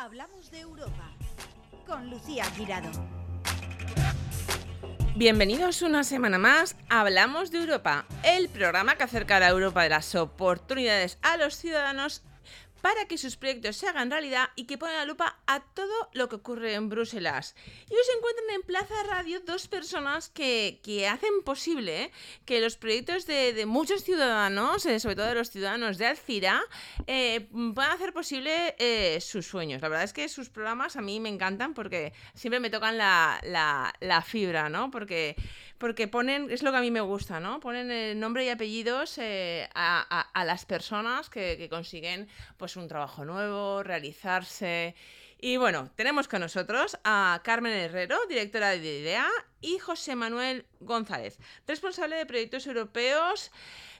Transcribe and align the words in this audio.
Hablamos 0.00 0.52
de 0.52 0.60
Europa 0.60 1.10
con 1.84 2.08
Lucía 2.08 2.44
Girado. 2.52 2.88
Bienvenidos 5.16 5.82
una 5.82 6.04
semana 6.04 6.38
más 6.38 6.76
Hablamos 6.88 7.50
de 7.50 7.58
Europa, 7.58 8.06
el 8.22 8.48
programa 8.48 8.94
que 8.94 9.02
acerca 9.02 9.38
a 9.38 9.48
Europa 9.48 9.82
de 9.82 9.88
las 9.88 10.14
oportunidades 10.14 11.18
a 11.22 11.36
los 11.36 11.56
ciudadanos 11.56 12.22
para 12.80 13.06
que 13.06 13.18
sus 13.18 13.36
proyectos 13.36 13.76
se 13.76 13.88
hagan 13.88 14.10
realidad 14.10 14.50
y 14.56 14.64
que 14.64 14.78
pongan 14.78 14.96
la 14.96 15.04
lupa 15.04 15.38
a 15.46 15.60
todo 15.60 16.08
lo 16.12 16.28
que 16.28 16.36
ocurre 16.36 16.74
en 16.74 16.88
Bruselas. 16.88 17.54
Y 17.90 17.94
os 17.94 18.08
encuentran 18.16 18.50
en 18.54 18.62
Plaza 18.62 18.94
Radio 19.08 19.40
dos 19.40 19.68
personas 19.68 20.28
que, 20.28 20.78
hacen 21.08 21.42
posible 21.44 22.04
¿eh? 22.04 22.12
que 22.44 22.60
los 22.60 22.76
proyectos 22.76 23.26
de, 23.26 23.64
muchos 23.66 24.02
ciudadanos, 24.02 24.84
eh, 24.86 25.00
sobre 25.00 25.16
todo 25.16 25.26
de 25.26 25.34
los 25.34 25.50
ciudadanos 25.50 25.98
de 25.98 26.06
Alcira, 26.06 26.62
eh, 27.06 27.48
puedan 27.74 27.92
hacer 27.92 28.12
posible 28.12 28.74
sus 29.20 29.46
sueños. 29.46 29.82
La 29.82 29.88
verdad 29.88 30.04
es 30.04 30.12
que 30.12 30.28
sus 30.28 30.48
programas 30.48 30.96
a 30.96 31.02
mí 31.02 31.20
me 31.20 31.28
encantan 31.28 31.74
porque 31.74 32.12
siempre 32.34 32.60
me 32.60 32.70
tocan 32.70 32.98
la, 32.98 33.40
la 34.00 34.22
fibra, 34.22 34.68
¿no? 34.68 34.90
Porque 34.90 35.36
porque 35.78 36.08
ponen, 36.08 36.50
es 36.50 36.62
lo 36.62 36.72
que 36.72 36.78
a 36.78 36.80
mí 36.80 36.90
me 36.90 37.00
gusta, 37.00 37.40
¿no? 37.40 37.60
Ponen 37.60 37.90
el 37.90 38.18
nombre 38.18 38.44
y 38.44 38.48
apellidos 38.48 39.16
eh, 39.18 39.68
a, 39.74 40.44
las 40.44 40.64
personas 40.64 41.30
que, 41.30 41.68
consiguen 41.70 42.28
pues 42.56 42.76
un 42.76 42.88
trabajo 42.88 43.24
nuevo, 43.24 43.82
realizarse. 43.82 44.94
Y 45.40 45.56
bueno, 45.56 45.90
tenemos 45.94 46.26
con 46.26 46.40
nosotros 46.40 46.98
a 47.04 47.40
Carmen 47.44 47.72
Herrero, 47.72 48.18
directora 48.28 48.70
de 48.70 48.78
IDEA, 48.78 49.28
y 49.60 49.78
José 49.78 50.16
Manuel 50.16 50.66
González, 50.80 51.38
responsable 51.66 52.16
de 52.16 52.26
proyectos 52.26 52.66
europeos 52.66 53.52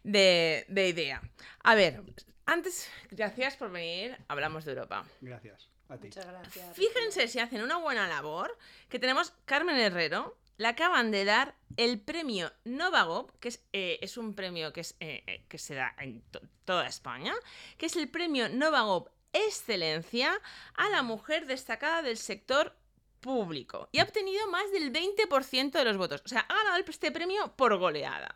de, 0.02 0.64
de 0.69 0.88
IDEA. 0.88 1.22
A 1.62 1.74
ver, 1.77 2.02
antes, 2.47 2.91
gracias 3.10 3.56
por 3.56 3.70
venir, 3.70 4.16
hablamos 4.27 4.64
de 4.64 4.72
Europa. 4.72 5.05
Gracias. 5.20 5.69
A 5.88 5.97
ti. 5.97 6.08
Muchas 6.08 6.27
gracias. 6.27 6.77
Fíjense 6.77 7.28
si 7.28 7.38
hacen 7.38 7.62
una 7.62 7.78
buena 7.78 8.08
labor, 8.08 8.58
que 8.88 8.98
tenemos 8.98 9.33
Carmen 9.47 9.77
Herrero, 9.77 10.36
le 10.59 10.67
acaban 10.67 11.11
de 11.11 11.25
dar 11.25 11.55
el 11.77 12.01
premio 12.01 12.53
Novagop, 12.64 13.31
que 13.39 13.48
es, 13.48 13.64
eh, 13.73 13.98
es 14.03 14.19
un 14.19 14.34
premio 14.34 14.73
que, 14.73 14.81
eh, 15.00 15.23
eh, 15.27 15.59
se 15.59 15.75
da 15.75 15.95
en 15.98 16.23
toda 16.65 16.87
España, 16.87 17.33
que 17.78 17.87
es 17.87 17.97
el 17.97 18.09
premio 18.09 18.48
Novagop 18.48 19.09
Excelencia 19.33 20.33
a 20.75 20.89
la 20.89 21.03
mujer 21.03 21.47
destacada 21.47 22.03
del 22.03 22.17
sector 22.17 22.77
público. 23.20 23.89
Y 23.92 24.00
ha 24.00 24.05
obtenido 24.05 24.48
más 24.48 24.70
del 24.73 24.92
20% 24.92 25.78
de 25.78 25.84
los 25.84 25.97
votos. 25.97 26.23
O 26.25 26.28
sea, 26.28 26.41
ha 26.41 26.55
ganado 26.56 26.78
este 26.89 27.12
premio 27.12 27.55
por 27.56 27.77
goleada. 27.78 28.34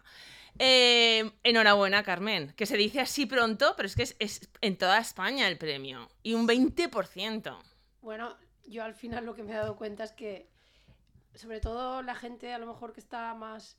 enhorabuena, 0.59 2.05
Carmen, 2.05 2.53
que 2.57 2.67
se 2.67 2.77
dice 2.77 3.01
así 3.01 3.27
pronto, 3.27 3.75
pero 3.77 3.87
es 3.87 3.97
que 3.97 4.03
es 4.03 4.51
en 4.61 4.77
toda 4.77 4.99
España 4.99 5.49
el 5.49 5.57
premio. 5.57 6.09
Y 6.23 6.35
un 6.35 6.47
20%. 6.47 7.59
Bueno, 8.03 8.37
yo 8.67 8.85
al 8.85 8.95
final 8.95 9.25
lo 9.25 9.35
que 9.35 9.43
me 9.43 9.53
he 9.53 9.57
dado 9.57 9.77
cuenta 9.77 10.05
es 10.05 10.13
que 10.13 10.53
sobre 11.35 11.61
todo 11.61 12.03
la 12.03 12.15
gente 12.15 12.53
a 12.53 12.59
lo 12.59 12.67
mejor 12.67 12.93
que 12.93 13.01
está 13.01 13.35
más 13.35 13.79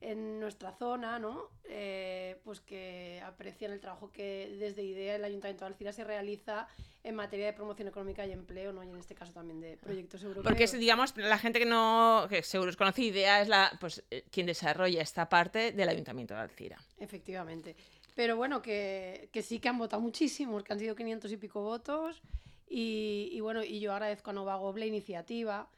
en 0.00 0.40
nuestra 0.40 0.72
zona, 0.72 1.18
¿no? 1.18 1.50
Eh, 1.64 2.40
pues 2.42 2.60
que 2.60 3.20
aprecian 3.24 3.70
el 3.72 3.80
trabajo 3.80 4.10
que 4.10 4.56
desde 4.58 4.82
IDEA 4.82 5.16
el 5.16 5.24
Ayuntamiento 5.24 5.64
de 5.64 5.72
Alcira 5.72 5.92
se 5.92 6.04
realiza 6.04 6.68
en 7.04 7.14
materia 7.14 7.46
de 7.46 7.52
promoción 7.52 7.88
económica 7.88 8.26
y 8.26 8.32
empleo, 8.32 8.72
¿no? 8.72 8.82
Y 8.82 8.88
en 8.88 8.96
este 8.96 9.14
caso 9.14 9.32
también 9.32 9.60
de 9.60 9.76
proyectos 9.76 10.22
europeos. 10.22 10.44
Porque 10.44 10.66
digamos, 10.78 11.14
la 11.16 11.38
gente 11.38 11.58
que 11.58 11.66
no, 11.66 12.26
que 12.30 12.42
seguro 12.42 12.72
conoce 12.76 13.02
IDEA 13.02 13.42
es 13.42 13.48
la, 13.48 13.76
pues, 13.78 14.02
eh, 14.10 14.24
quien 14.30 14.46
desarrolla 14.46 15.02
esta 15.02 15.28
parte 15.28 15.72
del 15.72 15.88
Ayuntamiento 15.88 16.34
de 16.34 16.40
Alcira. 16.40 16.78
Efectivamente. 16.98 17.76
Pero 18.14 18.36
bueno, 18.36 18.62
que, 18.62 19.28
que 19.32 19.42
sí 19.42 19.60
que 19.60 19.68
han 19.68 19.78
votado 19.78 20.00
muchísimos, 20.00 20.62
que 20.64 20.72
han 20.72 20.78
sido 20.78 20.94
500 20.96 21.30
y 21.30 21.36
pico 21.36 21.60
votos. 21.62 22.22
Y, 22.68 23.28
y 23.32 23.40
bueno, 23.40 23.62
y 23.62 23.80
yo 23.80 23.92
agradezco 23.92 24.30
a 24.30 24.32
Novago 24.32 24.74
la 24.76 24.86
iniciativa 24.86 25.68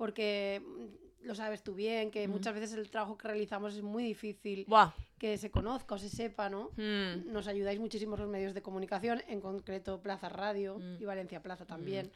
porque 0.00 0.62
mm, 0.64 1.26
lo 1.26 1.34
sabes 1.34 1.62
tú 1.62 1.74
bien, 1.74 2.10
que 2.10 2.26
muchas 2.26 2.54
veces 2.54 2.72
el 2.72 2.88
trabajo 2.88 3.18
que 3.18 3.28
realizamos 3.28 3.74
es 3.74 3.82
muy 3.82 4.02
difícil 4.02 4.66
que 5.18 5.36
se 5.36 5.50
conozca 5.50 5.96
o 5.96 5.98
se 5.98 6.08
sepa, 6.08 6.48
¿no? 6.48 6.70
Mm. 6.78 7.30
Nos 7.30 7.46
ayudáis 7.46 7.78
muchísimo 7.78 8.16
los 8.16 8.26
medios 8.26 8.54
de 8.54 8.62
comunicación, 8.62 9.22
en 9.28 9.42
concreto 9.42 10.00
Plaza 10.00 10.30
Radio 10.30 10.78
mm. 10.78 11.02
y 11.02 11.04
Valencia 11.04 11.42
Plaza 11.42 11.66
también. 11.66 12.10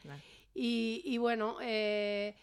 y, 0.55 1.15
bueno, 1.19 1.57
eh, 1.61 2.33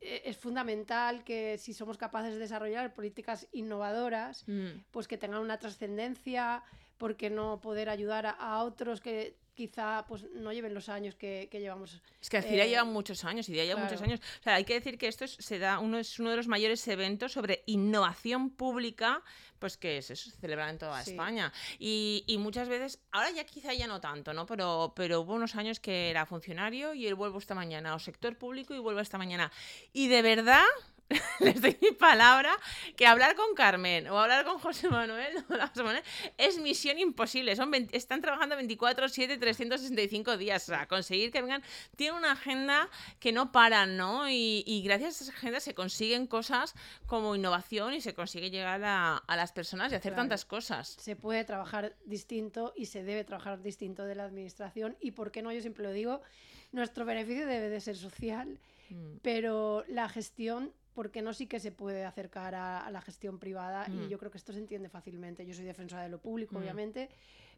e-, 0.00 0.22
es 0.24 0.36
fundamental 0.36 1.22
que 1.22 1.58
si 1.58 1.74
somos 1.74 1.96
capaces 1.96 2.34
de 2.34 2.40
desarrollar 2.40 2.92
políticas 2.92 3.46
innovadoras, 3.52 4.44
pues 4.90 5.06
que 5.06 5.16
tengan 5.16 5.42
una 5.42 5.60
trascendencia, 5.60 6.64
porque 6.98 7.30
no 7.30 7.60
poder 7.60 7.88
ayudar 7.88 8.34
a 8.36 8.64
otros 8.64 9.00
que 9.00 9.36
quizá 9.54 10.04
pues 10.06 10.24
no 10.34 10.52
lleven 10.52 10.74
los 10.74 10.88
años 10.88 11.14
que, 11.14 11.48
llevamos. 11.52 12.00
Es 12.20 12.30
que 12.30 12.38
Alcira 12.38 12.64
eh, 12.64 12.70
lleva 12.70 12.84
muchos 12.84 13.24
años, 13.24 13.48
y 13.48 13.52
lleva 13.52 13.80
muchos 13.80 14.00
años. 14.02 14.20
O 14.40 14.42
sea, 14.42 14.54
hay 14.54 14.64
que 14.64 14.74
decir 14.74 14.98
que 14.98 15.08
esto 15.08 15.24
es, 15.24 15.32
se 15.32 15.58
da 15.58 15.78
uno, 15.78 15.98
es 15.98 16.18
uno 16.18 16.30
de 16.30 16.36
los 16.36 16.48
mayores 16.48 16.86
eventos 16.88 17.32
sobre 17.32 17.62
innovación 17.66 18.50
pública 18.50 19.22
pues 19.62 19.76
que 19.76 20.02
se 20.02 20.16
celebra 20.16 20.68
en 20.70 20.78
toda 20.78 21.00
España. 21.00 21.52
Y, 21.78 22.24
y, 22.26 22.36
muchas 22.38 22.68
veces, 22.68 22.98
ahora 23.12 23.30
ya 23.30 23.44
quizá 23.44 23.72
ya 23.72 23.86
no 23.86 24.00
tanto, 24.00 24.34
¿no? 24.34 24.44
Pero, 24.44 24.92
pero 24.96 25.20
hubo 25.20 25.34
unos 25.34 25.54
años 25.54 25.78
que 25.78 26.10
era 26.10 26.26
funcionario 26.26 26.94
y 26.94 27.06
él 27.06 27.14
vuelvo 27.14 27.38
esta 27.38 27.54
mañana, 27.54 27.94
o 27.94 28.00
sector 28.00 28.36
público 28.36 28.74
y 28.74 28.80
vuelvo 28.80 28.98
esta 28.98 29.18
mañana. 29.18 29.52
Y 29.92 30.08
de 30.08 30.20
verdad, 30.20 30.64
les 31.40 31.60
doy 31.60 31.76
mi 31.80 31.92
palabra, 31.92 32.56
que 32.96 33.06
hablar 33.06 33.34
con 33.34 33.54
Carmen 33.54 34.08
o 34.08 34.18
hablar 34.18 34.44
con 34.44 34.58
José 34.58 34.88
Manuel, 34.88 35.44
es 36.38 36.58
misión 36.58 36.98
imposible. 36.98 37.56
Son 37.56 37.72
están 37.92 38.20
trabajando 38.20 38.56
24, 38.56 39.08
7, 39.08 39.38
365 39.38 40.36
días. 40.36 40.62
O 40.64 40.72
sea, 40.72 40.86
conseguir 40.86 41.30
que 41.30 41.40
vengan. 41.40 41.62
Tienen 41.96 42.16
una 42.16 42.32
agenda 42.32 42.88
que 43.18 43.32
no 43.32 43.52
paran, 43.52 43.96
¿no? 43.96 44.28
Y, 44.28 44.82
gracias 44.84 45.20
a 45.20 45.24
esa 45.24 45.32
agenda 45.32 45.60
se 45.60 45.74
consiguen 45.74 46.26
cosas 46.26 46.74
como 47.06 47.34
innovación 47.34 47.94
y 47.94 48.00
se 48.00 48.14
consigue 48.14 48.50
llegar 48.50 48.82
a, 48.84 49.22
las 49.28 49.52
personas 49.52 49.92
y 49.92 49.94
hacer 49.94 50.14
tantas 50.14 50.44
cosas. 50.44 50.96
Se 50.98 51.16
puede 51.16 51.44
trabajar 51.44 51.94
distinto 52.04 52.72
y 52.76 52.86
se 52.86 53.02
debe 53.02 53.24
trabajar 53.24 53.62
distinto 53.62 54.04
de 54.04 54.14
la 54.14 54.24
administración. 54.24 54.96
Y 55.00 55.12
por 55.12 55.30
qué 55.30 55.42
no, 55.42 55.52
yo 55.52 55.60
siempre 55.60 55.84
lo 55.84 55.92
digo, 55.92 56.22
nuestro 56.72 57.04
beneficio 57.04 57.46
debe 57.46 57.68
de 57.68 57.80
ser 57.80 57.96
social, 57.96 58.58
mm. 58.90 59.18
pero 59.22 59.84
la 59.88 60.08
gestión 60.08 60.72
porque 60.94 61.22
no 61.22 61.32
sí 61.32 61.46
que 61.46 61.60
se 61.60 61.72
puede 61.72 62.04
acercar 62.04 62.54
a, 62.54 62.90
la 62.90 63.00
gestión 63.00 63.38
privada 63.38 63.86
y 63.88 63.92
mm. 63.92 64.08
yo 64.08 64.18
creo 64.18 64.30
que 64.30 64.38
esto 64.38 64.52
se 64.52 64.58
entiende 64.58 64.88
fácilmente. 64.88 65.46
Yo 65.46 65.54
soy 65.54 65.64
defensora 65.64 66.02
de 66.02 66.08
lo 66.08 66.20
público, 66.20 66.54
mm. 66.54 66.58
obviamente, 66.58 67.08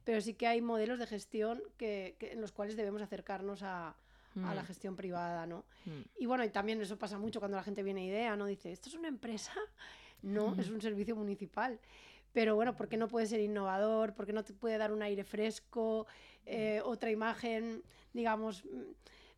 pero 0.04 0.20
sí 0.20 0.34
que 0.34 0.46
hay 0.46 0.60
modelos 0.60 0.98
de 0.98 1.06
gestión 1.06 1.62
que, 1.76 2.16
en 2.20 2.40
los 2.40 2.52
cuales 2.52 2.76
debemos 2.76 3.02
acercarnos 3.02 3.62
a, 3.62 3.96
la 4.36 4.62
mm. 4.62 4.66
gestión 4.66 4.96
privada, 4.96 5.46
¿no? 5.46 5.64
Y 6.18 6.26
bueno, 6.26 6.44
y 6.44 6.50
también 6.50 6.80
eso 6.80 6.98
pasa 6.98 7.18
mucho 7.18 7.38
cuando 7.38 7.56
la 7.56 7.62
gente 7.62 7.82
viene 7.82 8.02
a 8.02 8.04
idea, 8.04 8.36
¿no? 8.36 8.46
Dice, 8.46 8.72
¿esto 8.72 8.88
es 8.88 8.94
una 8.94 9.08
empresa? 9.08 9.52
No, 10.22 10.54
es 10.58 10.70
un 10.70 10.80
servicio 10.80 11.14
municipal. 11.14 11.78
Pero 12.32 12.54
bueno, 12.54 12.74
¿por 12.74 12.88
qué 12.88 12.96
no 12.96 13.08
puede 13.08 13.26
ser 13.26 13.40
innovador? 13.40 14.14
¿Por 14.14 14.24
qué 14.24 14.32
no 14.32 14.42
te 14.42 14.54
puede 14.54 14.78
dar 14.78 14.90
un 14.90 15.02
aire 15.02 15.22
fresco? 15.22 16.06
Eh, 16.46 16.80
otra 16.82 17.10
imagen, 17.10 17.82
digamos 18.14 18.64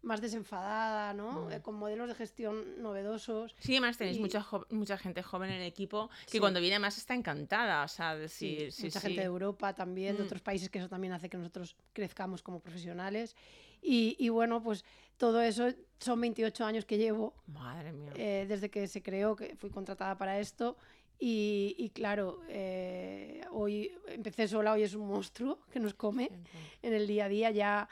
más 0.06 0.20
desenfadada, 0.20 1.12
¿no? 1.12 1.46
Mm. 1.46 1.52
Eh, 1.52 1.60
con 1.60 1.74
modelos 1.74 2.08
de 2.08 2.14
gestión 2.14 2.80
novedosos. 2.80 3.54
Sí, 3.58 3.72
además 3.72 3.98
tenéis 3.98 4.20
mucha, 4.20 4.46
mucha 4.70 4.96
gente 4.96 5.22
joven 5.22 5.50
en 5.50 5.60
el 5.60 5.66
equipo 5.66 6.08
que 6.30 6.40
cuando 6.40 6.60
viene 6.60 6.78
más 6.78 6.96
está 6.96 7.14
encantada, 7.14 7.84
o 7.84 7.88
sea, 7.88 8.14
decir, 8.14 8.72
sí, 8.72 8.84
mucha 8.84 9.00
gente 9.00 9.20
de 9.20 9.26
Europa 9.26 9.74
también, 9.74 10.16
de 10.16 10.22
mm. 10.22 10.26
otros 10.26 10.42
países, 10.42 10.70
que 10.70 10.78
eso 10.78 10.88
también 10.88 11.12
hace 11.12 11.28
que 11.28 11.36
nosotros 11.36 11.76
crezcamos 11.92 12.42
como 12.42 12.60
profesionales. 12.60 13.36
Y, 13.82 14.16
y 14.18 14.28
bueno, 14.30 14.62
pues 14.62 14.84
todo 15.16 15.42
eso 15.42 15.68
son 15.98 16.20
28 16.20 16.64
años 16.64 16.84
que 16.84 16.98
llevo. 16.98 17.34
Madre 17.46 17.92
mía. 17.92 18.12
Eh, 18.14 18.46
desde 18.48 18.70
que 18.70 18.86
se 18.86 19.02
creó, 19.02 19.34
que 19.36 19.56
fui 19.56 19.70
contratada 19.70 20.16
para 20.16 20.38
esto. 20.38 20.76
Y, 21.18 21.74
y, 21.78 21.90
claro, 21.90 22.42
eh, 22.48 23.40
hoy 23.50 23.90
empecé 24.08 24.46
sola, 24.46 24.72
hoy 24.72 24.82
es 24.82 24.94
un 24.94 25.08
monstruo 25.08 25.60
que 25.70 25.80
nos 25.80 25.94
come 25.94 26.30
en 26.82 26.92
el 26.92 27.06
día 27.06 27.24
a 27.24 27.28
día. 27.28 27.50
Ya 27.50 27.88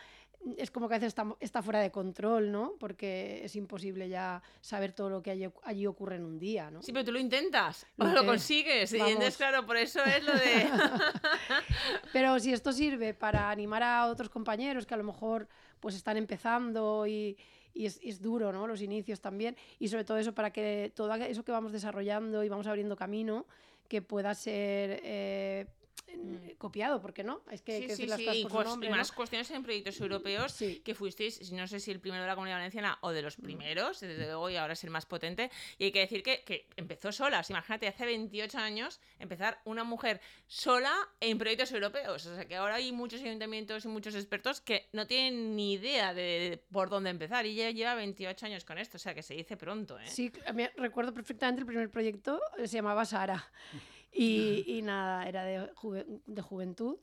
es 0.58 0.70
como 0.70 0.88
que 0.88 0.94
a 0.94 0.98
veces 0.98 1.14
está, 1.40 1.62
fuera 1.62 1.80
de 1.80 1.90
control, 1.90 2.52
¿no? 2.52 2.74
Porque 2.78 3.44
es 3.44 3.56
imposible 3.56 4.08
ya 4.08 4.42
saber 4.60 4.92
todo 4.92 5.08
lo 5.10 5.22
que 5.22 5.30
allí, 5.30 5.86
ocurre 5.86 6.16
en 6.16 6.24
un 6.24 6.38
día, 6.38 6.70
¿no? 6.70 6.82
Sí, 6.82 6.92
pero 6.92 7.04
tú 7.04 7.12
lo 7.12 7.18
intentas, 7.18 7.86
o 7.98 8.04
lo 8.04 8.24
consigues, 8.24 8.92
y 8.92 8.98
entonces, 8.98 9.36
claro, 9.36 9.64
por 9.66 9.76
eso 9.76 10.04
es 10.04 10.22
lo 10.24 10.32
de... 10.32 10.68
pero 12.12 12.38
si 12.38 12.52
esto 12.52 12.72
sirve 12.72 13.14
para 13.14 13.50
animar 13.50 13.82
a 13.82 14.06
otros 14.06 14.28
compañeros 14.28 14.86
que 14.86 14.94
a 14.94 14.98
lo 14.98 15.04
mejor 15.04 15.48
pues 15.80 15.94
están 15.94 16.16
empezando 16.16 17.06
y, 17.06 17.36
es, 17.74 18.20
duro, 18.20 18.52
¿no? 18.52 18.66
Los 18.66 18.82
inicios 18.82 19.20
también, 19.20 19.56
y 19.78 19.88
sobre 19.88 20.04
todo 20.04 20.18
eso 20.18 20.34
para 20.34 20.50
que 20.50 20.92
todo 20.94 21.12
eso 21.14 21.44
que 21.44 21.52
vamos 21.52 21.72
desarrollando 21.72 22.44
y 22.44 22.48
vamos 22.48 22.66
abriendo 22.66 22.96
camino, 22.96 23.46
que 23.88 24.02
pueda 24.02 24.34
ser... 24.34 25.00
Eh, 25.02 25.66
en- 26.06 26.54
copiado, 26.58 27.00
¿por 27.00 27.12
qué 27.12 27.24
no? 27.24 27.42
Es 27.50 27.62
que 27.62 27.72
Sí, 27.78 27.86
que 27.86 27.96
sí, 27.96 28.02
decir 28.02 28.08
las 28.08 28.18
sí, 28.18 28.24
cosas 28.48 28.66
y, 28.66 28.70
nombre, 28.70 28.88
¿no? 28.90 28.96
más 28.96 29.12
cuestiones 29.12 29.50
en 29.50 29.62
proyectos 29.62 30.00
europeos 30.00 30.56
que 30.82 30.94
fuisteis, 30.94 31.52
no 31.52 31.66
sé 31.66 31.80
si 31.80 31.90
el 31.90 32.00
primero 32.00 32.22
de 32.22 32.28
la 32.28 32.34
Comunidad 32.34 32.56
Valenciana 32.56 32.98
o 33.02 33.10
de 33.10 33.22
los 33.22 33.36
primeros, 33.36 34.00
desde 34.00 34.24
luego, 34.24 34.48
y 34.50 34.56
ahora 34.56 34.72
es 34.72 34.84
el 34.84 34.90
más 34.90 35.06
potente. 35.06 35.50
Y 35.78 35.84
hay 35.84 35.92
que 35.92 36.00
decir 36.00 36.22
que, 36.22 36.42
que 36.44 36.68
empezó 36.76 37.12
sola. 37.12 37.40
O 37.40 37.42
sea, 37.42 37.54
imagínate, 37.54 37.88
hace 37.88 38.06
28 38.06 38.58
años 38.58 39.00
empezar 39.18 39.60
una 39.64 39.84
mujer 39.84 40.20
sola 40.46 40.94
en 41.20 41.36
proyectos 41.38 41.72
europeos. 41.72 42.24
O 42.26 42.34
sea, 42.34 42.46
que 42.46 42.56
ahora 42.56 42.76
hay 42.76 42.92
muchos 42.92 43.20
ayuntamientos 43.20 43.84
y 43.84 43.88
muchos 43.88 44.14
expertos 44.14 44.60
que 44.60 44.88
no 44.92 45.06
tienen 45.06 45.56
ni 45.56 45.74
idea 45.74 46.14
de 46.14 46.62
por 46.70 46.88
dónde 46.88 47.10
empezar. 47.10 47.44
Y 47.46 47.60
ella 47.60 47.70
lleva 47.70 47.94
28 47.94 48.46
años 48.46 48.64
con 48.64 48.78
esto, 48.78 48.96
o 48.96 49.00
sea, 49.00 49.14
que 49.14 49.22
se 49.22 49.34
dice 49.34 49.56
pronto, 49.56 49.98
¿eh? 49.98 50.06
Sí, 50.06 50.32
mí 50.54 50.66
recuerdo 50.76 51.12
perfectamente 51.12 51.60
el 51.60 51.66
primer 51.66 51.90
proyecto, 51.90 52.40
eh, 52.58 52.66
se 52.68 52.76
llamaba 52.76 53.04
Sara. 53.04 53.50
Y, 54.14 54.64
y 54.78 54.82
nada, 54.82 55.28
era 55.28 55.44
de, 55.44 55.68
juve- 55.74 56.06
de 56.26 56.42
juventud. 56.42 56.96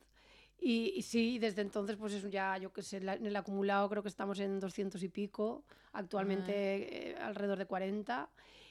Y, 0.58 0.92
y 0.96 1.02
sí, 1.02 1.38
desde 1.38 1.60
entonces, 1.62 1.96
pues 1.96 2.12
eso 2.14 2.28
ya, 2.28 2.56
yo 2.56 2.72
qué 2.72 2.82
sé, 2.82 2.98
en 2.98 3.26
el 3.26 3.36
acumulado 3.36 3.88
creo 3.88 4.02
que 4.02 4.08
estamos 4.08 4.38
en 4.38 4.60
200 4.60 5.02
y 5.02 5.08
pico, 5.08 5.64
actualmente 5.92 7.10
eh, 7.10 7.16
alrededor 7.16 7.58
de 7.58 7.66
40. 7.66 8.28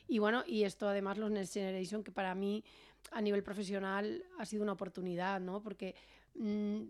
Y 0.07 0.19
bueno, 0.19 0.43
y 0.47 0.63
esto 0.63 0.87
además 0.87 1.17
los 1.17 1.29
Next 1.31 1.53
Generation, 1.53 2.03
que 2.03 2.11
para 2.11 2.33
mí 2.33 2.63
a 3.11 3.21
nivel 3.21 3.43
profesional 3.43 4.23
ha 4.39 4.45
sido 4.45 4.63
una 4.63 4.71
oportunidad, 4.73 5.39
¿no? 5.41 5.61
Porque 5.61 5.95
mm, 6.35 6.81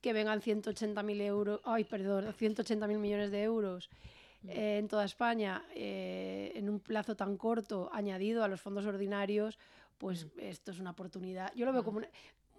que 0.00 0.12
vengan 0.12 0.40
180.000 0.40 1.20
euros, 1.20 1.60
ay, 1.64 1.84
perdón, 1.84 2.32
180.000 2.32 2.98
millones 2.98 3.30
de 3.30 3.42
euros 3.42 3.88
eh, 4.48 4.78
en 4.78 4.86
toda 4.88 5.04
España 5.04 5.64
eh, 5.74 6.52
en 6.54 6.68
un 6.68 6.78
plazo 6.80 7.16
tan 7.16 7.36
corto, 7.36 7.90
añadido 7.92 8.44
a 8.44 8.48
los 8.48 8.60
fondos 8.60 8.86
ordinarios, 8.86 9.58
pues 9.98 10.26
esto 10.38 10.70
es 10.70 10.78
una 10.78 10.90
oportunidad. 10.90 11.52
Yo 11.54 11.66
lo 11.66 11.72
veo 11.72 11.84
como 11.84 11.98
una- 11.98 12.08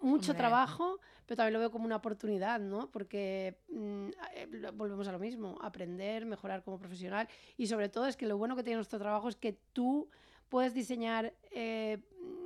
mucho 0.02 0.30
Hombre. 0.32 0.38
trabajo, 0.38 0.98
pero 1.26 1.36
también 1.36 1.52
lo 1.54 1.58
veo 1.58 1.70
como 1.70 1.84
una 1.84 1.96
oportunidad, 1.96 2.58
¿no? 2.60 2.90
Porque 2.90 3.58
mm, 3.68 4.08
eh, 4.34 4.70
volvemos 4.74 5.06
a 5.08 5.12
lo 5.12 5.18
mismo, 5.18 5.58
aprender, 5.60 6.24
mejorar 6.24 6.62
como 6.62 6.78
profesional 6.78 7.28
y 7.58 7.66
sobre 7.66 7.88
todo 7.90 8.06
es 8.06 8.16
que 8.16 8.26
lo 8.26 8.38
bueno 8.38 8.56
que 8.56 8.62
tiene 8.62 8.76
nuestro 8.76 8.98
trabajo 8.98 9.28
es 9.28 9.36
que 9.36 9.58
tú 9.74 10.08
puedes 10.48 10.72
diseñar 10.74 11.34
eh, 11.50 11.98
mm, 12.22 12.39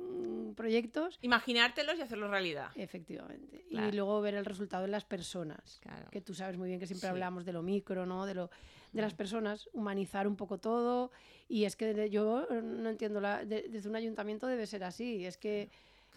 proyectos 0.55 1.19
Imaginártelos 1.21 1.97
y 1.97 2.01
hacerlos 2.01 2.29
realidad. 2.29 2.69
Efectivamente. 2.75 3.65
Claro. 3.69 3.87
Y 3.89 3.91
luego 3.91 4.21
ver 4.21 4.35
el 4.35 4.45
resultado 4.45 4.85
en 4.85 4.91
las 4.91 5.05
personas. 5.05 5.79
Claro. 5.81 6.09
Que 6.11 6.21
tú 6.21 6.33
sabes 6.33 6.57
muy 6.57 6.67
bien 6.67 6.79
que 6.79 6.87
siempre 6.87 7.07
Sí. 7.07 7.11
hablamos 7.11 7.45
de 7.45 7.53
lo 7.53 7.61
micro, 7.61 8.05
¿no? 8.05 8.25
De, 8.25 8.33
lo, 8.33 8.49
de 8.93 9.01
las 9.01 9.13
personas, 9.13 9.69
humanizar 9.73 10.27
un 10.27 10.35
poco 10.35 10.57
todo. 10.57 11.11
Y 11.47 11.65
es 11.65 11.75
que 11.75 12.09
yo 12.09 12.47
no 12.49 12.89
entiendo, 12.89 13.21
la, 13.21 13.43
de- 13.45 13.67
desde 13.69 13.89
un 13.89 13.95
ayuntamiento 13.95 14.47
debe 14.47 14.65
ser 14.65 14.83
así. 14.83 15.25
Es 15.25 15.37
que... 15.37 15.69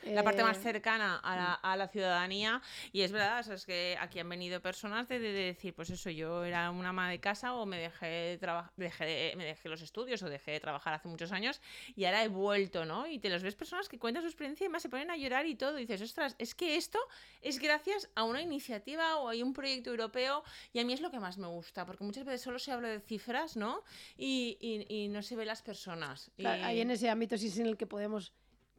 la 0.04 0.22
parte 0.22 0.42
más 0.42 0.58
eh, 0.58 0.62
cercana 0.62 1.16
a 1.16 1.36
la, 1.36 1.54
a 1.54 1.76
la 1.76 1.88
ciudadanía 1.88 2.60
y 2.92 3.02
es 3.02 3.12
verdad, 3.12 3.40
o 3.40 3.42
sea, 3.42 3.54
es 3.54 3.66
que 3.66 3.96
aquí 4.00 4.18
han 4.18 4.28
venido 4.28 4.60
personas 4.60 5.08
de, 5.08 5.18
de- 5.18 5.32
de 5.32 5.44
decir, 5.44 5.74
pues 5.74 5.90
eso, 5.90 6.10
yo 6.10 6.44
era 6.44 6.70
una 6.70 6.90
ama 6.90 7.10
de 7.10 7.20
casa 7.20 7.54
o 7.54 7.66
me 7.66 7.78
dejé, 7.78 8.38
de 8.38 8.62
dejé, 8.76 9.34
me 9.36 9.44
dejé 9.44 9.68
los 9.68 9.82
estudios 9.82 10.22
o 10.22 10.28
dejé 10.28 10.52
de 10.52 10.60
trabajar 10.60 10.94
hace 10.94 11.08
muchos 11.08 11.32
años 11.32 11.60
y 11.96 12.04
ahora 12.04 12.24
he 12.24 12.28
vuelto, 12.28 12.84
¿no? 12.84 13.06
Y 13.06 13.18
te 13.18 13.28
los 13.30 13.42
ves 13.42 13.54
personas 13.54 13.88
que 13.88 13.98
cuentan 13.98 14.22
su 14.22 14.28
experiencia 14.28 14.64
y 14.66 14.68
más 14.68 14.82
se 14.82 14.88
ponen 14.88 15.10
a 15.10 15.16
llorar 15.16 15.46
y 15.46 15.54
todo 15.54 15.78
y 15.78 15.82
dices, 15.82 16.00
ostras, 16.02 16.34
es 16.38 16.54
que 16.54 16.76
esto 16.76 16.98
es 17.42 17.58
gracias 17.58 18.08
a 18.14 18.24
una 18.24 18.40
iniciativa 18.42 19.16
o 19.18 19.28
hay 19.28 19.42
un 19.42 19.52
proyecto 19.52 19.90
europeo 19.90 20.42
y 20.72 20.80
a 20.80 20.84
mí 20.84 20.92
es 20.92 21.00
lo 21.00 21.10
que 21.10 21.18
más 21.20 21.38
me 21.38 21.46
gusta, 21.48 21.84
porque 21.86 22.04
muchas 22.04 22.24
veces 22.24 22.42
solo 22.42 22.58
se 22.58 22.72
habla 22.72 22.88
de 22.88 23.00
cifras, 23.00 23.56
¿no? 23.56 23.82
Y, 24.16 24.56
y- 24.60 24.86
y 25.04 25.08
no 25.08 25.22
se 25.22 25.36
ve 25.36 25.44
las 25.44 25.62
personas. 25.62 26.30
Claro, 26.36 26.60
Y- 26.60 26.64
Ahí 26.64 26.80
en 26.80 26.90
ese 26.90 27.08
ámbito 27.10 27.36
sí 27.36 27.48
es 27.48 27.58
en 27.58 27.66
el 27.66 27.76
que 27.76 27.86
podemos... 27.86 28.32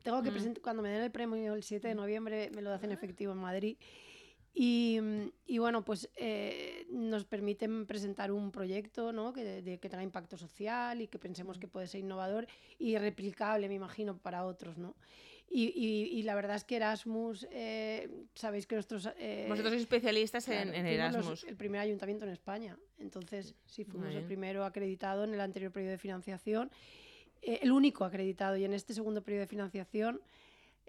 Tengo 0.04 0.22
que 0.24 0.30
Mm. 0.30 0.34
presentar, 0.34 0.62
cuando 0.62 0.82
me 0.84 0.90
den 0.90 1.02
el 1.04 1.12
premio 1.12 1.54
el 1.54 1.64
7 1.64 1.88
de 1.90 1.96
noviembre, 1.96 2.50
me 2.54 2.62
lo 2.62 2.72
hacen 2.72 2.92
efectivo 2.92 3.34
en 3.34 3.40
Madrid. 3.40 3.78
Y, 4.54 5.00
y 5.46 5.58
bueno, 5.60 5.86
pues 5.86 6.10
eh, 6.16 6.86
nos 6.90 7.24
permiten 7.24 7.86
presentar 7.86 8.32
un 8.32 8.52
proyecto 8.52 9.14
¿no? 9.14 9.32
que, 9.32 9.44
de- 9.62 9.78
que 9.80 9.90
tenga 9.90 10.04
impacto 10.04 10.38
social 10.38 11.02
y 11.02 11.08
que 11.08 11.20
pensemos 11.20 11.60
que 11.60 11.68
puede 11.68 11.88
ser 11.88 12.02
innovador 12.02 12.48
y 12.80 12.98
replicable, 12.98 13.68
me 13.70 13.76
imagino, 13.76 14.18
para 14.18 14.46
otros. 14.46 14.78
¿no? 14.78 14.96
Y, 15.52 15.66
y- 15.68 16.18
y 16.20 16.24
la 16.24 16.36
verdad 16.36 16.56
es 16.58 16.64
que 16.64 16.76
Erasmus, 16.78 17.48
eh, 17.52 18.10
sabéis 18.34 18.66
que 18.68 18.76
nuestros... 18.76 19.08
eh, 19.18 19.46
Vosotros 19.48 19.72
sois 19.72 19.82
especialistas 19.84 20.48
en, 20.50 20.74
en 20.74 20.86
fuimos 20.86 21.14
los- 21.14 21.16
Erasmus. 21.16 21.44
el 21.46 21.56
primer 21.56 21.82
ayuntamiento 21.82 22.26
en 22.26 22.32
España. 22.32 22.78
Entonces, 22.98 23.56
sí, 23.66 23.86
fuimos 23.86 24.14
el 24.16 24.24
primero 24.26 24.66
acreditado 24.66 25.24
en 25.24 25.34
el 25.34 25.42
anterior 25.42 25.72
periodo 25.72 25.92
de 25.92 25.98
financiación, 26.00 26.70
eh, 27.42 27.60
el 27.62 27.72
único 27.72 28.06
acreditado. 28.06 28.56
Y 28.58 28.66
en 28.66 28.74
este 28.74 28.94
segundo 28.94 29.22
periodo 29.24 29.42
de 29.42 29.48
financiación, 29.48 30.22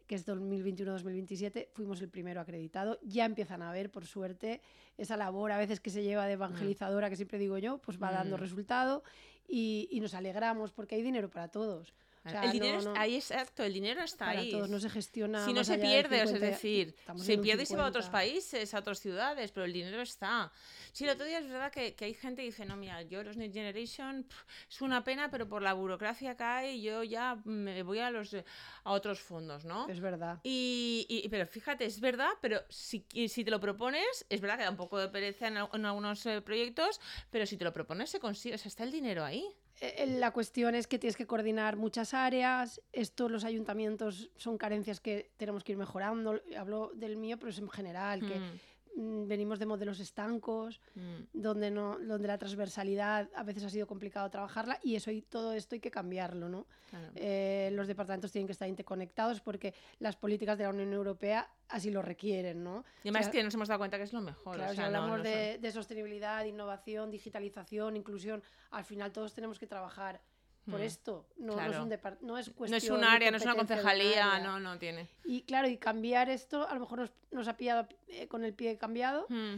que 0.07 0.15
es 0.17 0.27
2021-2027, 0.27 1.69
fuimos 1.73 2.01
el 2.01 2.09
primero 2.09 2.41
acreditado. 2.41 2.99
Ya 3.03 3.25
empiezan 3.25 3.63
a 3.63 3.71
ver, 3.73 3.91
por 3.91 4.07
suerte, 4.07 4.61
esa 4.99 5.17
labor 5.17 5.53
a 5.53 5.59
veces 5.59 5.81
que 5.81 5.91
se 5.91 6.03
lleva 6.03 6.27
de 6.27 6.33
evangelizadora, 6.35 7.09
que 7.11 7.17
siempre 7.17 7.39
digo 7.39 7.59
yo, 7.59 7.79
pues 7.79 8.01
va 8.03 8.11
dando 8.11 8.37
Mm. 8.37 8.41
resultado 8.41 9.03
y, 9.49 9.89
y 9.91 10.01
nos 10.01 10.15
alegramos 10.15 10.73
porque 10.73 10.97
hay 10.97 11.03
dinero 11.03 11.31
para 11.31 11.49
todos. 11.49 11.95
O 12.23 12.29
sea, 12.29 12.45
el 12.45 12.53
dinero 12.53 12.83
no- 12.83 12.93
no- 12.95 13.01
ahí 13.01 13.17
exacto, 13.17 13.63
el 13.65 13.73
dinero 13.73 14.03
está 14.03 14.27
para 14.27 14.41
ahí. 14.41 14.51
todos, 14.51 14.69
no 14.69 14.79
se 14.79 14.91
gestiona. 14.91 15.45
si 15.47 15.55
no 15.55 15.65
se 15.65 15.79
pierde, 15.79 16.23
o 16.23 16.27
sea, 16.27 16.37
es 16.37 16.41
50, 16.41 16.47
decir, 16.47 16.95
se 17.17 17.39
pierde 17.39 17.63
y 17.63 17.67
se 17.67 17.77
va 17.77 17.85
a 17.87 17.89
otros 17.89 18.05
50. 18.05 18.13
países, 18.13 18.75
a 18.75 18.79
otras 18.79 19.01
ciudades, 19.01 19.51
pero 19.53 19.65
el 19.65 19.73
dinero 19.73 20.03
está. 20.03 20.53
Sí, 20.93 21.05
el 21.05 21.11
otro 21.11 21.25
día 21.25 21.39
es 21.39 21.49
verdad 21.49 21.73
que, 21.73 21.95
que 21.95 22.05
hay 22.05 22.13
gente 22.15 22.43
que 22.43 22.47
dice, 22.47 22.67
no, 22.67 22.77
mira, 22.77 23.01
yo 23.03 23.23
los 23.23 23.39
Next 23.39 23.55
Generation 23.55 24.25
pf, 24.25 24.45
es 24.69 24.83
una 24.83 25.03
pena, 25.03 25.31
pero 25.31 25.49
por 25.49 25.63
la 25.63 25.73
burocracia 25.73 26.37
que 26.37 26.45
hay, 26.45 26.83
yo 26.83 27.03
ya 27.05 27.41
me 27.45 27.83
voy 27.83 28.01
a 28.01 28.11
los 28.11 28.35
a 28.35 28.93
otros 28.93 29.21
fondos, 29.21 29.65
¿no? 29.65 29.89
Es 29.89 30.01
verdad. 30.01 30.41
Y, 30.43 31.07
y- 31.09 31.29
pero 31.31 31.47
fíjate, 31.47 31.87
es 31.87 32.01
verdad, 32.01 32.31
pero 32.43 32.61
si, 32.69 33.07
si 33.29 33.45
te 33.45 33.51
lo 33.51 33.61
propones, 33.61 34.27
es 34.29 34.43
verdad 34.43 34.59
que 34.59 34.65
da 34.65 34.71
un 34.71 34.77
poco 34.77 34.99
de 34.99 35.09
pereza 35.09 35.49
en, 35.49 35.57
en 35.57 35.87
algunos 35.87 36.27
eh, 36.27 36.43
proyectos, 36.43 37.01
pero 37.31 37.47
si 37.47 37.57
te 37.57 37.65
lo 37.65 37.73
propones 37.73 38.11
se 38.11 38.21
consigue, 38.21 38.57
o 38.57 38.59
sea, 38.59 38.69
está 38.69 38.85
el 38.85 38.93
dinero 38.93 39.25
ahí. 39.25 39.47
Eh, 39.81 40.07
La 40.19 40.31
cuestión 40.33 40.75
es 40.75 40.87
que 40.87 40.99
tienes 40.99 41.17
que 41.17 41.27
coordinar 41.27 41.77
muchas 41.77 42.13
áreas. 42.15 42.81
Esto 42.93 43.29
los 43.29 43.45
ayuntamientos 43.45 44.31
son 44.37 44.59
carencias 44.59 45.01
que 45.01 45.31
tenemos 45.37 45.65
que 45.65 45.73
ir 45.73 45.79
mejorando. 45.79 46.41
Hablo 46.57 46.91
del 46.95 47.17
mío, 47.17 47.39
pero 47.39 47.51
es 47.51 47.59
en 47.59 47.69
general, 47.71 48.21
que 48.21 48.39
Mm, 48.39 48.59
venimos 48.97 49.59
de 49.59 49.67
modelos 49.67 50.01
estancos, 50.01 50.81
mm. 50.95 51.23
donde, 51.33 51.71
no, 51.71 51.99
donde 51.99 52.29
la 52.29 52.39
transversalidad 52.39 53.29
a 53.35 53.43
veces 53.43 53.65
ha 53.65 53.71
sido 53.71 53.87
complicado 53.87 54.29
trabajarla 54.31 54.79
y 54.83 54.97
eso 54.97 55.11
y 55.11 55.23
todo 55.23 55.53
esto 55.53 55.75
hay 55.75 55.81
que 55.81 55.91
cambiarlo. 55.91 56.49
¿no? 56.49 56.67
Claro. 56.91 57.09
Eh, 57.15 57.71
los 57.73 57.87
departamentos 57.87 58.33
tienen 58.33 58.47
que 58.47 58.53
estar 58.53 58.69
interconectados 58.69 59.41
porque 59.41 59.75
las 59.99 60.17
políticas 60.17 60.59
de 60.59 60.65
la 60.65 60.71
Unión 60.71 60.93
Europea 60.93 61.49
así 61.69 61.91
lo 61.91 62.03
requieren. 62.03 62.63
¿no? 62.65 62.85
Y 63.05 63.09
además 63.09 63.21
O 63.21 63.25
sea, 63.25 63.33
que 63.33 63.43
nos 63.45 63.55
hemos 63.55 63.69
dado 63.69 63.79
cuenta 63.79 63.97
que 63.97 64.05
es 64.05 64.13
lo 64.13 64.21
mejor. 64.21 64.57
Claro, 64.57 64.71
o 64.71 64.75
si 64.75 64.77
sea, 64.77 64.87
hablamos 64.87 65.09
no 65.11 65.15
son- 65.17 65.25
de, 65.25 65.59
de 65.59 65.73
sostenibilidad, 65.73 66.45
innovación, 66.45 67.11
digitalización, 67.11 67.97
inclusión, 67.97 68.43
al 68.71 68.85
final 68.85 69.13
todos 69.13 69.33
tenemos 69.35 69.59
que 69.59 69.67
trabajar 69.67 70.21
por 70.69 70.81
Mm, 70.81 70.83
esto. 70.85 71.27
No, 71.39 71.57
no 71.57 71.63
es 71.63 71.79
un 71.79 71.89
no 72.21 72.39
es 72.39 72.49
No 72.49 72.55
cuestión 72.55 72.75
es 72.77 72.91
un 72.91 73.05
área, 73.05 73.31
no 73.31 73.37
es 73.39 73.45
una 73.45 73.55
concejalía, 73.55 74.39
no, 74.41 74.61
no 74.61 74.79
tiene. 74.79 75.09
Y 75.25 75.43
claro, 75.43 75.69
y 75.69 75.79
cambiar 75.79 76.29
esto 76.29 76.69
a 76.69 76.75
lo 76.75 76.81
mejor 76.81 76.99
nos, 77.01 77.13
nos 77.31 77.49
ha 77.49 77.57
pillado 77.57 77.89
eh, 78.09 78.29
con 78.29 78.45
el 78.45 78.53
pie 78.55 78.77
cambiado, 78.77 79.27
Mm, 79.29 79.57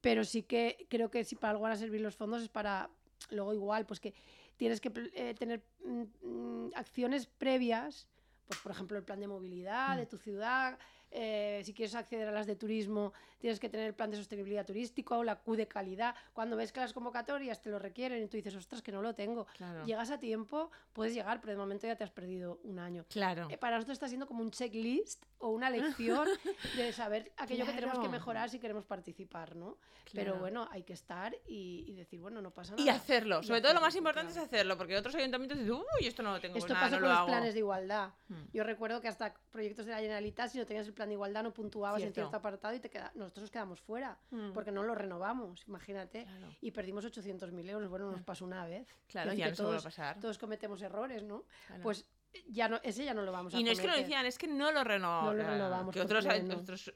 pero 0.00 0.24
sí 0.24 0.42
que 0.42 0.86
creo 0.90 1.10
que 1.10 1.24
si 1.24 1.34
para 1.34 1.52
algo 1.52 1.62
van 1.62 1.72
a 1.72 1.76
servir 1.76 2.00
los 2.00 2.14
fondos 2.14 2.42
es 2.42 2.48
para, 2.48 2.90
luego 3.30 3.54
igual, 3.54 3.86
pues 3.86 4.00
que 4.00 4.14
tienes 4.56 4.80
que 4.80 4.92
eh, 5.14 5.34
tener 5.38 5.62
mm, 5.84 6.68
acciones 6.74 7.26
previas, 7.26 8.06
pues 8.46 8.60
por 8.60 8.72
ejemplo 8.72 8.96
el 8.98 9.04
plan 9.04 9.20
de 9.20 9.26
movilidad 9.26 9.96
de 9.96 10.06
tu 10.06 10.18
ciudad, 10.18 10.78
eh, 11.16 11.62
si 11.64 11.72
quieres 11.72 11.94
acceder 11.94 12.26
a 12.28 12.32
las 12.32 12.46
de 12.46 12.56
turismo, 12.56 13.12
tienes 13.38 13.60
que 13.60 13.68
tener 13.68 13.86
el 13.86 13.94
plan 13.94 14.10
de 14.10 14.16
sostenibilidad 14.16 14.66
turístico, 14.66 15.22
la 15.22 15.36
Q 15.36 15.54
de 15.54 15.68
calidad. 15.68 16.14
Cuando 16.32 16.56
ves 16.56 16.72
que 16.72 16.80
las 16.80 16.92
convocatorias 16.92 17.62
te 17.62 17.70
lo 17.70 17.78
requieren 17.78 18.22
y 18.22 18.26
tú 18.26 18.36
dices, 18.36 18.54
ostras, 18.56 18.82
que 18.82 18.90
no 18.90 19.00
lo 19.00 19.14
tengo. 19.14 19.46
Claro. 19.56 19.84
Llegas 19.86 20.10
a 20.10 20.18
tiempo, 20.18 20.70
puedes 20.92 21.14
llegar, 21.14 21.40
pero 21.40 21.52
de 21.52 21.58
momento 21.58 21.86
ya 21.86 21.94
te 21.94 22.02
has 22.02 22.10
perdido 22.10 22.58
un 22.64 22.78
año. 22.80 23.04
Claro. 23.10 23.46
Eh, 23.48 23.56
para 23.56 23.76
nosotros 23.76 23.94
está 23.94 24.08
siendo 24.08 24.26
como 24.26 24.42
un 24.42 24.50
checklist 24.50 25.24
o 25.38 25.50
una 25.50 25.70
lección 25.70 26.26
de 26.76 26.92
saber 26.92 27.32
aquello 27.36 27.64
que 27.64 27.72
tenemos 27.72 27.94
que 27.94 28.00
Claro. 28.00 28.10
mejorar 28.12 28.50
si 28.50 28.58
queremos 28.58 28.84
participar, 28.84 29.54
¿no? 29.54 29.78
Pero 30.12 30.32
Claro. 30.32 30.38
bueno, 30.40 30.68
hay 30.72 30.82
que 30.82 30.92
estar 30.94 31.34
y, 31.46 31.84
y 31.86 31.92
decir, 31.94 32.20
bueno, 32.20 32.42
no 32.42 32.50
pasa 32.50 32.72
nada. 32.72 32.82
Y 32.84 32.88
hacerlo. 32.88 33.40
Y 33.42 33.46
Sobre 33.46 33.60
todo 33.60 33.72
lo 33.72 33.80
más 33.80 33.88
hacerlo, 33.88 34.08
importante 34.08 34.32
claro. 34.32 34.46
es 34.46 34.52
hacerlo, 34.52 34.76
porque 34.76 34.96
otros 34.96 35.14
ayuntamientos 35.14 35.58
dicen, 35.58 35.72
uy, 35.74 36.06
esto 36.06 36.22
no 36.22 36.32
lo 36.32 36.40
tengo, 36.40 36.56
Esto 36.58 36.72
nada, 36.74 36.86
pasa 36.86 36.96
no 36.96 37.00
con 37.00 37.08
lo 37.08 37.08
los 37.10 37.18
hago". 37.18 37.26
planes 37.28 37.54
de 37.54 37.60
igualdad. 37.60 38.10
Mm. 38.28 38.34
Yo 38.52 38.64
recuerdo 38.64 39.00
que 39.00 39.08
hasta 39.08 39.32
proyectos 39.50 39.86
de 39.86 39.92
la 39.92 39.98
Generalitat, 39.98 40.50
si 40.50 40.58
no 40.58 40.66
tenías 40.66 40.86
el 40.86 40.94
plan 40.94 41.03
de 41.08 41.14
igualdad, 41.14 41.42
no 41.42 41.52
puntuabas 41.52 41.98
Cierto. 42.00 42.20
en 42.20 42.24
cierto 42.24 42.36
apartado 42.36 42.74
y 42.74 42.80
te 42.80 42.90
queda... 42.90 43.10
nosotros 43.14 43.42
nos 43.44 43.50
quedamos 43.50 43.80
fuera, 43.80 44.18
Mm. 44.30 44.52
porque 44.52 44.70
no 44.72 44.82
lo 44.82 44.94
renovamos, 44.94 45.64
imagínate. 45.68 46.24
Claro. 46.24 46.48
Y 46.60 46.70
perdimos 46.70 47.04
800.000 47.04 47.68
euros. 47.70 47.88
Bueno, 47.88 48.10
nos 48.10 48.22
pasó 48.22 48.44
una 48.44 48.64
vez. 48.66 48.86
Claro, 49.08 49.32
ya 49.32 49.48
no 49.48 49.54
se 49.54 49.62
vuelve 49.62 49.76
a 49.76 49.80
todos, 49.80 49.84
pasar. 49.84 50.20
todos 50.20 50.38
cometemos 50.38 50.82
errores, 50.82 51.22
¿no? 51.22 51.44
Claro. 51.66 51.82
Pues 51.82 52.04
ya 52.48 52.68
no, 52.68 52.80
ese 52.82 53.04
ya 53.04 53.14
no 53.14 53.22
lo 53.22 53.30
vamos 53.30 53.54
a 53.54 53.60
Y 53.60 53.62
no 53.62 53.70
es 53.70 53.78
que 53.80 53.86
lo 53.86 53.94
decían, 53.96 54.26
es 54.26 54.38
que 54.38 54.48
no 54.48 54.72
lo 54.72 54.82
renovamos. 54.82 55.36
No 55.36 55.42
lo 55.42 55.48
renovamos 55.48 55.94
Que 55.94 56.00
otros, 56.00 56.26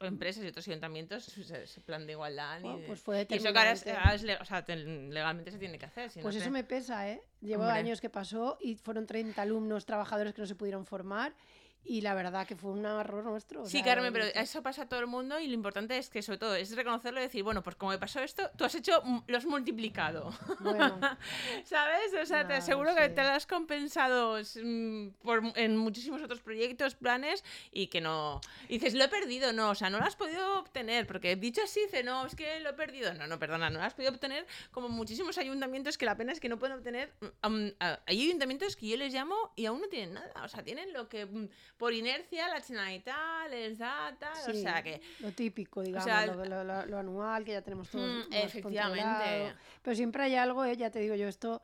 empresas 0.00 0.42
y 0.42 0.48
otros 0.48 0.66
ayuntamientos, 0.66 1.28
ese 1.38 1.80
plan 1.82 2.04
de 2.06 2.12
igualdad. 2.14 2.60
Bueno, 2.60 2.80
pues 2.88 3.00
fue 3.00 3.24
y 3.30 3.34
eso 3.36 3.52
que 3.52 3.58
ahora 3.58 3.70
es- 3.70 3.86
ahora 3.86 4.14
es 4.14 4.22
le- 4.24 4.36
o 4.36 4.44
sea, 4.44 4.64
te- 4.64 4.74
legalmente 4.74 5.52
se 5.52 5.58
tiene 5.58 5.78
que 5.78 5.86
hacer. 5.86 6.10
si 6.10 6.18
no 6.18 6.24
Pues 6.24 6.34
te- 6.34 6.40
eso 6.42 6.50
me 6.50 6.64
pesa, 6.64 7.08
¿eh? 7.08 7.22
Llevo 7.40 7.62
Hombre. 7.62 7.78
años 7.78 8.00
que 8.00 8.10
pasó 8.10 8.58
y 8.60 8.74
fueron 8.74 9.06
30 9.06 9.42
alumnos, 9.42 9.86
trabajadores 9.86 10.34
que 10.34 10.40
no 10.42 10.46
se 10.48 10.56
pudieron 10.56 10.84
formar 10.84 11.32
y 11.84 12.02
la 12.02 12.14
verdad 12.14 12.46
que 12.46 12.54
fue 12.56 12.70
un 12.72 12.84
error 12.84 13.24
nuestro. 13.24 13.64
Sí, 13.66 13.78
sea, 13.78 13.84
Carmen, 13.94 14.12
pero 14.12 14.26
eso 14.26 14.62
pasa 14.62 14.82
a 14.82 14.88
todo 14.88 15.00
el 15.00 15.06
mundo 15.06 15.40
y 15.40 15.46
lo 15.48 15.54
importante 15.54 15.96
es 15.96 16.10
que, 16.10 16.20
sobre 16.22 16.38
todo, 16.38 16.54
es 16.54 16.74
reconocerlo 16.76 17.18
y 17.20 17.22
decir, 17.22 17.42
bueno, 17.42 17.62
pues 17.62 17.76
como 17.76 17.92
me 17.92 17.98
pasó 17.98 18.20
esto, 18.20 18.50
tú 18.56 18.64
has 18.64 18.74
hecho, 18.74 19.02
lo 19.26 19.36
has 19.36 19.46
multiplicado. 19.46 20.30
Bueno, 20.60 20.98
¿Sabes? 21.64 22.12
O 22.20 22.26
sea, 22.26 22.40
te 22.42 22.46
Claro, 22.48 22.62
aseguro 22.62 22.94
que 22.94 23.08
sí. 23.08 23.14
te 23.14 23.22
lo 23.22 23.28
has 23.28 23.46
compensado 23.46 24.38
mm, 24.62 25.08
por, 25.22 25.42
en 25.56 25.76
muchísimos 25.76 26.22
otros 26.22 26.40
proyectos, 26.40 26.94
planes 26.94 27.44
y 27.72 27.86
que 27.88 28.00
no. 28.00 28.40
y 28.68 28.74
dices, 28.74 28.94
lo 28.94 29.04
he 29.04 29.08
perdido, 29.08 29.52
no, 29.52 29.70
o 29.70 29.74
sea, 29.74 29.88
no 29.90 29.98
lo 29.98 30.04
has 30.04 30.16
podido 30.16 30.58
obtener, 30.58 31.06
porque 31.06 31.36
dicho 31.36 31.62
así, 31.62 31.80
dice, 31.80 32.02
no, 32.02 32.26
es 32.26 32.34
que 32.34 32.60
lo 32.60 32.70
he 32.70 32.74
perdido. 32.74 33.14
No, 33.14 33.26
no, 33.26 33.38
perdona, 33.38 33.70
no 33.70 33.78
lo 33.78 33.84
has 33.84 33.94
podido 33.94 34.12
obtener 34.12 34.46
como 34.70 34.88
muchísimos 34.88 35.38
ayuntamientos 35.38 35.96
que 35.98 36.06
la 36.06 36.16
pena 36.16 36.32
es 36.32 36.40
que 36.40 36.48
no 36.48 36.58
pueden 36.58 36.76
obtener. 36.76 37.12
mm, 37.20 37.68
ah, 37.80 37.98
hay 38.06 38.22
ayuntamientos 38.26 38.76
que 38.76 38.88
yo 38.88 38.96
les 38.96 39.12
llamo 39.12 39.34
y 39.56 39.66
aún 39.66 39.80
no 39.80 39.88
tienen 39.88 40.14
nada, 40.14 40.32
o 40.44 40.48
sea, 40.48 40.62
tienen 40.62 40.92
lo 40.92 41.08
que 41.08 41.26
mm, 41.26 41.48
por 41.78 41.92
inercia 41.94 42.48
la 42.48 42.60
Generalitat 42.60 43.48
les 43.50 43.78
da, 43.78 44.14
tal, 44.18 44.32
o 44.50 44.52
sí, 44.52 44.60
sea, 44.62 44.82
que. 44.82 45.00
lo 45.20 45.30
típico, 45.32 45.80
digamos, 45.82 46.04
sea, 46.04 46.26
lo, 46.26 46.44
lo- 46.44 46.64
lo- 46.64 46.86
lo 46.86 46.98
anual, 46.98 47.44
que 47.44 47.52
ya 47.52 47.62
tenemos 47.62 47.88
todos 47.88 48.26
Mm, 48.26 48.30
más 48.30 48.44
efectivamente. 48.44 49.02
controlado. 49.04 49.54
Pero 49.82 49.96
siempre 49.96 50.22
hay 50.24 50.34
algo, 50.34 50.64
eh, 50.64 50.76
ya 50.76 50.90
te 50.90 50.98
digo 50.98 51.14
yo, 51.14 51.28
esto... 51.28 51.62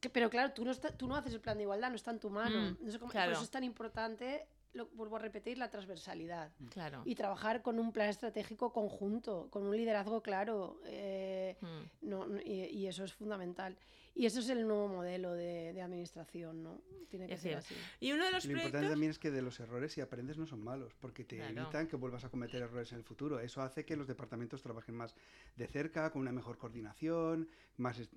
que- 0.00 0.10
pero 0.10 0.28
claro, 0.28 0.52
tú 0.52 0.64
no, 0.64 0.70
está- 0.72 0.90
tú 0.90 1.06
no 1.06 1.14
haces 1.16 1.32
el 1.34 1.40
plan 1.40 1.56
de 1.56 1.62
igualdad, 1.62 1.88
no 1.90 1.96
está 1.96 2.10
en 2.10 2.18
tu 2.18 2.30
mano. 2.30 2.72
Mm, 2.72 2.84
No 2.84 2.90
sé 2.92 2.98
cómo- 2.98 3.10
claro. 3.12 3.30
Por 3.30 3.36
eso 3.36 3.44
es 3.44 3.50
tan 3.50 3.64
importante, 3.64 4.46
lo 4.72 4.86
vuelvo 4.86 5.16
a 5.16 5.18
repetir, 5.20 5.56
la 5.56 5.70
transversalidad. 5.70 6.50
Claro. 6.70 7.02
Y 7.04 7.14
trabajar 7.14 7.62
con 7.62 7.78
un 7.78 7.92
plan 7.92 8.08
estratégico 8.08 8.72
conjunto, 8.72 9.48
con 9.50 9.64
un 9.66 9.76
liderazgo 9.76 10.20
claro. 10.20 10.80
eh, 10.86 11.56
Mm. 11.60 12.08
no, 12.08 12.26
no, 12.26 12.40
y, 12.40 12.64
y 12.64 12.86
eso 12.88 13.04
es 13.04 13.12
fundamental. 13.14 13.76
Y 14.14 14.26
eso 14.26 14.38
es 14.40 14.48
el 14.48 14.66
nuevo 14.66 14.86
modelo 14.88 15.32
de, 15.32 15.72
de 15.72 15.82
administración, 15.82 16.62
¿no? 16.62 16.80
Tiene 17.08 17.26
que 17.26 17.34
Es 17.34 17.40
ser 17.40 17.56
así. 17.56 17.74
Y 18.00 18.12
uno 18.12 18.24
de 18.24 18.30
los 18.30 18.44
Lo 18.44 18.52
importante 18.52 18.70
proyectos. 18.78 18.92
también 18.92 19.10
es 19.10 19.18
que 19.18 19.30
de 19.32 19.42
los 19.42 19.58
errores, 19.58 19.92
si 19.92 20.00
aprendes, 20.00 20.38
no 20.38 20.46
son 20.46 20.62
malos, 20.62 20.94
porque 20.94 21.24
te 21.24 21.36
Claro. 21.36 21.62
evitan 21.62 21.88
que 21.88 21.96
vuelvas 21.96 22.24
a 22.24 22.28
cometer 22.28 22.62
errores 22.62 22.92
en 22.92 22.98
el 22.98 23.04
futuro. 23.04 23.40
Eso 23.40 23.60
hace 23.62 23.84
que 23.84 23.96
los 23.96 24.06
departamentos 24.06 24.62
trabajen 24.62 24.94
más 24.94 25.14
de 25.56 25.66
cerca, 25.66 26.10
con 26.12 26.22
una 26.22 26.32
mejor 26.32 26.58
coordinación, 26.58 27.48
más, 27.76 27.98
es- 27.98 28.10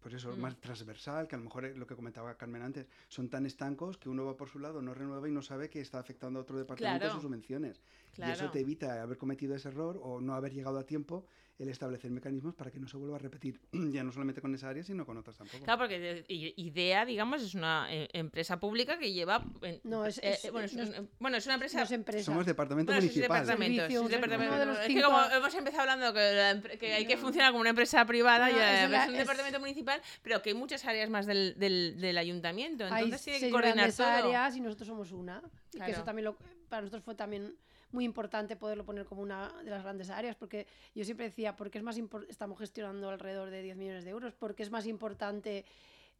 pues 0.00 0.12
eso, 0.14 0.36
Mm. 0.36 0.40
más 0.40 0.60
transversal, 0.60 1.26
que 1.28 1.34
a 1.34 1.38
lo 1.38 1.44
mejor 1.44 1.64
es 1.64 1.76
lo 1.78 1.86
que 1.86 1.94
comentaba 1.96 2.36
Carmen 2.36 2.60
antes, 2.60 2.86
son 3.08 3.30
tan 3.30 3.46
estancos 3.46 3.96
que 3.96 4.10
uno 4.10 4.26
va 4.26 4.36
por 4.36 4.50
su 4.50 4.58
lado, 4.58 4.82
no 4.82 4.92
renueva 4.92 5.26
y 5.28 5.32
no 5.32 5.40
sabe 5.40 5.70
que 5.70 5.80
está 5.80 5.98
afectando 5.98 6.38
a 6.40 6.42
otro 6.42 6.58
departamento 6.58 6.98
Claro. 7.06 7.14
sus 7.14 7.22
subvenciones. 7.22 7.80
Y 8.12 8.16
Claro. 8.16 8.32
eso 8.34 8.50
te 8.50 8.60
evita 8.60 9.00
haber 9.02 9.16
cometido 9.16 9.54
ese 9.54 9.68
error 9.68 9.98
o 10.02 10.20
no 10.20 10.34
haber 10.34 10.52
llegado 10.52 10.78
a 10.78 10.84
tiempo 10.84 11.26
el 11.56 11.68
establecer 11.68 12.10
mecanismos 12.10 12.54
para 12.54 12.70
que 12.72 12.80
no 12.80 12.88
se 12.88 12.96
vuelva 12.96 13.14
a 13.16 13.18
repetir, 13.20 13.60
ya 13.72 14.02
no 14.02 14.10
solamente 14.10 14.40
con 14.40 14.52
esa 14.54 14.68
área, 14.70 14.82
sino 14.82 15.06
con 15.06 15.16
otras 15.16 15.36
tampoco. 15.36 15.64
Claro, 15.64 15.78
porque 15.78 16.24
IDEA, 16.28 17.04
digamos, 17.04 17.42
es 17.42 17.54
una 17.54 17.86
eh, 17.90 18.08
empresa 18.12 18.58
pública 18.58 18.98
que 18.98 19.12
lleva. 19.12 19.44
No, 19.84 20.04
es- 20.04 20.18
eh, 20.18 20.38
es- 20.42 20.50
bueno, 20.50 20.66
es, 20.66 20.74
no 20.74 20.82
es- 20.82 20.98
un- 20.98 21.10
bueno, 21.20 21.36
es 21.36 21.44
una 21.46 21.54
empresa. 21.54 21.78
No 21.78 21.84
es 21.84 21.92
empresa. 21.92 22.24
Somos 22.24 22.44
departamento 22.46 22.90
bueno, 22.92 23.00
sí, 23.02 23.06
municipal. 23.08 23.40
departamento, 23.42 23.82
Servicio, 23.82 24.08
departamento. 24.08 24.58
de 24.58 24.66
los 24.66 24.78
Es 24.80 24.86
que 24.88 25.02
como 25.02 25.22
hemos 25.22 25.54
empezado 25.54 25.80
hablando 25.82 26.12
que, 26.12 26.76
que 26.78 26.92
hay 26.94 27.06
que 27.06 27.16
funcionar 27.16 27.50
como 27.52 27.60
una 27.60 27.70
empresa 27.70 28.04
privada, 28.04 28.48
No, 28.50 28.56
ya 28.56 28.78
es 28.80 28.84
es, 28.86 28.90
la- 28.90 29.04
un 29.06 29.12
es- 29.14 29.18
departamento 29.20 29.60
municipal, 29.60 30.00
pero 30.22 30.42
que 30.42 30.50
hay 30.50 30.56
muchas 30.56 30.84
áreas 30.84 31.08
más 31.08 31.26
del, 31.26 31.54
del, 31.58 32.00
del 32.00 32.18
ayuntamiento. 32.18 32.84
Hay 32.90 33.04
Entonces 33.04 33.22
tiene 33.24 33.38
que 33.40 33.50
coordinar 33.50 33.92
todo. 33.92 34.06
áreas 34.08 34.56
y 34.56 34.60
nosotros 34.60 34.88
somos 34.88 35.12
una. 35.12 35.40
Y 35.72 35.78
que 35.80 35.92
eso 35.92 36.02
también 36.02 36.24
lo, 36.24 36.36
para 36.68 36.82
nosotros 36.82 37.04
fue 37.04 37.14
también 37.14 37.54
muy 37.94 38.04
importante 38.04 38.56
poderlo 38.56 38.84
poner 38.84 39.06
como 39.06 39.22
una 39.22 39.48
de 39.62 39.70
las 39.70 39.82
grandes 39.82 40.10
áreas, 40.10 40.34
porque 40.36 40.66
yo 40.94 41.04
siempre 41.04 41.26
decía, 41.26 41.56
porque 41.56 41.78
es 41.78 41.84
más 41.84 41.96
estamos 42.28 42.58
gestionando 42.58 43.08
alrededor 43.08 43.48
de 43.50 43.62
10 43.62 43.76
millones 43.76 44.04
de 44.04 44.10
euros, 44.10 44.34
porque 44.34 44.64
es 44.64 44.70
más 44.70 44.84
importante 44.86 45.64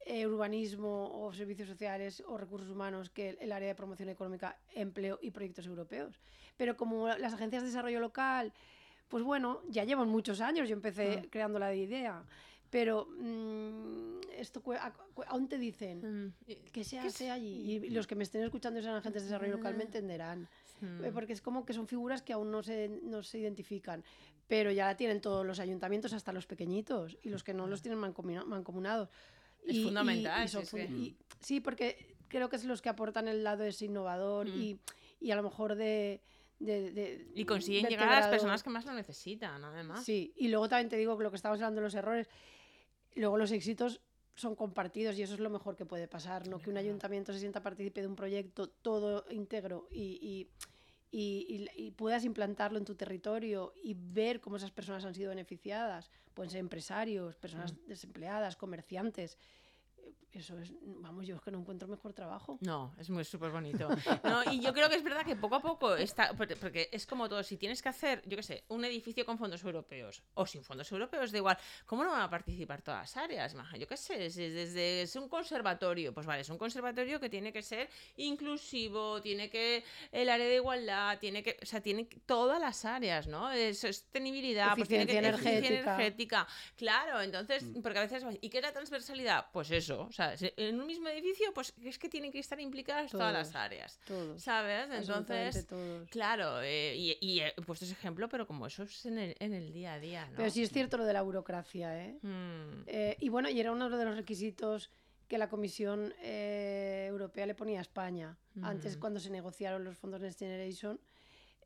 eh, 0.06 0.26
urbanismo 0.26 1.10
o 1.20 1.32
servicios 1.34 1.68
sociales 1.68 2.22
o 2.26 2.38
recursos 2.38 2.70
humanos 2.70 3.10
que 3.10 3.30
el, 3.30 3.38
el 3.40 3.52
área 3.52 3.68
de 3.68 3.74
promoción 3.74 4.08
económica, 4.08 4.56
empleo 4.74 5.18
y 5.20 5.30
proyectos 5.32 5.66
europeos. 5.66 6.18
Pero 6.56 6.76
como 6.76 7.08
las 7.08 7.34
agencias 7.34 7.62
de 7.62 7.68
desarrollo 7.68 8.00
local, 8.00 8.52
pues 9.08 9.24
bueno, 9.24 9.60
ya 9.68 9.84
llevan 9.84 10.08
muchos 10.08 10.40
años, 10.40 10.68
yo 10.68 10.74
empecé 10.74 11.22
Mm. 11.22 11.28
creando 11.30 11.58
la 11.58 11.68
de 11.68 11.76
idea, 11.78 12.22
pero 12.70 13.06
mm, 13.06 14.20
esto 14.38 14.62
aún 15.26 15.48
te 15.48 15.58
dicen, 15.58 15.96
Mm, 16.26 16.32
que 16.72 16.84
se 16.84 16.98
¿Qué 17.00 17.06
hace 17.08 17.30
allí. 17.30 17.72
Y 17.86 17.90
los 17.90 18.06
que 18.06 18.14
me 18.14 18.22
estén 18.24 18.42
escuchando 18.44 18.78
y 18.78 18.82
sean 18.82 18.94
agentes 18.96 19.22
de 19.22 19.28
desarrollo 19.28 19.56
local 19.56 19.74
me 19.76 19.84
entenderán. 19.84 20.48
Mm. 20.80 21.04
Eh, 21.04 21.12
Porque 21.12 21.32
es 21.32 21.40
como 21.42 21.64
que 21.64 21.72
son 21.72 21.86
figuras 21.86 22.22
que 22.22 22.32
aún 22.32 22.50
no 22.50 22.62
se, 22.62 22.88
no 23.02 23.22
se 23.22 23.38
identifican. 23.38 24.04
Pero 24.46 24.70
ya 24.70 24.86
la 24.86 24.96
tienen 24.96 25.20
todos 25.20 25.44
los 25.46 25.58
ayuntamientos, 25.60 26.12
hasta 26.12 26.32
los 26.32 26.46
pequeñitos. 26.46 27.16
Y 27.22 27.30
los 27.30 27.42
que 27.44 27.54
no 27.54 27.66
los 27.66 27.80
tienen 27.82 27.98
mancomunados. 27.98 29.08
Es 29.66 29.82
fundamental, 29.82 30.48
son 30.48 30.66
si 30.66 30.76
es 30.78 30.86
que- 30.86 30.92
y- 30.92 31.16
sí, 31.40 31.60
porque 31.60 32.16
creo 32.28 32.48
que 32.50 32.56
es 32.56 32.64
los 32.64 32.82
que 32.82 32.90
aportan 32.90 33.28
el 33.28 33.42
lado 33.44 33.64
ese 33.64 33.86
innovador 33.86 34.46
Mm. 34.48 34.60
y, 34.60 34.78
y 35.20 35.30
a 35.30 35.36
lo 35.36 35.42
mejor 35.42 35.74
de... 35.74 36.20
de- 36.58 36.92
de 36.92 37.26
Y 37.34 37.44
consiguen 37.46 37.86
llegar 37.86 38.08
a 38.10 38.20
las 38.20 38.28
personas 38.28 38.62
que 38.62 38.70
más 38.70 38.84
lo 38.84 38.92
necesitan, 38.92 39.64
además. 39.64 40.04
Sí, 40.04 40.32
y 40.36 40.48
luego 40.48 40.68
también 40.68 40.88
te 40.90 40.96
digo 40.96 41.16
que 41.16 41.24
lo 41.24 41.30
que 41.30 41.36
estábamos 41.36 41.60
hablando 41.62 41.80
de 41.80 41.86
los 41.86 41.94
errores, 41.94 42.28
luego 43.14 43.38
los 43.38 43.50
éxitos 43.52 44.00
son 44.34 44.54
compartidos 44.56 45.16
y 45.18 45.22
eso 45.22 45.34
es 45.34 45.40
lo 45.40 45.50
mejor 45.50 45.76
que 45.76 45.86
puede 45.86 46.08
pasar, 46.08 46.48
¿no? 46.48 46.58
Que 46.58 46.70
un 46.70 46.76
ayuntamiento 46.76 47.32
se 47.32 47.38
sienta 47.40 47.62
partícipe 47.62 48.00
de 48.00 48.08
un 48.08 48.16
proyecto 48.16 48.68
todo 48.68 49.24
íntegro 49.30 49.86
y, 49.92 50.02
y, 50.20 50.48
y- 51.12 51.66
y- 51.76 51.86
y 51.86 51.90
puedas 51.92 52.24
implantarlo 52.24 52.78
en 52.78 52.84
tu 52.84 52.96
territorio 52.96 53.72
y 53.82 53.94
ver 53.94 54.40
cómo 54.40 54.56
esas 54.56 54.72
personas 54.72 55.04
han 55.04 55.14
sido 55.14 55.28
beneficiadas. 55.30 56.10
Pueden 56.34 56.50
ser 56.50 56.58
empresarios, 56.60 57.36
personas 57.36 57.74
desempleadas, 57.86 58.56
comerciantes. 58.56 59.38
Eso 60.32 60.58
es, 60.58 60.72
vamos, 60.82 61.28
yo 61.28 61.36
es 61.36 61.42
que 61.42 61.52
no 61.52 61.60
encuentro 61.60 61.86
mejor 61.86 62.12
trabajo. 62.12 62.58
No, 62.60 62.92
es 62.98 63.08
muy 63.08 63.24
súper 63.24 63.50
bonito. 63.52 63.86
No, 64.24 64.42
y 64.50 64.60
yo 64.60 64.72
creo 64.72 64.88
que 64.88 64.96
es 64.96 65.04
verdad 65.04 65.24
que 65.24 65.36
poco 65.36 65.54
a 65.54 65.60
poco 65.62 65.94
está, 65.94 66.32
porque 66.34 66.88
es 66.90 67.06
como 67.06 67.28
todo, 67.28 67.42
si 67.44 67.56
tienes 67.56 67.80
que 67.82 67.88
hacer, 67.88 68.20
yo 68.26 68.36
qué 68.36 68.42
sé, 68.42 68.64
un 68.68 68.84
edificio 68.84 69.24
con 69.24 69.38
fondos 69.38 69.62
europeos 69.62 70.24
o 70.34 70.44
sin 70.44 70.64
fondos 70.64 70.90
europeos, 70.90 71.30
da 71.30 71.38
igual, 71.38 71.56
¿cómo 71.86 72.02
no 72.02 72.10
van 72.10 72.22
a 72.22 72.28
participar 72.30 72.82
todas 72.82 73.02
las 73.02 73.16
áreas? 73.16 73.54
Maja? 73.54 73.76
Yo 73.76 73.86
qué 73.86 73.96
sé, 73.96 74.26
es, 74.26 74.36
es 74.36 74.54
desde 74.54 75.02
es 75.02 75.14
un 75.14 75.28
conservatorio, 75.28 76.12
pues 76.12 76.26
vale, 76.26 76.40
es 76.40 76.48
un 76.50 76.58
conservatorio 76.58 77.20
que 77.20 77.30
tiene 77.30 77.52
que 77.52 77.62
ser 77.62 77.88
inclusivo, 78.16 79.20
tiene 79.22 79.48
que 79.48 79.84
el 80.10 80.28
área 80.28 80.46
de 80.46 80.56
igualdad, 80.56 81.18
tiene 81.20 81.44
que, 81.44 81.56
o 81.62 81.66
sea, 81.66 81.80
tiene 81.80 82.08
que- 82.08 82.18
todas 82.20 82.60
las 82.60 82.84
áreas, 82.84 83.28
¿no? 83.28 83.50
Sostenibilidad, 83.72 84.74
pues 84.74 84.88
tiene 84.88 85.06
que 85.06 85.12
Eficiencia 85.18 85.30
eficiencia 85.34 85.68
energética. 85.68 85.94
energética. 85.94 86.48
Claro, 86.76 87.20
entonces, 87.20 87.64
porque 87.82 87.98
a 87.98 88.02
veces, 88.02 88.24
¿y 88.40 88.48
qué 88.50 88.58
es 88.58 88.64
la 88.64 88.72
transversalidad? 88.72 89.46
Pues 89.52 89.70
eso, 89.70 89.93
o 90.02 90.12
sea, 90.12 90.36
se- 90.36 90.52
en 90.56 90.80
un 90.80 90.86
mismo 90.86 91.08
edificio, 91.08 91.52
pues 91.54 91.72
es 91.82 91.98
que 91.98 92.08
tienen 92.08 92.30
que 92.32 92.38
estar 92.38 92.60
implicadas 92.60 93.10
todas 93.10 93.32
las 93.32 93.54
áreas, 93.54 93.98
Todos. 94.04 94.42
¿sabes? 94.42 94.88
Entonces, 94.92 95.66
todos. 95.66 96.08
claro, 96.10 96.60
eh, 96.62 96.94
y, 96.96 97.16
y 97.20 97.40
he 97.40 97.52
puesto 97.66 97.84
ese 97.84 97.94
ejemplo, 97.94 98.28
pero 98.28 98.46
como 98.46 98.66
eso 98.66 98.82
es 98.84 99.06
en 99.06 99.18
el, 99.18 99.36
en 99.38 99.54
el 99.54 99.72
día 99.72 99.94
a 99.94 100.00
día, 100.00 100.26
¿no? 100.28 100.36
Pero 100.36 100.50
sí 100.50 100.62
es 100.62 100.70
cierto 100.70 100.96
lo 100.98 101.04
de 101.04 101.12
la 101.12 101.22
burocracia, 101.22 102.04
¿eh? 102.04 102.18
Mm, 102.22 102.82
Eh, 102.86 103.16
y 103.20 103.28
bueno, 103.28 103.48
y 103.48 103.58
era 103.60 103.72
uno 103.72 103.88
de 103.90 104.04
los 104.04 104.16
requisitos 104.16 104.90
que 105.28 105.38
la 105.38 105.48
Comisión 105.48 106.12
eh, 106.22 107.06
Europea 107.08 107.46
le 107.46 107.54
ponía 107.54 107.78
a 107.78 107.82
España. 107.82 108.36
Antes, 108.62 108.92
Ujú. 108.92 109.00
cuando 109.00 109.20
se 109.20 109.30
negociaron 109.30 109.82
los 109.82 109.96
fondos 109.96 110.20
Next 110.20 110.38
Generation, 110.38 111.00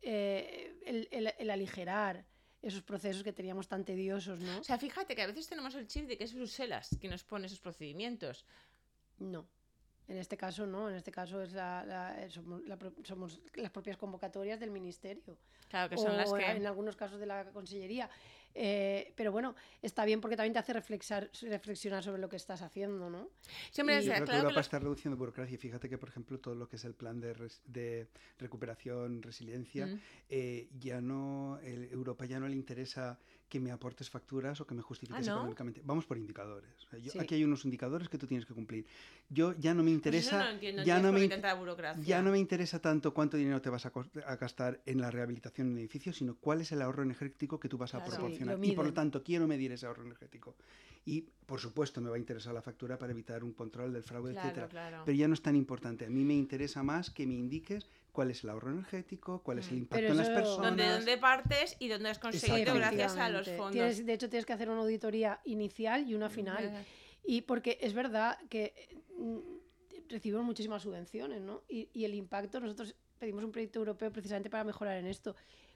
eh, 0.01 0.75
el, 0.85 1.07
el- 1.11 1.33
el 1.37 1.49
aligerar 1.49 2.25
esos 2.61 2.81
procesos 2.83 3.23
que 3.23 3.33
teníamos 3.33 3.67
tan 3.67 3.85
tediosos, 3.85 4.39
¿no? 4.39 4.59
O 4.59 4.63
sea, 4.63 4.77
fíjate 4.77 5.15
que 5.15 5.21
a 5.21 5.27
veces 5.27 5.47
tenemos 5.47 5.75
el 5.75 5.87
chip 5.87 6.07
de 6.07 6.17
que 6.17 6.25
es 6.25 6.33
Bruselas 6.33 6.97
que 6.99 7.07
nos 7.07 7.23
pone 7.23 7.47
esos 7.47 7.59
procedimientos. 7.59 8.45
No. 9.19 9.47
En 10.09 10.17
este 10.17 10.35
caso 10.35 10.65
no, 10.65 10.89
en 10.89 10.95
este 10.95 11.11
caso 11.11 11.39
es 11.41 11.53
la, 11.53 11.85
la- 11.85 12.23
eh, 12.25 12.29
somos, 12.31 12.63
la 12.65 12.77
pro- 12.77 12.93
somos 13.03 13.39
las 13.53 13.69
propias 13.69 13.95
convocatorias 13.95 14.59
del 14.59 14.71
Ministerio. 14.71 15.37
Claro, 15.69 15.87
que 15.89 15.97
son 15.97 16.17
las 16.17 16.31
o 16.31 16.35
que... 16.35 16.45
en 16.49 16.65
algunos 16.65 16.95
casos 16.95 17.19
de 17.19 17.27
la 17.27 17.45
Consellería. 17.51 18.09
Eh, 18.55 19.13
pero 19.15 19.31
bueno, 19.31 19.53
está 19.83 20.03
bien 20.05 20.19
porque 20.19 20.35
también 20.35 20.53
te 20.53 20.57
hace 20.59 20.73
reflexar, 20.73 21.29
reflexionar 21.43 22.03
sobre 22.03 22.19
lo 22.19 22.27
que 22.27 22.37
estás 22.37 22.63
haciendo, 22.63 23.07
¿no? 23.07 23.29
Siempre 23.69 23.95
y- 23.95 23.99
es- 23.99 24.05
Yo 24.05 24.13
creo 24.13 24.25
que 24.25 24.35
Europa 24.37 24.53
los- 24.55 24.65
está 24.65 24.79
reduciendo 24.79 25.15
burocracia. 25.15 25.59
Fíjate 25.59 25.87
que, 25.87 25.99
por 25.99 26.09
ejemplo, 26.09 26.39
todo 26.39 26.55
lo 26.55 26.67
que 26.67 26.77
es 26.77 26.85
el 26.85 26.95
plan 26.95 27.19
de, 27.21 27.33
res- 27.35 27.61
de 27.65 28.07
recuperación, 28.39 29.21
resiliencia, 29.21 29.85
Mm. 29.85 29.99
eh, 30.29 30.69
ya 30.79 31.01
no, 31.01 31.59
el- 31.61 31.83
Europa 31.91 32.25
ya 32.25 32.39
no 32.39 32.47
le 32.47 32.55
interesa 32.55 33.19
que 33.49 33.59
me 33.59 33.71
aportes 33.71 34.09
facturas 34.09 34.61
o 34.61 34.67
que 34.67 34.75
me 34.75 34.81
justifiques 34.81 35.25
¿no? 35.27 35.33
económicamente. 35.33 35.81
Vamos 35.83 36.05
por 36.05 36.17
indicadores. 36.17 36.69
Sea, 36.89 36.99
yo- 36.99 37.11
Sí. 37.11 37.19
Aquí 37.19 37.35
hay 37.35 37.43
unos 37.43 37.65
indicadores 37.65 38.07
que 38.07 38.17
tú 38.17 38.27
tienes 38.27 38.45
que 38.45 38.53
cumplir. 38.53 38.85
Yo 39.29 39.53
ya 39.57 39.73
no 39.73 39.81
me 39.83 39.89
Pues 39.89 39.95
interesa, 39.95 40.37
eso 40.37 40.45
no 40.45 40.51
entiendo, 40.51 40.83
ya 40.83 40.99
no 40.99 41.11
me 41.11 41.23
in- 41.25 41.31
ya 42.05 42.21
no 42.21 42.31
me 42.31 42.39
interesa 42.39 42.79
tanto 42.79 43.13
cuánto 43.13 43.35
dinero 43.37 43.61
te 43.61 43.69
vas 43.69 43.85
a, 43.85 43.91
a 44.25 44.35
gastar 44.35 44.81
en 44.85 45.01
la 45.01 45.09
rehabilitación 45.11 45.67
de 45.67 45.73
un 45.73 45.79
edificio, 45.79 46.13
sino 46.13 46.35
cuál 46.35 46.61
es 46.61 46.71
el 46.71 46.81
ahorro 46.81 47.03
energético 47.03 47.59
que 47.59 47.67
tú 47.67 47.77
vas 47.77 47.93
a 47.95 47.97
Claro. 47.97 48.11
Sí, 48.11 48.17
proporcionar. 48.17 48.57
lo 48.59 48.63
y 48.65 48.71
por 48.73 48.85
lo 48.85 48.93
tanto, 48.93 49.23
quiero 49.23 49.47
medir 49.47 49.71
ese 49.71 49.85
ahorro 49.87 50.03
energético. 50.03 50.55
Y, 51.05 51.21
por 51.45 51.59
supuesto, 51.59 52.01
me 52.01 52.09
va 52.09 52.17
a 52.17 52.19
interesar 52.19 52.53
la 52.53 52.61
factura 52.61 52.97
para 52.97 53.11
evitar 53.13 53.43
un 53.43 53.53
control 53.53 53.91
del 53.93 54.03
fraude, 54.03 54.33
Claro, 54.33 54.47
etcétera. 54.47 54.67
claro. 54.69 55.01
Pero 55.05 55.17
ya 55.17 55.27
no 55.27 55.33
es 55.33 55.41
tan 55.41 55.55
importante. 55.55 56.05
A 56.05 56.09
mí 56.09 56.23
me 56.23 56.35
interesa 56.35 56.83
más 56.83 57.09
que 57.09 57.25
me 57.25 57.33
indiques 57.33 57.87
cuál 58.11 58.31
es 58.31 58.43
el 58.43 58.49
ahorro 58.49 58.71
energético, 58.71 59.41
cuál 59.43 59.59
es 59.59 59.67
el 59.69 59.75
Mm. 59.75 59.77
impacto 59.79 59.95
Pero 60.01 60.11
en 60.11 60.17
las 60.17 60.27
eso- 60.29 60.35
personas. 60.35 60.67
¿Dónde, 60.69 60.89
dónde 60.89 61.17
partes 61.17 61.75
y 61.79 61.87
dónde 61.87 62.09
has 62.09 62.19
conseguido 62.19 62.73
gracias 62.75 63.15
a 63.17 63.29
los 63.29 63.47
fondos? 63.49 63.71
Tienes- 63.73 64.05
de 64.05 64.13
hecho, 64.13 64.29
tienes 64.29 64.45
que 64.45 64.53
hacer 64.53 64.69
una 64.69 64.81
auditoría 64.81 65.39
inicial 65.45 66.07
y 66.09 66.15
una 66.15 66.29
final. 66.29 66.85
Y 67.23 67.41
porque 67.41 67.77
es 67.81 67.93
verdad 67.93 68.37
que 68.49 68.73
mm, 69.17 69.37
recibimos 70.09 70.43
muchísimas 70.45 70.81
subvenciones, 70.81 71.41
¿no? 71.41 71.63
Y, 71.69 71.89
y 71.93 72.05
el 72.05 72.13
impacto, 72.15 72.59
nosotros 72.59 72.95
pedimos 73.19 73.43
un 73.43 73.51
proyecto 73.51 73.79
europeo 73.79 74.11
precisamente 74.11 74.49
para 74.49 74.63
mejorar 74.63 74.97
en 74.97 75.05
esto. 75.05 75.35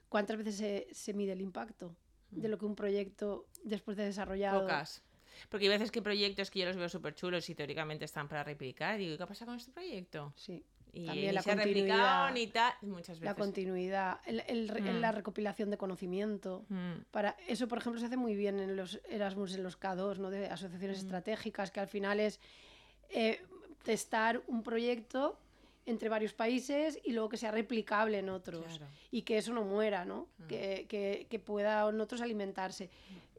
¿Cuántas 0.09 0.37
veces 0.37 0.55
se, 0.55 0.87
se 0.91 1.13
mide 1.13 1.33
el 1.33 1.41
impacto 1.41 1.95
de 2.31 2.47
lo 2.47 2.57
que 2.57 2.65
un 2.65 2.75
proyecto 2.75 3.47
después 3.63 3.97
de 3.97 4.05
desarrollado? 4.05 4.61
Pocas. 4.61 5.03
Porque 5.49 5.65
hay 5.65 5.69
veces 5.69 5.91
que 5.91 6.01
proyectos 6.01 6.49
que 6.51 6.59
yo 6.59 6.65
los 6.67 6.77
veo 6.77 6.87
súper 6.89 7.15
chulos 7.15 7.49
y 7.49 7.55
teóricamente 7.55 8.05
están 8.05 8.27
para 8.27 8.43
replicar. 8.43 9.01
Y 9.01 9.05
digo, 9.05 9.17
¿qué 9.17 9.25
pasa 9.27 9.45
con 9.45 9.55
este 9.55 9.71
proyecto? 9.71 10.31
Sí. 10.35 10.63
Y 10.95 11.07
También 11.07 11.33
la 11.33 11.41
se 11.41 11.50
tal. 12.47 12.73
Muchas 12.83 13.19
La 13.19 13.33
continuidad, 13.33 14.19
el- 14.27 14.43
el 14.47 14.67
re- 14.69 14.81
Mm. 14.81 15.00
la 15.01 15.12
recopilación 15.12 15.71
de 15.71 15.77
conocimiento. 15.77 16.65
Mm, 16.69 17.01
Para 17.09 17.35
eso, 17.47 17.67
por 17.67 17.79
ejemplo, 17.79 18.00
se 18.00 18.05
hace 18.05 18.17
muy 18.17 18.35
bien 18.35 18.59
en 18.59 18.75
los 18.75 19.00
Erasmus, 19.09 19.55
en 19.55 19.63
los 19.63 19.75
K2, 19.79 20.19
¿no? 20.19 20.29
de 20.29 20.45
asociaciones 20.47 20.97
Mm. 21.01 21.05
estratégicas, 21.05 21.71
que 21.71 21.79
al 21.79 21.88
final 21.88 22.19
es 22.19 22.39
eh, 23.09 23.41
testar 23.83 24.41
un 24.47 24.63
proyecto 24.63 25.38
entre 25.85 26.09
varios 26.09 26.33
países 26.33 26.97
y 27.03 27.12
luego 27.12 27.27
que 27.29 27.38
sea 27.38 27.51
replicable 27.51 28.19
en 28.19 28.29
otros. 28.29 28.63
claro. 28.77 28.85
y 29.12 29.21
que 29.23 29.38
eso 29.38 29.53
no 29.53 29.62
muera, 29.63 30.05
¿no? 30.05 30.27
Que, 30.47 30.85
que, 30.89 31.27
que 31.29 31.38
puedan 31.39 32.00
otros 32.01 32.21
alimentarse. 32.21 32.89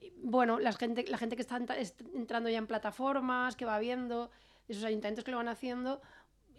Y, 0.00 0.12
Bueno, 0.22 0.60
la 0.60 0.72
gente, 0.72 1.04
la 1.08 1.18
gente 1.18 1.34
que 1.36 1.42
está 1.42 1.56
entra- 1.56 1.76
est- 1.78 2.00
entrando 2.14 2.48
ya 2.48 2.58
en 2.58 2.66
plataformas, 2.68 3.56
que 3.56 3.64
va 3.64 3.78
viendo, 3.80 4.30
esos 4.68 4.84
ayuntamientos 4.84 5.24
que 5.24 5.30
lo 5.32 5.38
van 5.38 5.48
haciendo, 5.48 6.00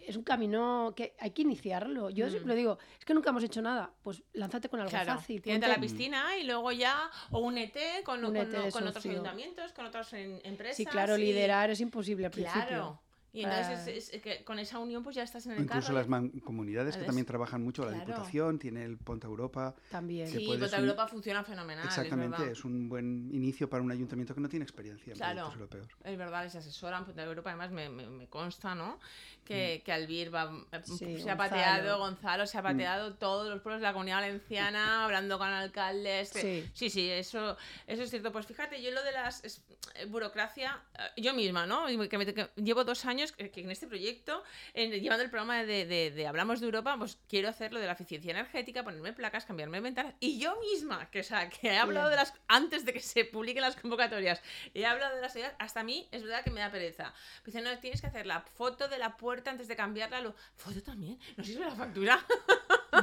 es 0.08 0.16
un 0.16 0.24
camino 0.24 0.94
que 0.96 1.16
hay 1.20 1.32
que 1.32 1.42
iniciarlo. 1.44 2.10
Yo 2.10 2.28
Mm. 2.28 2.30
siempre 2.30 2.56
digo, 2.56 2.78
es 3.00 3.06
que 3.06 3.14
nunca 3.14 3.30
hemos 3.32 3.44
hecho 3.44 3.62
nada. 3.62 3.92
Pues 4.04 4.24
lánzate 4.34 4.70
con 4.70 4.80
algo 4.80 4.90
Claro, 4.90 5.14
fácil. 5.16 5.42
tírate 5.42 5.66
a 5.66 5.68
la 5.70 5.76
ponte- 5.76 5.88
piscina 5.90 6.38
y 6.38 6.44
luego 6.44 6.72
ya, 6.72 7.10
o 7.32 7.40
únete 7.40 8.02
con, 8.04 8.22
de 8.34 8.72
con 8.72 8.88
otros 8.88 9.06
ayuntamientos, 9.06 9.72
con 9.74 9.86
otras 9.86 10.14
en- 10.14 10.40
empresas. 10.44 10.78
Sí, 10.78 10.86
claro, 10.86 11.18
y- 11.18 11.22
liderar 11.22 11.70
es 11.70 11.80
imposible 11.82 12.26
al 12.26 12.32
principio. 12.32 13.00
Y 13.36 13.44
entonces 13.44 13.88
es- 13.88 14.14
es 14.14 14.22
que 14.22 14.44
con 14.44 14.60
esa 14.60 14.80
unión 14.80 15.04
pues 15.04 15.16
ya 15.16 15.24
estás 15.24 15.46
en 15.46 15.52
el 15.54 15.62
Incluso 15.62 15.88
carro. 15.88 16.00
las 16.00 16.08
mancomunidades 16.08 16.96
que 16.96 17.04
también 17.04 17.26
trabajan 17.26 17.62
mucho, 17.64 17.84
la 17.84 17.92
Claro. 17.92 18.06
Diputación, 18.06 18.60
tiene 18.60 18.84
el 18.86 18.98
Ponta 18.98 19.28
Europa. 19.28 19.76
También. 19.92 20.28
Sí, 20.28 20.48
un- 20.48 20.64
Europa 20.64 21.08
funciona 21.08 21.44
fenomenal. 21.44 21.86
Exactamente, 21.86 22.44
Es 22.46 22.60
es 22.60 22.66
un 22.66 22.88
buen 22.88 23.30
inicio 23.34 23.70
para 23.70 23.84
un 23.84 23.92
ayuntamiento 23.92 24.34
que 24.34 24.40
no 24.42 24.48
tiene 24.50 24.64
experiencia 24.64 25.12
en 25.12 25.18
Claro. 25.18 25.50
proyectos 25.52 25.76
europeos. 25.82 25.88
Es 26.04 26.18
verdad, 26.18 26.44
les 26.46 26.56
asesoran, 26.56 27.06
Punta 27.06 27.24
Europa, 27.24 27.50
además 27.50 27.72
me, 27.72 27.90
me- 27.90 28.10
me 28.10 28.28
consta, 28.28 28.74
¿no? 28.74 29.00
Que, 29.44 29.84
que 29.86 29.92
Albir 29.92 30.34
va, 30.34 30.50
Sí, 30.84 30.98
se 30.98 31.06
ha 31.06 31.36
Gonzalo. 31.36 31.38
pateado, 31.38 32.00
Gonzalo 32.00 32.48
se 32.48 32.58
ha 32.58 32.64
pateado 32.64 33.14
todos 33.16 33.48
los 33.50 33.62
pueblos 33.62 33.80
de 33.82 33.88
la 33.88 33.94
comunidad 33.94 34.22
valenciana, 34.22 35.06
hablando 35.06 35.38
con 35.38 35.48
alcaldes. 35.50 36.32
que- 36.32 36.42
Sí. 36.42 36.70
sí, 36.74 36.90
sí, 36.90 37.10
eso, 37.10 37.58
eso 37.86 38.04
es 38.04 38.10
cierto. 38.10 38.32
Pues 38.32 38.46
fíjate, 38.48 38.82
yo 38.82 38.92
lo 38.92 39.04
de 39.04 39.12
las 39.12 39.44
es- 39.44 39.62
eh, 39.96 40.06
burocracia, 40.06 40.82
eh, 40.98 41.22
yo 41.22 41.34
misma, 41.34 41.66
¿no? 41.68 41.86
Que, 42.10 42.18
me- 42.18 42.26
que 42.34 42.50
llevo 42.56 42.84
dos 42.84 43.06
años 43.06 43.25
que, 43.32 43.52
que 43.52 43.62
en 43.62 43.72
este 43.72 43.88
proyecto, 43.88 44.44
en- 44.74 44.92
llevando 44.92 45.24
el 45.24 45.30
programa 45.30 45.64
de, 45.64 45.86
de- 45.86 46.12
de 46.12 46.28
Hablamos 46.28 46.60
de 46.60 46.66
Europa, 46.68 46.96
pues 46.98 47.18
quiero 47.30 47.50
hacer 47.50 47.74
lo 47.74 47.80
de 47.80 47.88
la 47.88 47.94
eficiencia 47.94 48.32
energética, 48.32 48.84
ponerme 48.84 49.14
placas, 49.14 49.46
cambiarme 49.46 49.80
ventanas. 49.82 50.14
Y 50.20 50.40
yo 50.40 50.58
misma, 50.72 51.10
que, 51.12 51.20
o 51.22 51.24
sea, 51.24 51.50
que 51.50 51.68
he 51.70 51.78
hablado 51.78 52.10
de 52.10 52.16
las, 52.16 52.34
antes 52.48 52.86
de 52.86 52.94
que 52.94 53.00
se 53.00 53.26
publiquen 53.26 53.62
las 53.62 53.76
convocatorias, 53.76 54.42
he 54.74 54.86
hablado 54.86 55.16
de 55.16 55.22
las 55.22 55.36
ideas, 55.36 55.54
hasta 55.60 55.82
a 55.82 55.84
mí 55.84 56.08
es 56.12 56.24
verdad 56.24 56.44
que 56.44 56.52
me 56.52 56.60
da 56.62 56.72
pereza. 56.72 57.14
Me 57.42 57.46
dicen, 57.48 57.64
no, 57.64 57.78
tienes 57.80 58.02
que 58.02 58.08
hacer 58.08 58.26
la 58.26 58.42
foto 58.42 58.88
de 58.88 58.98
la 58.98 59.18
puerta 59.18 59.52
antes 59.52 59.68
de 59.68 59.76
cambiarla. 59.76 60.22
Lo... 60.22 60.36
¿Foto 60.56 60.82
también? 60.82 61.20
¿No 61.38 61.44
sirve 61.44 61.66
la 61.66 61.76
factura? 61.76 62.26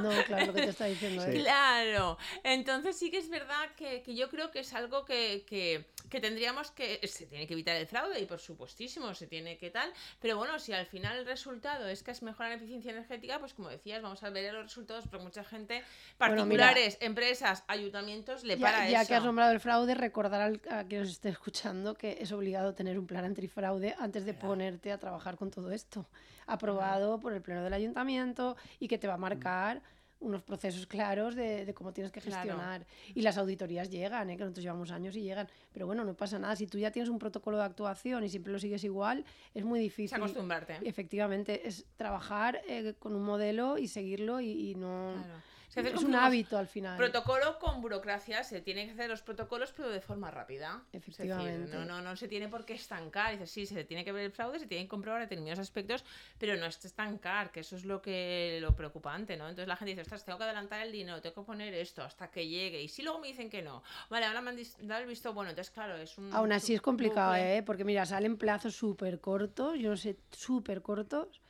No, 0.00 0.10
claro, 0.24 0.46
lo 0.46 0.54
que 0.54 0.62
te 0.62 0.68
está 0.70 0.86
diciendo 0.86 1.22
Sí. 1.22 1.30
él. 1.32 1.42
Claro, 1.42 2.16
entonces 2.44 2.96
sí 2.98 3.10
que 3.10 3.18
es 3.18 3.28
verdad 3.28 3.70
que, 3.76 4.02
que 4.02 4.14
yo 4.14 4.30
creo 4.30 4.50
que 4.50 4.60
es 4.60 4.72
algo 4.72 5.04
que, 5.04 5.44
que- 5.46 5.84
que 6.08 6.20
tendríamos 6.20 6.70
que... 6.70 7.00
Se 7.06 7.26
tiene 7.26 7.46
que 7.46 7.52
evitar 7.54 7.76
el 7.76 7.86
fraude 7.86 8.18
y 8.20 8.24
por 8.26 8.38
supuestísimo 8.40 9.14
se 9.14 9.26
tiene 9.26 9.58
que 9.58 9.70
tal, 9.70 9.92
pero 10.20 10.36
bueno, 10.36 10.58
si 10.58 10.72
al 10.72 10.86
final 10.86 11.18
el 11.18 11.26
resultado 11.26 11.88
es 11.88 12.02
que 12.02 12.10
es 12.10 12.22
mejorar 12.22 12.50
la 12.50 12.56
eficiencia 12.56 12.92
energética, 12.92 13.38
pues 13.38 13.54
como 13.54 13.68
decías, 13.68 14.02
vamos 14.02 14.22
a 14.22 14.30
ver 14.30 14.52
los 14.52 14.64
resultados, 14.64 15.06
porque 15.08 15.24
mucha 15.24 15.44
gente, 15.44 15.82
Bueno, 16.18 16.36
particulares, 16.36 16.98
empresas, 17.00 17.64
ayuntamientos, 17.68 18.44
le 18.44 18.56
Ya, 18.56 18.60
para 18.66 18.88
ya 18.90 19.00
eso. 19.02 19.08
que 19.08 19.14
has 19.14 19.24
nombrado 19.24 19.52
el 19.52 19.60
fraude, 19.60 19.94
recordar 19.94 20.40
al, 20.40 20.60
a 20.70 20.84
quien 20.84 21.02
nos 21.02 21.10
esté 21.10 21.28
escuchando 21.28 21.94
que 21.94 22.18
es 22.20 22.32
obligado 22.32 22.74
tener 22.74 22.98
un 22.98 23.06
plan 23.06 23.24
antifraude 23.24 23.94
antes 23.98 24.24
de 24.24 24.34
ponerte 24.34 24.92
a 24.92 24.98
trabajar 24.98 25.36
con 25.36 25.50
todo 25.50 25.70
esto. 25.70 26.06
Aprobado 26.46 27.18
por 27.20 27.32
el 27.32 27.40
Pleno 27.42 27.62
del 27.62 27.72
Ayuntamiento 27.72 28.56
y 28.78 28.88
que 28.88 28.98
te 28.98 29.06
va 29.06 29.14
a 29.14 29.18
marcar 29.18 29.80
unos 30.22 30.42
procesos 30.42 30.86
claros 30.86 31.34
de, 31.34 31.64
de 31.66 31.74
cómo 31.74 31.92
tienes 31.92 32.10
que 32.12 32.20
Claro. 32.20 32.42
gestionar. 32.42 32.86
Y 33.14 33.22
las 33.22 33.36
auditorías 33.38 33.90
llegan, 33.90 34.30
¿eh? 34.30 34.36
que 34.36 34.44
nosotros 34.44 34.62
llevamos 34.64 34.90
años 34.90 35.14
y 35.16 35.22
llegan. 35.22 35.48
Pero 35.72 35.86
bueno, 35.86 36.04
no 36.04 36.14
pasa 36.14 36.38
nada. 36.38 36.56
Si 36.56 36.66
tú 36.66 36.78
ya 36.78 36.90
tienes 36.90 37.08
un 37.10 37.18
protocolo 37.18 37.58
de 37.58 37.64
actuación 37.64 38.24
y 38.24 38.28
siempre 38.28 38.52
lo 38.52 38.58
sigues 38.58 38.84
igual, 38.84 39.24
es 39.54 39.64
muy 39.64 39.80
Es 39.80 39.84
difícil. 39.84 40.16
acostumbrarte. 40.16 40.78
Efectivamente, 40.84 41.66
es 41.68 41.84
trabajar 41.96 42.60
eh, 42.68 42.94
con 42.98 43.14
un 43.14 43.22
modelo 43.24 43.78
y 43.78 43.88
seguirlo 43.88 44.40
y, 44.40 44.70
y 44.70 44.74
no... 44.74 45.14
Claro. 45.22 45.38
Veces 45.74 45.94
Es 45.94 46.02
un 46.02 46.14
hábito 46.14 46.58
al 46.58 46.66
final. 46.66 46.98
Protocolo 46.98 47.58
con 47.58 47.80
burocracia, 47.80 48.44
se 48.44 48.60
tiene 48.60 48.86
que 48.86 48.92
hacer 48.92 49.08
los 49.08 49.22
protocolos, 49.22 49.72
pero 49.74 49.88
de 49.88 50.00
forma 50.00 50.30
rápida. 50.30 50.82
Decir, 50.92 51.14
Efectivamente. 51.14 51.74
no, 51.74 51.84
no, 51.84 52.02
no 52.02 52.16
se 52.16 52.28
tiene 52.28 52.48
por 52.48 52.64
qué 52.64 52.74
estancar. 52.74 53.32
Dices, 53.32 53.50
sí, 53.50 53.66
se 53.66 53.84
tiene 53.84 54.04
que 54.04 54.12
ver 54.12 54.24
el 54.26 54.32
fraude, 54.32 54.58
se 54.58 54.66
tienen 54.66 54.86
que 54.86 54.90
comprobar 54.90 55.22
determinados 55.22 55.60
aspectos, 55.60 56.04
pero 56.38 56.56
no 56.56 56.66
es 56.66 56.84
estancar, 56.84 57.50
que 57.50 57.60
eso 57.60 57.76
es 57.76 57.84
lo 57.84 58.02
que 58.02 58.58
lo 58.60 58.76
preocupante, 58.76 59.36
¿no? 59.36 59.48
Entonces 59.48 59.68
la 59.68 59.76
gente 59.76 59.92
dice, 59.92 60.02
ostras, 60.02 60.24
tengo 60.24 60.38
que 60.38 60.44
adelantar 60.44 60.80
el 60.82 60.92
dinero, 60.92 61.20
tengo 61.22 61.36
que 61.36 61.46
poner 61.46 61.72
esto 61.74 62.02
hasta 62.02 62.30
que 62.30 62.46
llegue. 62.46 62.82
Y 62.82 62.88
si 62.88 63.02
luego 63.02 63.18
me 63.18 63.28
dicen 63.28 63.48
que 63.48 63.62
no, 63.62 63.82
vale, 64.10 64.26
ahora 64.26 64.40
me 64.40 64.50
han 64.50 64.58
dado 64.82 65.00
el 65.00 65.06
visto 65.06 65.32
bueno, 65.32 65.50
entonces 65.50 65.72
claro, 65.72 65.96
es 65.96 66.18
un. 66.18 66.32
Aún 66.34 66.52
así 66.52 66.74
es 66.74 66.82
complicado. 66.82 67.34
¿eh? 67.34 67.62
Porque 67.64 67.84
mira, 67.84 68.04
salen 68.04 68.36
plazos 68.36 68.74
súper 68.74 69.20
cortos, 69.20 69.78
yo 69.78 69.90
no 69.90 69.96
sé, 69.96 70.16
súper 70.30 70.82
cortos, 70.82 71.40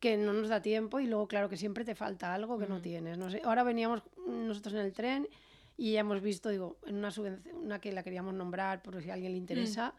que 0.00 0.16
no 0.16 0.32
nos 0.32 0.48
da 0.48 0.60
tiempo 0.62 0.98
y 0.98 1.06
luego, 1.06 1.28
claro, 1.28 1.48
que 1.48 1.56
siempre 1.56 1.84
te 1.84 1.94
falta 1.94 2.34
algo 2.34 2.58
que 2.58 2.66
no 2.66 2.78
Mm. 2.78 2.82
tienes. 2.82 3.18
No 3.18 3.30
sé, 3.30 3.42
ahora 3.44 3.62
veníamos 3.62 4.02
nosotros 4.26 4.74
en 4.74 4.80
el 4.80 4.92
tren 4.92 5.28
y 5.76 5.92
ya 5.92 6.00
hemos 6.00 6.20
visto, 6.22 6.48
digo, 6.48 6.78
en 6.86 6.96
una 6.96 7.10
subvención, 7.10 7.56
una 7.56 7.80
que 7.80 7.92
la 7.92 8.02
queríamos 8.02 8.34
nombrar 8.34 8.82
por 8.82 9.00
si 9.02 9.10
a 9.10 9.14
alguien 9.14 9.32
le 9.32 9.38
interesa, 9.38 9.94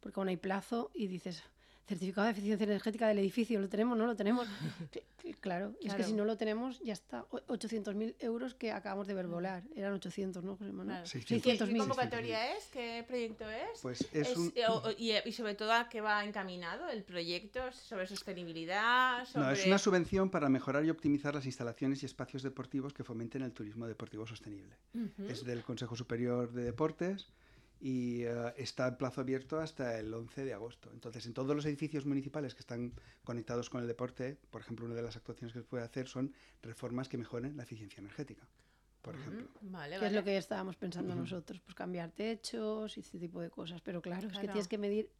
porque 0.00 0.18
aún 0.20 0.28
hay 0.28 0.36
plazo 0.36 0.90
y 0.94 1.06
dices, 1.06 1.42
certificado 1.86 2.24
de 2.26 2.32
eficiencia 2.32 2.64
energética 2.64 3.08
del 3.08 3.18
edificio, 3.18 3.60
¿lo 3.60 3.68
tenemos? 3.68 3.96
¿No 3.98 4.06
lo 4.06 4.16
tenemos? 4.16 4.48
Cl- 4.92 5.02
cl- 5.22 5.36
claro, 5.40 5.74
y 5.80 5.86
es 5.88 5.92
que 5.92 5.96
Claro. 5.98 6.04
si 6.04 6.12
no 6.14 6.24
lo 6.24 6.36
tenemos, 6.36 6.80
ya 6.80 6.92
está. 6.94 7.26
O- 7.30 7.40
800.000 7.48 8.14
euros 8.20 8.54
que 8.54 8.72
acabamos 8.72 9.06
de 9.06 9.14
ver 9.14 9.26
volar. 9.26 9.62
Eran 9.76 9.92
800, 9.94 10.42
¿no, 10.44 10.56
José 10.56 10.72
Manuel? 10.72 10.96
Claro. 10.96 11.06
600. 11.06 11.42
¿Qué, 11.44 11.64
600.000. 11.64 11.72
qué 11.72 11.78
convocatoria 11.78 12.56
es? 12.56 12.64
¿Qué 12.68 13.04
proyecto 13.06 13.48
es? 13.50 13.80
Pues 13.82 14.00
es, 14.12 14.28
Es- 14.30 14.36
un... 14.36 14.52
o- 14.68 14.72
o- 14.88 14.90
y, 14.96 15.12
y 15.24 15.32
sobre 15.32 15.54
todo 15.54 15.72
a 15.72 15.88
qué 15.88 16.00
va 16.00 16.24
encaminado 16.24 16.88
el 16.88 17.02
proyecto 17.04 17.70
sobre 17.72 18.06
sostenibilidad. 18.06 19.24
Sobre... 19.26 19.44
No, 19.46 19.50
es 19.52 19.66
una 19.66 19.78
subvención 19.78 20.30
para 20.30 20.48
mejorar 20.48 20.84
y 20.84 20.90
optimizar 20.90 21.34
las 21.34 21.46
instalaciones 21.46 22.02
y 22.02 22.06
espacios 22.06 22.42
deportivos 22.42 22.92
que 22.92 23.04
fomenten 23.04 23.42
el 23.42 23.52
turismo 23.52 23.86
deportivo 23.86 24.26
sostenible. 24.26 24.76
Es 25.28 25.44
del 25.44 25.62
Consejo 25.62 25.96
Superior 25.96 26.52
de 26.52 26.64
Deportes 26.64 27.28
y 27.80 28.22
eh, 28.22 28.54
está 28.56 28.88
en 28.88 28.96
plazo 28.96 29.20
abierto 29.20 29.60
hasta 29.60 29.98
el 29.98 30.12
11 30.12 30.44
de 30.44 30.54
agosto. 30.54 30.90
Entonces, 30.92 31.26
en 31.26 31.34
todos 31.34 31.54
los 31.54 31.66
edificios 31.66 32.06
municipales 32.06 32.54
que 32.54 32.60
están 32.60 32.92
conectados 33.24 33.70
con 33.70 33.82
el 33.82 33.86
deporte, 33.86 34.38
por 34.50 34.60
ejemplo, 34.60 34.86
una 34.86 34.94
de 34.94 35.02
las 35.02 35.16
actuaciones 35.16 35.52
que 35.52 35.60
se 35.60 35.64
puede 35.64 35.84
hacer 35.84 36.08
son 36.08 36.32
reformas 36.62 37.08
que 37.08 37.18
mejoren 37.18 37.56
la 37.56 37.64
eficiencia 37.64 38.00
energética, 38.00 38.48
por 39.02 39.16
ejemplo. 39.16 39.46
Ujú, 39.56 39.70
Vale, 39.72 39.90
que 39.90 39.94
es 39.96 40.02
vale. 40.02 40.16
lo 40.16 40.24
que 40.24 40.36
estábamos 40.36 40.76
pensando 40.76 41.14
nosotros, 41.14 41.60
pues 41.60 41.74
cambiar 41.74 42.10
techos 42.10 42.96
y 42.96 43.00
este 43.00 43.18
tipo 43.18 43.40
de 43.40 43.50
cosas. 43.50 43.80
Pero 43.80 44.00
claro, 44.00 44.28
es 44.28 44.38
que 44.38 44.48
tienes 44.48 44.68
que 44.68 44.78
medir 44.78 45.10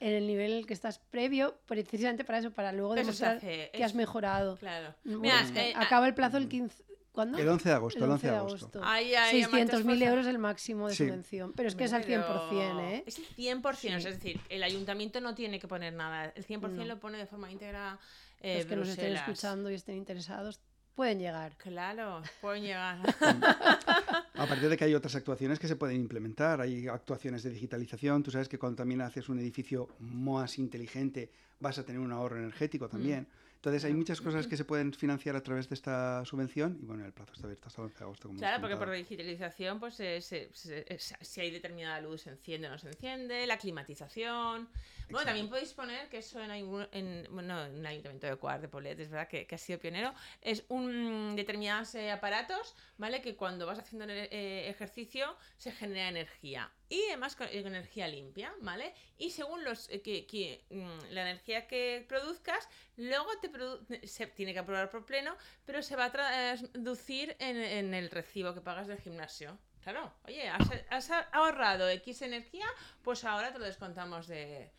en 0.00 0.14
el 0.14 0.26
nivel 0.26 0.52
en 0.52 0.58
el 0.58 0.66
que 0.66 0.74
estás 0.74 0.98
previo, 0.98 1.58
precisamente 1.66 2.24
para 2.24 2.38
eso, 2.38 2.50
para 2.52 2.72
luego 2.72 2.94
demostrar 2.94 3.38
hace, 3.38 3.70
que 3.72 3.84
has 3.84 3.94
mejorado. 3.94 4.56
Claro. 4.56 4.94
Bueno, 5.04 5.20
Mira, 5.22 5.42
es 5.42 5.50
que 5.50 5.70
eh, 5.70 5.74
acaba 5.76 6.06
el 6.06 6.14
plazo 6.14 6.36
el 6.36 6.48
15. 6.48 6.84
¿Cuándo? 7.12 7.38
El 7.38 7.48
11 7.48 7.68
de 7.68 7.74
agosto, 7.74 8.04
el 8.04 8.10
11 8.10 8.26
de 8.30 8.36
agosto. 8.36 8.80
Ay, 8.82 9.14
ay, 9.14 9.42
Amantes 9.42 9.80
600.000 9.80 9.84
Fuerza. 9.84 10.04
euros 10.10 10.26
el 10.26 10.38
máximo 10.38 10.88
de 10.88 10.94
Sí. 10.94 11.04
subvención. 11.06 11.52
Pero 11.54 11.68
es 11.68 11.74
que 11.74 11.84
es 11.84 11.92
al 11.92 12.04
100%, 12.04 12.80
¿eh? 12.80 13.02
Es 13.06 13.18
el 13.18 13.26
100%, 13.26 14.00
Sí. 14.02 14.08
es 14.08 14.14
decir, 14.14 14.40
el 14.48 14.62
ayuntamiento 14.62 15.20
no 15.20 15.34
tiene 15.34 15.58
que 15.58 15.66
poner 15.66 15.92
nada. 15.94 16.26
El 16.36 16.44
100% 16.44 16.86
No. 16.86 16.94
lo 16.94 17.00
pone 17.00 17.18
de 17.18 17.26
forma 17.26 17.50
íntegra 17.50 17.98
eh, 18.40 18.58
Los 18.58 18.66
que 18.66 18.76
nos 18.76 18.88
estén 18.88 19.16
escuchando 19.16 19.68
y 19.70 19.74
estén 19.74 19.96
interesados 19.96 20.60
pueden 20.94 21.18
llegar. 21.18 21.56
Claro, 21.56 22.22
pueden 22.40 22.62
llegar. 22.62 22.98
Aparte 24.34 24.68
de 24.68 24.76
que 24.76 24.84
hay 24.84 24.94
otras 24.94 25.14
actuaciones 25.16 25.58
que 25.58 25.66
se 25.68 25.76
pueden 25.76 25.96
implementar, 25.96 26.60
hay 26.60 26.86
actuaciones 26.88 27.42
de 27.42 27.50
digitalización, 27.50 28.22
tú 28.22 28.30
sabes 28.30 28.48
que 28.48 28.58
cuando 28.58 28.76
también 28.76 29.00
haces 29.00 29.28
un 29.28 29.38
edificio 29.40 29.88
más 29.98 30.58
inteligente 30.58 31.32
vas 31.60 31.78
a 31.78 31.84
tener 31.84 32.00
un 32.00 32.12
ahorro 32.12 32.36
energético 32.38 32.88
también. 32.88 33.26
Entonces 33.58 33.84
hay 33.84 33.92
muchas 33.92 34.20
cosas 34.20 34.46
que 34.46 34.56
se 34.56 34.64
pueden 34.64 34.92
financiar 34.92 35.34
a 35.34 35.42
través 35.42 35.68
de 35.68 35.74
esta 35.74 36.24
subvención 36.24 36.78
y 36.80 36.86
bueno, 36.86 37.04
el 37.04 37.12
plazo 37.12 37.32
está 37.32 37.46
abierto 37.46 37.66
hasta 37.66 37.82
el 37.82 37.86
11 37.86 37.98
de 37.98 38.04
agosto. 38.04 38.28
Como 38.28 38.38
Claro, 38.38 38.60
porque 38.60 38.76
por 38.76 38.90
digitalización, 38.92 39.80
pues 39.80 39.98
eh, 39.98 40.20
se- 40.22 40.48
se- 40.54 40.86
si 41.20 41.40
hay 41.40 41.50
determinada 41.50 42.00
luz, 42.00 42.22
se 42.22 42.30
enciende 42.30 42.68
o 42.68 42.70
no 42.70 42.78
se 42.78 42.86
enciende, 42.88 43.44
la 43.48 43.58
climatización. 43.58 44.68
Bueno, 45.10 45.24
también 45.26 45.48
podéis 45.48 45.72
poner 45.74 46.08
que 46.08 46.18
eso 46.18 46.40
en, 46.40 46.52
algún- 46.52 46.86
en, 46.92 47.26
bueno, 47.32 47.64
en 47.64 47.78
el 47.78 47.86
Ayuntamiento 47.86 48.28
de 48.28 48.36
Cuart, 48.36 48.60
de 48.62 48.68
Polet, 48.68 49.00
es 49.00 49.10
verdad 49.10 49.26
que, 49.26 49.44
que 49.48 49.56
ha 49.56 49.58
sido 49.58 49.80
pionero, 49.80 50.14
es 50.40 50.64
un 50.68 51.34
determinados 51.34 51.94
eh, 51.96 52.12
aparatos, 52.12 52.76
¿vale? 52.96 53.20
Que 53.20 53.34
cuando 53.34 53.66
vas 53.66 53.80
haciendo 53.80 54.06
eh, 54.08 54.68
ejercicio 54.68 55.34
se 55.56 55.72
genera 55.72 56.08
energía. 56.10 56.70
Y 56.88 57.04
además 57.08 57.36
con, 57.36 57.48
energía 57.48 58.08
limpia, 58.08 58.52
¿vale? 58.60 58.94
Y 59.18 59.30
según 59.30 59.64
los 59.64 59.88
eh, 59.90 60.00
que, 60.00 60.26
que, 60.26 60.64
mm, 60.70 61.10
la 61.10 61.22
energía 61.22 61.66
que 61.66 62.04
produzcas, 62.08 62.68
luego 62.96 63.30
te 63.40 63.50
produ- 63.50 64.06
se 64.06 64.26
tiene 64.26 64.52
que 64.52 64.58
aprobar 64.60 64.90
por 64.90 65.04
pleno, 65.04 65.36
pero 65.66 65.82
se 65.82 65.96
va 65.96 66.06
a 66.06 66.12
traducir 66.12 67.36
en, 67.38 67.56
en 67.56 67.94
el 67.94 68.10
recibo 68.10 68.54
que 68.54 68.60
pagas 68.60 68.86
del 68.86 69.00
gimnasio. 69.00 69.58
Claro, 69.82 70.12
oye, 70.26 70.48
has, 70.48 70.68
has 70.90 71.10
ahorrado 71.32 71.88
X 71.88 72.22
energía, 72.22 72.66
pues 73.02 73.24
ahora 73.24 73.52
te 73.52 73.58
lo 73.58 73.64
descontamos 73.64 74.26
de, 74.26 74.70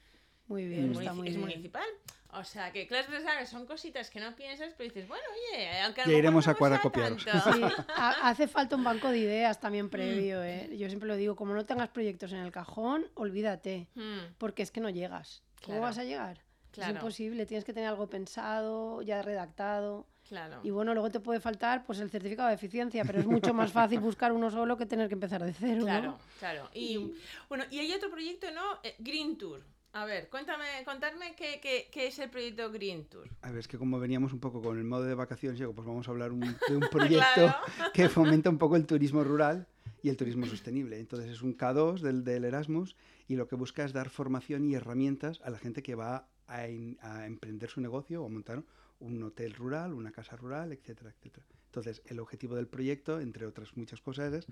Muy 0.49 0.65
bien, 0.67 0.91
munici- 0.93 0.99
está 0.99 1.13
muy 1.13 1.27
es 1.29 1.35
bien. 1.35 1.47
municipal. 1.47 1.85
O 2.31 2.43
sea, 2.43 2.71
que 2.71 2.85
claro, 2.85 3.07
¿sabes? 3.23 3.49
son 3.49 3.65
cositas 3.65 4.09
que 4.11 4.19
no 4.19 4.35
piensas, 4.35 4.73
pero 4.77 4.89
dices, 4.89 5.07
bueno, 5.07 5.23
oye, 5.53 5.79
aunque 5.81 6.01
a 6.01 6.03
Ya 6.03 6.09
lo 6.11 6.11
mejor 6.11 6.19
iremos 6.19 6.45
no 6.45 6.51
a 6.51 6.55
tanto. 6.91 7.31
Sí, 7.53 7.61
ha- 7.95 8.29
hace 8.29 8.47
falta 8.47 8.75
un 8.75 8.83
banco 8.83 9.09
de 9.09 9.17
ideas 9.17 9.57
Mm. 9.57 9.61
también 9.61 9.89
previo, 9.89 10.43
¿eh? 10.43 10.69
Yo 10.77 10.87
siempre 10.89 11.07
lo 11.07 11.15
digo, 11.15 11.35
como 11.35 11.53
no 11.55 11.65
tengas 11.65 11.89
proyectos 11.89 12.31
en 12.33 12.39
el 12.39 12.51
cajón, 12.51 13.05
olvídate, 13.15 13.87
Hmm, 13.95 14.33
porque 14.37 14.61
es 14.61 14.69
que 14.71 14.79
no 14.81 14.89
llegas. 14.91 15.41
¿Cómo 15.63 15.77
Claro. 15.77 15.81
vas 15.81 15.97
a 15.97 16.03
llegar? 16.03 16.43
Claro. 16.71 16.91
Es 16.91 16.95
imposible, 16.97 17.45
tienes 17.47 17.65
que 17.65 17.73
tener 17.73 17.89
algo 17.89 18.07
pensado, 18.09 19.01
ya 19.01 19.21
redactado. 19.23 20.05
claro. 20.27 20.59
Y 20.63 20.69
bueno, 20.69 20.93
luego 20.93 21.09
te 21.09 21.19
puede 21.19 21.39
faltar 21.39 21.83
pues 21.83 21.99
el 21.99 22.11
certificado 22.11 22.49
de 22.49 22.53
eficiencia, 22.53 23.03
pero 23.05 23.19
es 23.19 23.25
mucho 23.25 23.51
más 23.55 23.71
fácil 23.71 23.99
buscar 24.01 24.31
uno 24.31 24.51
solo 24.51 24.77
que 24.77 24.85
tener 24.85 25.07
que 25.07 25.15
empezar 25.15 25.43
de 25.43 25.51
cero, 25.53 25.81
Claro, 25.83 26.11
¿no? 26.11 26.19
claro. 26.37 26.69
Y 26.75 27.11
bueno, 27.49 27.63
y 27.71 27.79
hay 27.79 27.91
otro 27.93 28.11
proyecto, 28.11 28.51
¿no? 28.51 28.79
Eh, 28.83 28.95
Green 28.99 29.35
Tour. 29.39 29.63
A 29.91 30.05
ver, 30.05 30.29
cuéntame, 30.29 30.65
contadme 30.85 31.35
qué, 31.35 31.59
qué- 31.61 31.87
qué 31.91 32.07
es 32.07 32.19
el 32.19 32.29
proyecto 32.29 32.71
Green 32.71 33.05
Tour. 33.05 33.27
A 33.41 33.49
ver, 33.49 33.59
es 33.59 33.67
que 33.67 33.77
como 33.79 33.99
veníamos 33.99 34.33
un 34.33 34.39
poco 34.39 34.61
con 34.61 34.77
el 34.77 34.83
modo 34.83 35.03
de 35.03 35.15
vacaciones, 35.15 35.57
digo, 35.59 35.73
pues 35.73 35.87
vamos 35.87 36.07
a 36.07 36.11
hablar 36.11 36.31
un- 36.31 36.41
de 36.41 36.77
un 36.77 36.87
proyecto 36.91 37.33
Claro. 37.35 37.57
que 37.93 38.07
fomenta 38.07 38.49
un 38.51 38.59
poco 38.59 38.75
el 38.75 38.85
turismo 38.85 39.23
rural 39.23 39.67
y 40.03 40.09
el 40.09 40.15
turismo 40.17 40.45
sostenible. 40.45 40.99
Entonces 40.99 41.31
es 41.31 41.41
un 41.41 41.57
K2 41.57 42.01
del, 42.01 42.23
del 42.23 42.45
Erasmus 42.45 42.95
y 43.27 43.35
lo 43.35 43.47
que 43.47 43.55
busca 43.55 43.83
es 43.83 43.91
dar 43.91 44.09
formación 44.09 44.63
y 44.69 44.75
herramientas 44.75 45.41
a 45.43 45.49
la 45.49 45.57
gente 45.57 45.81
que 45.81 45.95
va 45.95 46.27
a, 46.47 46.59
a 47.01 47.25
emprender 47.25 47.69
su 47.69 47.81
negocio 47.81 48.21
o 48.21 48.27
a 48.27 48.29
montar 48.29 48.63
un 48.99 49.23
hotel 49.23 49.53
rural, 49.55 49.93
una 49.93 50.11
casa 50.11 50.35
rural, 50.35 50.71
etcétera, 50.71 51.09
etcétera. 51.09 51.45
Entonces 51.65 52.03
el 52.05 52.19
objetivo 52.19 52.55
del 52.55 52.67
proyecto, 52.67 53.19
entre 53.19 53.47
otras 53.47 53.75
muchas 53.75 54.01
cosas, 54.01 54.33
es 54.33 54.45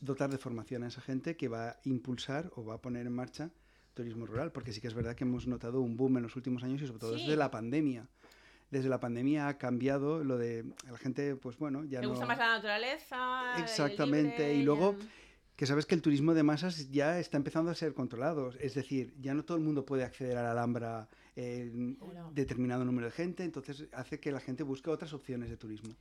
dotar 0.00 0.30
de 0.30 0.38
formación 0.38 0.84
a 0.84 0.88
esa 0.88 1.00
gente 1.02 1.36
que 1.36 1.48
va 1.48 1.68
a 1.70 1.80
impulsar 1.84 2.50
o 2.56 2.64
va 2.64 2.74
a 2.74 2.80
poner 2.80 3.06
en 3.06 3.12
marcha 3.12 3.50
turismo 3.94 4.26
rural, 4.26 4.52
porque 4.52 4.72
sí 4.72 4.80
que 4.80 4.86
es 4.88 4.94
verdad 4.94 5.14
que 5.14 5.24
hemos 5.24 5.46
notado 5.46 5.80
un 5.80 5.96
boom 5.96 6.16
en 6.18 6.22
los 6.24 6.36
últimos 6.36 6.62
años 6.62 6.80
y 6.82 6.86
sobre 6.86 7.00
todo 7.00 7.16
Sí. 7.16 7.22
desde 7.24 7.36
la 7.36 7.50
pandemia. 7.50 8.06
Desde 8.70 8.88
la 8.88 9.00
pandemia 9.00 9.48
ha 9.48 9.58
cambiado 9.58 10.22
lo 10.22 10.38
de 10.38 10.64
la 10.90 10.96
gente, 10.98 11.34
pues 11.36 11.58
bueno, 11.58 11.84
ya 11.84 11.98
Me 12.00 12.06
no... 12.06 12.10
gusta 12.10 12.26
más 12.26 12.38
la 12.38 12.54
naturaleza. 12.56 13.58
Exactamente, 13.58 14.38
libre, 14.38 14.54
y 14.54 14.62
luego 14.62 14.96
ya- 14.98 15.06
que 15.56 15.66
sabes 15.66 15.84
que 15.86 15.94
el 15.94 16.02
turismo 16.02 16.32
de 16.34 16.42
masas 16.42 16.90
ya 16.90 17.18
está 17.18 17.36
empezando 17.36 17.70
a 17.70 17.74
ser 17.74 17.92
controlado. 17.94 18.52
Es 18.60 18.74
decir, 18.74 19.12
ya 19.20 19.34
no 19.34 19.44
todo 19.44 19.58
el 19.58 19.62
mundo 19.64 19.84
puede 19.84 20.04
acceder 20.04 20.38
a 20.38 20.42
la 20.42 20.52
Alhambra 20.52 21.08
eh, 21.36 21.96
Claro. 22.00 22.30
determinado 22.32 22.84
número 22.84 23.06
de 23.06 23.12
gente, 23.12 23.44
entonces 23.44 23.86
hace 23.92 24.18
que 24.20 24.30
la 24.32 24.40
gente 24.40 24.62
busque 24.62 24.88
otras 24.90 25.12
opciones 25.12 25.50
de 25.50 25.56
turismo. 25.56 25.94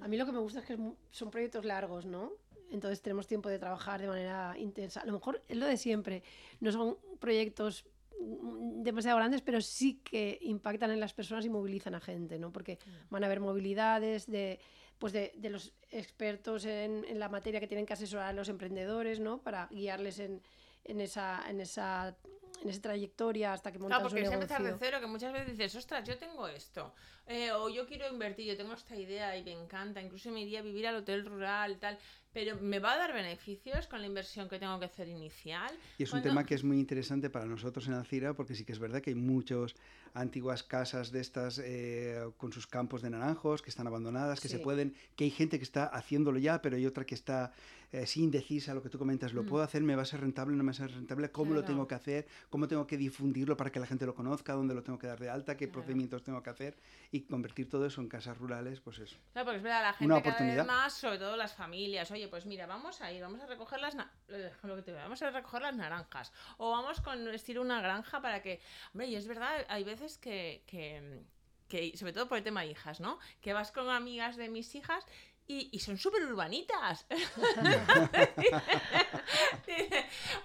A 0.00 0.06
mí 0.08 0.16
lo 0.16 0.26
que 0.26 0.32
me 0.32 0.38
gusta 0.38 0.60
es 0.60 0.66
que 0.66 0.78
son 1.10 1.30
proyectos 1.30 1.64
largos, 1.64 2.06
¿no? 2.06 2.32
Entonces 2.70 3.02
tenemos 3.02 3.26
tiempo 3.26 3.48
de 3.48 3.58
trabajar 3.58 4.00
de 4.00 4.08
manera 4.08 4.54
intensa. 4.58 5.00
A 5.00 5.06
lo 5.06 5.12
mejor 5.12 5.42
es 5.48 5.56
lo 5.56 5.66
de 5.66 5.76
siempre. 5.76 6.22
No 6.60 6.72
son 6.72 6.98
proyectos 7.20 7.86
mm, 8.20 8.82
demasiado 8.82 9.16
grandes, 9.18 9.42
pero 9.42 9.60
sí 9.60 10.00
que 10.02 10.38
impactan 10.42 10.90
en 10.90 11.00
las 11.00 11.14
personas 11.14 11.44
y 11.44 11.50
movilizan 11.50 11.94
a 11.94 12.00
gente, 12.00 12.38
¿no? 12.38 12.52
Porque 12.52 12.78
van 13.10 13.22
a 13.22 13.26
haber 13.26 13.40
movilidades 13.40 14.26
de, 14.26 14.58
pues 14.98 15.12
de, 15.12 15.32
de 15.36 15.50
los 15.50 15.72
expertos 15.90 16.64
en, 16.64 17.04
en 17.04 17.18
la 17.18 17.28
materia 17.28 17.60
que 17.60 17.68
tienen 17.68 17.86
que 17.86 17.92
asesorar 17.92 18.26
a 18.28 18.32
los 18.32 18.48
emprendedores, 18.48 19.20
¿no? 19.20 19.38
Para 19.42 19.68
guiarles 19.70 20.18
en, 20.18 20.42
en 20.84 21.00
esa, 21.00 21.42
en 21.48 21.60
esa 21.60 22.16
en 22.62 22.70
esa 22.70 22.80
trayectoria 22.80 23.52
hasta 23.52 23.70
que 23.72 23.78
montan 23.78 23.98
Claro, 24.00 24.08
porque 24.10 24.24
su 24.24 24.28
es 24.30 24.34
empezar 24.34 24.58
de 24.62 24.64
negocio. 24.68 24.86
cero, 24.86 25.00
que 25.00 25.06
muchas 25.06 25.32
veces 25.32 25.48
dices, 25.58 25.74
ostras, 25.74 26.06
yo 26.08 26.16
tengo 26.18 26.48
esto, 26.48 26.94
eh, 27.26 27.52
o 27.52 27.68
yo 27.68 27.86
quiero 27.86 28.08
invertir, 28.10 28.46
yo 28.46 28.56
tengo 28.56 28.72
esta 28.74 28.96
idea 28.96 29.36
y 29.36 29.44
me 29.44 29.52
encanta, 29.52 30.00
incluso 30.00 30.30
me 30.30 30.40
iría 30.42 30.60
a 30.60 30.62
vivir 30.62 30.86
al 30.86 30.96
hotel 30.96 31.26
rural 31.26 31.78
tal, 31.78 31.98
pero 32.32 32.56
¿me 32.56 32.78
va 32.80 32.94
a 32.94 32.96
dar 32.98 33.12
beneficios 33.12 33.86
con 33.86 34.00
la 34.00 34.06
inversión 34.06 34.48
que 34.48 34.58
tengo 34.58 34.78
que 34.78 34.86
hacer 34.86 35.08
inicial? 35.08 35.72
Y 35.98 36.02
es 36.02 36.12
un 36.12 36.22
tema 36.22 36.44
que 36.44 36.54
es 36.54 36.64
muy 36.64 36.78
interesante 36.80 37.30
para 37.30 37.44
nosotros 37.46 37.86
en 37.86 37.94
Alcira, 37.94 38.34
porque 38.34 38.54
sí 38.54 38.64
que 38.64 38.72
es 38.72 38.78
verdad 38.80 39.00
que 39.00 39.10
hay 39.10 39.16
muchas 39.16 39.74
antiguas 40.14 40.62
casas 40.62 41.12
de 41.12 41.20
estas 41.20 41.60
eh, 41.62 42.18
con 42.36 42.52
sus 42.52 42.66
campos 42.66 43.02
de 43.02 43.10
naranjos 43.10 43.62
que 43.62 43.70
están 43.70 43.86
abandonadas, 43.86 44.40
que 44.40 44.48
se 44.48 44.56
Sí. 44.56 44.62
pueden, 44.62 44.94
que 45.16 45.24
hay 45.24 45.30
gente 45.30 45.58
que 45.58 45.64
está 45.64 45.86
haciéndolo 45.86 46.38
ya, 46.38 46.60
pero 46.62 46.76
hay 46.76 46.86
otra 46.86 47.04
que 47.04 47.14
está 47.14 47.52
eh, 47.92 48.06
sí 48.08 48.24
indecisa, 48.24 48.74
lo 48.74 48.82
que 48.82 48.88
tú 48.88 48.98
comentas, 48.98 49.32
¿lo 49.32 49.44
Mm. 49.44 49.46
puedo 49.46 49.62
hacer? 49.62 49.82
¿Me 49.82 49.94
va 49.94 50.02
a 50.02 50.04
ser 50.04 50.20
rentable? 50.20 50.56
¿No 50.56 50.64
me 50.64 50.68
va 50.68 50.70
a 50.72 50.74
ser 50.74 50.90
rentable? 50.90 51.30
¿Cómo 51.30 51.54
lo 51.54 51.60
Claro. 51.60 51.66
tengo 51.74 51.86
que 51.86 51.94
hacer? 51.94 52.26
¿Cómo 52.50 52.68
tengo 52.68 52.86
que 52.86 52.96
difundirlo 52.96 53.56
para 53.56 53.70
que 53.70 53.80
la 53.80 53.86
gente 53.86 54.06
lo 54.06 54.14
conozca? 54.14 54.52
¿Dónde 54.52 54.74
lo 54.74 54.82
tengo 54.82 54.98
que 54.98 55.06
dar 55.06 55.18
de 55.18 55.30
alta? 55.30 55.56
¿Qué 55.56 55.66
Claro. 55.66 55.72
procedimientos 55.72 56.22
tengo 56.22 56.42
que 56.42 56.50
hacer? 56.50 56.76
Y 57.10 57.22
convertir 57.22 57.68
todo 57.68 57.86
eso 57.86 58.00
en 58.00 58.08
casas 58.08 58.38
rurales, 58.38 58.80
pues 58.80 58.98
eso. 58.98 59.16
Claro, 59.32 59.46
porque 59.46 59.56
es 59.58 59.62
verdad, 59.62 59.82
la 59.82 59.92
gente 59.92 60.04
Una 60.06 60.22
cada 60.22 60.24
vez 60.24 60.34
oportunidad. 60.34 60.66
más, 60.66 60.92
sobre 60.94 61.18
todo 61.18 61.36
las 61.36 61.54
familias, 61.54 62.10
oye, 62.10 62.28
pues 62.28 62.46
mira, 62.46 62.66
vamos 62.66 63.00
a 63.00 63.12
ir, 63.12 63.22
vamos 63.22 63.40
a 63.40 63.46
recoger 63.46 63.80
las 63.80 63.94
lo 63.94 64.76
que 64.76 64.82
te 64.82 64.92
vamos 64.92 65.20
a 65.22 65.30
recoger 65.30 65.62
las 65.62 65.76
naranjas. 65.76 66.32
O 66.58 66.70
vamos 66.70 67.00
con 67.00 67.26
estilo 67.28 67.62
una 67.62 67.80
granja 67.80 68.20
para 68.20 68.42
que. 68.42 68.60
Hombre, 68.92 69.08
y 69.08 69.16
es 69.16 69.26
verdad, 69.26 69.64
hay 69.68 69.84
veces 69.84 70.18
que, 70.18 70.62
que, 70.66 71.22
que, 71.68 71.96
sobre 71.96 72.12
todo 72.12 72.28
por 72.28 72.38
el 72.38 72.44
tema 72.44 72.64
hijas, 72.64 73.00
¿no? 73.00 73.18
Que 73.40 73.52
vas 73.52 73.72
con 73.72 73.88
amigas 73.88 74.36
de 74.36 74.48
mis 74.48 74.74
hijas. 74.74 75.04
Y, 75.46 75.68
y 75.72 75.78
son 75.80 75.98
súper 75.98 76.24
urbanitas. 76.24 77.04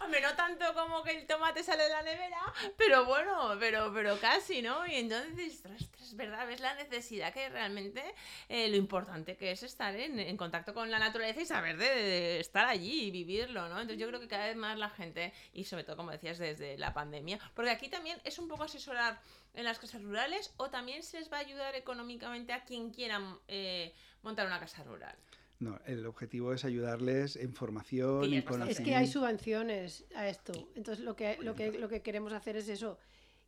Hombre, 0.02 0.22
no 0.22 0.36
tanto 0.36 0.74
como 0.74 1.04
que 1.04 1.12
el 1.12 1.26
tomate 1.26 1.64
sale 1.64 1.84
de 1.84 1.90
la 1.90 2.02
nevera, 2.02 2.42
pero 2.78 3.06
bueno, 3.06 3.56
pero, 3.60 3.92
pero 3.94 4.20
casi, 4.20 4.62
¿no? 4.62 4.86
Y 4.86 4.96
entonces 4.96 5.36
dices, 5.36 5.60
"Ostras, 5.60 5.82
ostras, 5.82 6.02
es 6.10 6.16
verdad, 6.16 6.48
ves 6.48 6.60
la 6.60 6.74
necesidad 6.76 7.34
que 7.34 7.50
realmente 7.50 8.04
eh, 8.50 8.68
lo 8.68 8.76
importante 8.76 9.38
que 9.38 9.52
es 9.52 9.64
estar 9.64 9.96
en, 9.96 10.20
en 10.20 10.38
contacto 10.38 10.74
con 10.74 10.90
la 10.92 11.00
naturaleza 11.00 11.42
y 11.42 11.46
saber 11.46 11.78
de, 11.78 11.86
de 11.86 12.40
estar 12.40 12.66
allí 12.66 13.04
y 13.04 13.12
vivirlo, 13.12 13.68
¿no? 13.70 13.80
Entonces 13.80 14.00
yo 14.00 14.08
creo 14.08 14.20
que 14.20 14.28
cada 14.28 14.48
vez 14.48 14.56
más 14.58 14.78
la 14.78 14.90
gente, 14.90 15.34
y 15.54 15.64
sobre 15.64 15.84
todo, 15.84 15.96
como 15.98 16.12
decías, 16.12 16.38
desde 16.40 16.78
la 16.78 16.94
pandemia, 16.94 17.40
porque 17.54 17.72
aquí 17.72 17.90
también 17.90 18.20
es 18.24 18.38
un 18.40 18.48
poco 18.48 18.64
asesorar 18.64 19.22
en 19.60 19.66
las 19.66 19.80
casas 19.80 20.02
rurales 20.02 20.54
o 20.58 20.70
también 20.70 21.04
se 21.04 21.20
les 21.20 21.32
va 21.32 21.38
a 21.38 21.42
ayudar 21.42 21.76
económicamente 21.76 22.54
a 22.54 22.64
quien 22.64 22.92
quiera 22.92 23.38
eh, 23.48 23.94
montar 24.24 24.48
una 24.48 24.60
casa 24.60 24.84
rural. 24.84 25.16
No, 25.60 25.78
el 25.86 26.06
objetivo 26.06 26.54
es 26.54 26.64
ayudarles 26.64 27.36
en 27.36 27.54
formación, 27.54 28.24
ya 28.24 28.28
en 28.28 28.34
es 28.34 28.46
que 28.46 28.54
hay 28.54 28.60
conocimiento. 28.60 29.12
subvenciones 29.12 30.06
a 30.16 30.30
esto. 30.30 30.54
Entonces 30.76 31.04
lo 31.04 31.16
que, 31.18 31.38
lo 31.42 31.54
que, 31.54 31.74
lo 31.74 31.90
que 31.90 32.02
queremos 32.02 32.32
hacer 32.32 32.56
es 32.56 32.70
eso, 32.70 32.98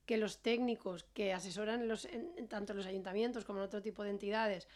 que 0.05 0.17
los 0.17 0.41
técnicos 0.41 1.05
que 1.13 1.31
asesoran 1.31 1.87
los, 1.87 2.03
en, 2.05 2.47
tanto 2.49 2.73
en 2.73 2.77
los 2.77 2.85
ayuntamientos 2.85 3.45
como 3.45 3.59
en 3.59 3.65
otro 3.65 3.81
tipo 3.81 4.03
de 4.03 4.09
entidades 4.09 4.67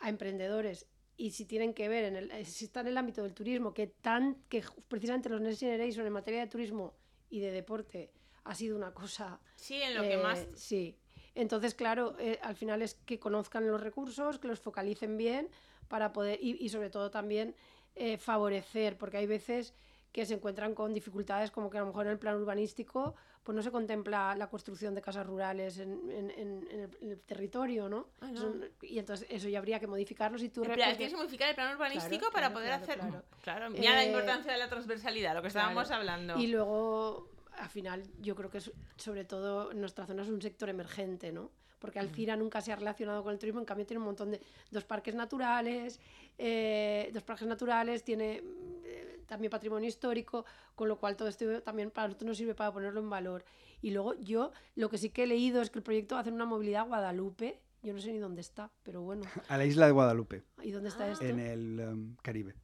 a 0.00 0.08
emprendedores 0.08 0.86
y 1.16 1.30
si 1.30 1.44
tienen 1.44 1.74
que 1.74 1.88
ver, 1.88 2.04
en 2.04 2.16
el, 2.16 2.30
eh, 2.32 2.44
si 2.44 2.64
están 2.64 2.86
en 2.86 2.92
el 2.92 2.98
ámbito 2.98 3.22
del 3.22 3.34
turismo, 3.34 3.72
que, 3.74 3.86
tan, 3.86 4.42
que 4.48 4.64
precisamente 4.88 5.28
los 5.28 5.40
Next 5.40 5.60
Generation 5.60 6.06
en 6.06 6.12
materia 6.12 6.40
de 6.40 6.46
turismo 6.46 6.94
y 7.28 7.40
de 7.40 7.52
deporte 7.52 8.10
ha 8.44 8.54
sido 8.54 8.76
una 8.76 8.92
cosa 8.92 9.40
Sí, 9.56 9.80
en 9.82 9.94
lo 9.94 10.02
que 10.02 10.14
eh, 10.14 10.18
más... 10.22 10.46
Sí. 10.54 10.96
Entonces, 11.34 11.74
claro, 11.74 12.16
eh, 12.18 12.38
al 12.42 12.56
final 12.56 12.82
es 12.82 12.94
que 12.94 13.18
conozcan 13.20 13.66
los 13.66 13.80
recursos, 13.80 14.38
que 14.38 14.48
los 14.48 14.58
focalicen 14.60 15.16
bien 15.16 15.48
para 15.88 16.12
poder, 16.12 16.38
y, 16.42 16.56
y 16.64 16.68
sobre 16.70 16.90
todo 16.90 17.10
también 17.10 17.54
eh, 17.94 18.18
favorecer, 18.18 18.96
porque 18.98 19.18
hay 19.18 19.26
veces 19.26 19.74
que 20.12 20.26
se 20.26 20.34
encuentran 20.34 20.74
con 20.74 20.92
dificultades 20.92 21.52
como 21.52 21.70
que 21.70 21.78
a 21.78 21.82
lo 21.82 21.86
mejor 21.86 22.06
en 22.06 22.12
el 22.12 22.18
plan 22.18 22.34
urbanístico 22.36 23.14
pues 23.44 23.54
no 23.54 23.62
se 23.62 23.70
contempla 23.70 24.34
la 24.34 24.48
construcción 24.50 24.92
de 24.92 25.00
casas 25.00 25.24
rurales 25.24 25.78
en, 25.78 26.10
en- 26.10 26.30
en- 26.32 26.68
en 26.70 26.80
el, 26.80 26.98
el 27.00 27.20
territorio, 27.20 27.88
¿no? 27.88 28.08
Ah, 28.20 28.30
no. 28.32 28.40
Son- 28.40 28.68
y 28.82 28.98
entonces 28.98 29.26
eso 29.30 29.48
ya 29.48 29.58
habría 29.58 29.78
que 29.78 29.86
modificarlo 29.86 30.36
si 30.36 30.48
tú... 30.48 30.62
Re- 30.64 30.70
porque- 30.70 30.82
tienes 30.96 31.12
que 31.12 31.16
modificar 31.16 31.48
el 31.48 31.54
plan 31.54 31.72
urbanístico 31.74 32.28
Claro, 32.28 32.32
para 32.32 32.48
claro, 32.48 32.54
poder 32.54 32.68
claro, 32.68 32.82
hacer. 32.82 32.98
claro. 32.98 33.24
Claro, 33.42 33.70
mira 33.70 33.94
la 33.94 34.02
Eh, 34.02 34.08
importancia 34.08 34.52
de 34.52 34.58
la 34.58 34.68
transversalidad, 34.68 35.32
lo 35.34 35.42
que 35.42 35.48
estábamos 35.48 35.90
hablando. 35.92 36.36
Y 36.38 36.48
luego, 36.48 37.28
al 37.60 37.68
final, 37.70 38.02
yo 38.20 38.34
creo 38.34 38.50
que 38.50 38.58
es- 38.58 38.72
sobre 38.96 39.24
todo 39.24 39.72
nuestra 39.74 40.06
zona 40.06 40.22
es 40.22 40.28
un 40.28 40.40
sector 40.42 40.68
emergente, 40.68 41.30
¿no? 41.32 41.50
Porque 41.78 41.98
Alcira 41.98 42.36
nunca 42.36 42.60
se 42.60 42.72
ha 42.72 42.76
relacionado 42.76 43.22
con 43.22 43.32
el 43.32 43.38
turismo, 43.38 43.58
en 43.60 43.64
cambio 43.66 43.86
tiene 43.86 44.00
un 44.00 44.04
montón 44.06 44.30
de 44.32 44.40
dos 44.70 44.84
parques 44.84 45.14
naturales, 45.14 45.98
eh, 46.36 47.10
dos 47.14 47.22
parques 47.22 47.48
naturales, 47.48 48.04
tiene 48.04 48.42
eh, 48.84 49.20
también 49.26 49.50
patrimonio 49.50 49.88
histórico, 49.88 50.44
con 50.74 50.88
lo 50.88 50.98
cual 50.98 51.16
todo 51.16 51.28
esto 51.28 51.62
también 51.62 51.90
para 51.90 52.08
nosotros 52.08 52.28
nos 52.28 52.36
sirve 52.36 52.54
para 52.54 52.72
ponerlo 52.72 53.00
en 53.00 53.08
valor. 53.08 53.44
Y 53.80 53.92
luego 53.92 54.14
yo 54.14 54.52
lo 54.74 54.90
que 54.90 54.98
sí 54.98 55.08
que 55.10 55.22
he 55.22 55.26
leído 55.26 55.62
es 55.62 55.70
que 55.70 55.78
el 55.78 55.82
proyecto 55.82 56.14
va 56.16 56.18
a 56.18 56.22
hacer 56.22 56.32
una 56.34 56.44
movilidad 56.44 56.82
a 56.82 56.84
Guadalupe, 56.84 57.60
yo 57.82 57.94
no 57.94 58.00
sé 58.00 58.12
ni 58.12 58.18
dónde 58.18 58.42
está, 58.42 58.70
pero 58.82 59.00
bueno, 59.00 59.22
A 59.48 59.56
la 59.56 59.64
isla 59.64 59.86
de 59.86 59.92
Guadalupe, 59.92 60.42
¿y 60.62 60.70
dónde 60.72 60.90
está 60.90 61.04
Ah. 61.04 61.12
esto? 61.12 61.24
en 61.24 61.38
el 61.40 61.80
em, 61.80 62.16
Caribe. 62.22 62.54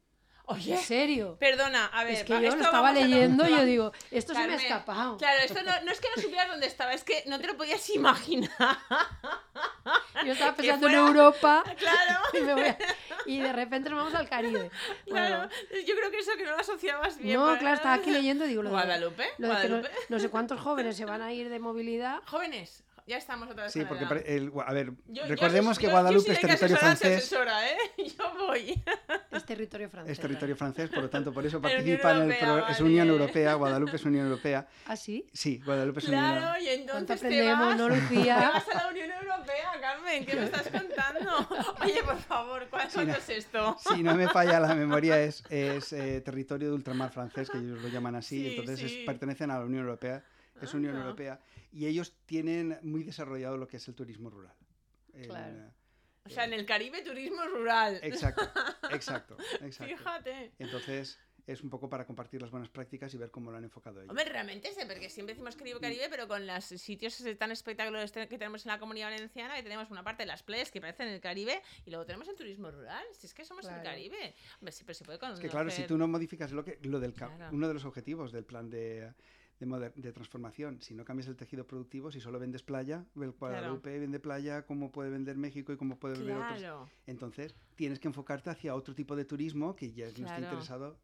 Oye, 0.49 0.75
¿En 0.75 0.81
serio? 0.81 1.37
perdona, 1.41 1.87
a 1.87 2.05
ver. 2.05 2.15
Es 2.15 2.23
que 2.25 2.33
yo 2.35 2.39
esto 2.39 2.57
lo 2.57 2.65
estaba 2.65 2.93
leyendo 2.93 3.49
y 3.49 3.51
yo 3.51 3.65
digo, 3.65 3.93
esto 4.13 4.33
se 4.33 4.47
me 4.47 4.53
ha 4.55 4.57
escapado. 4.57 5.17
Claro, 5.19 5.41
esto 5.45 5.61
no, 5.65 5.73
no 5.83 5.91
es 5.91 6.01
que 6.01 6.07
no 6.15 6.23
supieras 6.23 6.49
dónde 6.49 6.67
estaba, 6.67 6.93
es 6.93 7.03
que 7.03 7.25
no 7.27 7.41
te 7.41 7.49
lo 7.49 7.57
podías 7.57 7.89
imaginar. 7.95 8.51
Yo 10.25 10.33
estaba 10.33 10.55
pensando 10.55 10.87
fuera- 10.89 11.01
en 11.03 11.07
Europa 11.09 11.65
Claro. 11.79 12.21
y 12.33 12.41
me 12.43 12.55
voy 12.55 12.63
a- 12.65 12.79
y 13.27 13.39
de 13.41 13.53
repente 13.53 13.91
nos 13.91 13.99
vamos 13.99 14.15
al 14.15 14.29
Caribe. 14.29 14.71
Claro, 15.07 15.49
Bueno, 15.49 15.49
yo 15.85 15.97
creo 15.97 16.11
que 16.13 16.19
eso 16.21 16.31
que 16.37 16.45
no 16.45 16.53
lo 16.53 16.59
asociabas 16.61 17.19
bien. 17.19 17.39
no, 17.41 17.59
claro, 17.59 17.75
estaba 17.75 17.95
aquí 17.95 18.11
leyendo 18.11 18.45
y 18.45 18.49
digo 18.51 18.63
lo 18.63 18.69
de- 18.69 18.75
Guadalupe, 18.77 19.25
lo 19.39 19.49
de 19.49 19.55
que 19.63 19.69
no, 19.69 19.77
Guadalupe. 19.79 19.91
no 20.09 20.21
sé 20.21 20.29
cuántos 20.31 20.61
jóvenes 20.61 20.97
se 20.97 21.05
van 21.05 21.23
a 21.23 21.33
ir 21.33 21.49
de 21.49 21.59
movilidad. 21.59 22.21
Jóvenes, 22.27 22.85
ya 23.07 23.17
estamos 23.19 23.49
otra 23.49 23.65
vez 23.65 23.73
Sí, 23.73 23.85
porque 23.87 24.05
el- 24.27 24.53
a 24.67 24.73
ver, 24.73 24.93
Yo- 25.07 25.23
yo 25.23 25.27
recordemos 25.27 25.73
ases- 25.77 25.79
que 25.81 25.87
yo- 25.87 25.93
Guadalupe 25.93 26.19
yo 26.21 26.25
si 26.27 26.31
es 26.33 26.41
territorio 26.41 26.77
francés. 26.77 27.19
asesora, 27.19 27.71
¿eh? 27.71 27.77
Yo 28.19 28.35
voy. 28.47 28.83
Es 29.31 29.45
territorio 29.45 29.89
francés. 29.91 30.13
Es 30.13 30.21
territorio 30.21 30.57
francés, 30.57 30.91
por 30.91 31.03
lo 31.03 31.11
tanto, 31.11 31.33
por 31.33 31.45
eso 31.47 31.61
participa 31.63 32.11
en 32.11 32.17
el 32.17 32.23
Europea, 32.23 32.39
programa. 32.41 32.71
Es 32.71 32.79
vale. 32.79 32.91
Unión 32.91 33.09
Europea, 33.09 33.55
Guadalupe 33.55 33.97
es 33.97 34.05
Unión 34.05 34.27
Europea. 34.27 34.67
¿Ah, 34.87 34.97
sí? 34.97 35.27
Sí, 35.33 35.61
Guadalupe 35.65 36.01
es 36.01 36.09
Unión 36.09 36.21
Claro, 36.25 36.61
y 36.61 36.69
entonces 36.69 37.21
te 37.21 37.43
vas, 37.53 37.77
no, 37.77 37.89
te 37.89 37.97
Lucía? 37.97 38.51
vas 38.53 38.69
a 38.69 38.83
la 38.85 38.89
Unión 38.91 39.11
Europea, 39.13 39.71
Carmen, 39.81 40.27
¿qué 40.27 40.35
me 40.37 40.45
estás 40.45 40.69
contando? 40.69 41.77
Oye, 41.85 42.03
por 42.03 42.19
favor, 42.19 42.67
¿cuál- 42.71 42.89
¿cuánto 42.93 43.13
no. 43.13 43.19
es 43.19 43.29
esto? 43.29 43.77
Si 43.95 44.03
no 44.03 44.15
me 44.15 44.29
falla 44.29 44.59
la 44.61 44.75
memoria, 44.75 45.21
es, 45.21 45.43
es 45.51 45.93
eh, 45.93 46.21
territorio 46.23 46.69
de 46.69 46.75
ultramar 46.75 47.11
francés, 47.13 47.49
que 47.51 47.59
ellos 47.59 47.81
lo 47.83 47.89
llaman 47.89 48.17
así, 48.17 48.39
Sí, 48.43 48.51
entonces 48.57 48.83
es- 48.85 48.91
sí. 48.93 49.05
pertenecen 49.07 49.51
a 49.51 49.59
la 49.59 49.65
Unión 49.65 49.83
Europea, 49.85 50.23
es 50.63 50.75
Unión 50.75 50.95
Anda. 50.95 51.05
Europea, 51.07 51.41
y 51.73 51.87
ellos 51.87 52.15
tienen 52.27 52.79
muy 52.83 53.03
desarrollado 53.05 53.57
lo 53.57 53.67
que 53.67 53.77
es 53.79 53.89
el 53.89 53.95
turismo 53.95 54.31
rural. 54.31 54.55
El, 55.13 55.29
Claro. 55.29 55.57
eh, 55.59 55.71
O 56.25 56.29
sea, 56.31 56.45
en 56.45 56.53
el 56.55 56.67
Caribe 56.67 57.03
turismo 57.03 57.43
rural. 57.47 57.99
Exacto, 58.03 58.43
exacto, 58.91 59.37
exacto. 59.61 59.97
Fíjate. 59.97 60.53
Entonces 60.59 61.19
es 61.47 61.63
un 61.63 61.71
poco 61.71 61.89
para 61.89 62.05
compartir 62.05 62.43
las 62.43 62.51
buenas 62.51 62.69
prácticas 62.69 63.15
y 63.15 63.19
ver 63.19 63.31
cómo 63.31 63.53
lo 63.53 63.57
han 63.57 63.63
enfocado 63.63 64.01
ellos. 64.01 64.11
Hombre, 64.11 64.25
realmente 64.25 64.73
sé, 64.73 64.85
porque 64.85 65.09
siempre 65.09 65.35
decimos 65.37 65.55
Caribe, 65.55 65.79
Caribe, 65.79 66.09
pero 66.11 66.27
con 66.27 66.45
los 66.45 66.65
sitios 66.65 67.23
tan 67.39 67.53
espectaculares 67.53 68.11
que 68.11 68.27
tenemos 68.27 68.67
en 68.67 68.73
la 68.73 68.81
comunidad 68.81 69.11
valenciana, 69.13 69.55
que 69.55 69.63
tenemos 69.63 69.89
una 69.93 70.03
parte 70.03 70.25
de 70.25 70.27
las 70.27 70.43
playas 70.43 70.73
que 70.73 70.81
parecen 70.81 71.07
el 71.07 71.21
Caribe, 71.21 71.63
y 71.85 71.91
luego 71.91 72.05
tenemos 72.05 72.27
el 72.27 72.35
turismo 72.35 72.73
rural. 72.73 73.05
Si 73.13 73.29
es 73.29 73.33
que 73.35 73.45
somos 73.45 73.65
el 73.67 73.71
Claro. 73.75 73.85
Caribe. 73.85 74.35
Hombre, 74.59 74.73
sí, 74.73 74.83
pero 74.83 74.95
se 74.95 75.05
puede 75.05 75.19
Es 75.19 75.21
conocer. 75.21 75.43
que 75.45 75.49
claro, 75.51 75.71
si 75.71 75.85
tú 75.85 75.97
no 75.97 76.09
modificas 76.09 76.51
lo 76.51 76.65
que 76.65 76.81
lo 76.83 76.99
del 76.99 77.15
Claro. 77.15 77.51
uno 77.53 77.69
de 77.69 77.75
los 77.75 77.85
objetivos 77.85 78.33
del 78.33 78.45
plan 78.45 78.69
de, 78.69 79.13
de, 79.59 79.67
moder- 79.67 79.95
de 79.95 80.13
transformación, 80.13 80.81
si 80.83 80.95
no 80.95 81.05
cambias 81.05 81.29
el 81.29 81.37
tejido 81.37 81.67
productivo, 81.67 82.11
si 82.13 82.21
solo 82.21 82.39
vendes 82.39 82.63
playa, 82.63 83.05
el 83.17 83.31
Guadalupe 83.33 83.99
vende 83.99 84.21
playa, 84.21 84.67
cómo 84.67 84.93
puede 84.93 85.11
vender 85.11 85.37
México 85.37 85.73
y 85.73 85.77
cómo 85.77 85.99
puede 85.99 86.19
vender 86.19 86.37
otros. 86.37 86.59
Claro. 86.59 86.91
Entonces, 87.07 87.55
tienes 87.75 87.99
que 87.99 88.09
enfocarte 88.09 88.51
hacia 88.51 88.75
otro 88.75 88.95
tipo 88.95 89.17
de 89.17 89.25
turismo 89.25 89.75
que 89.75 89.93
ya 89.93 90.05
no 90.07 90.11
está 90.11 90.25
Claro. 90.25 90.43
interesado. 90.45 90.99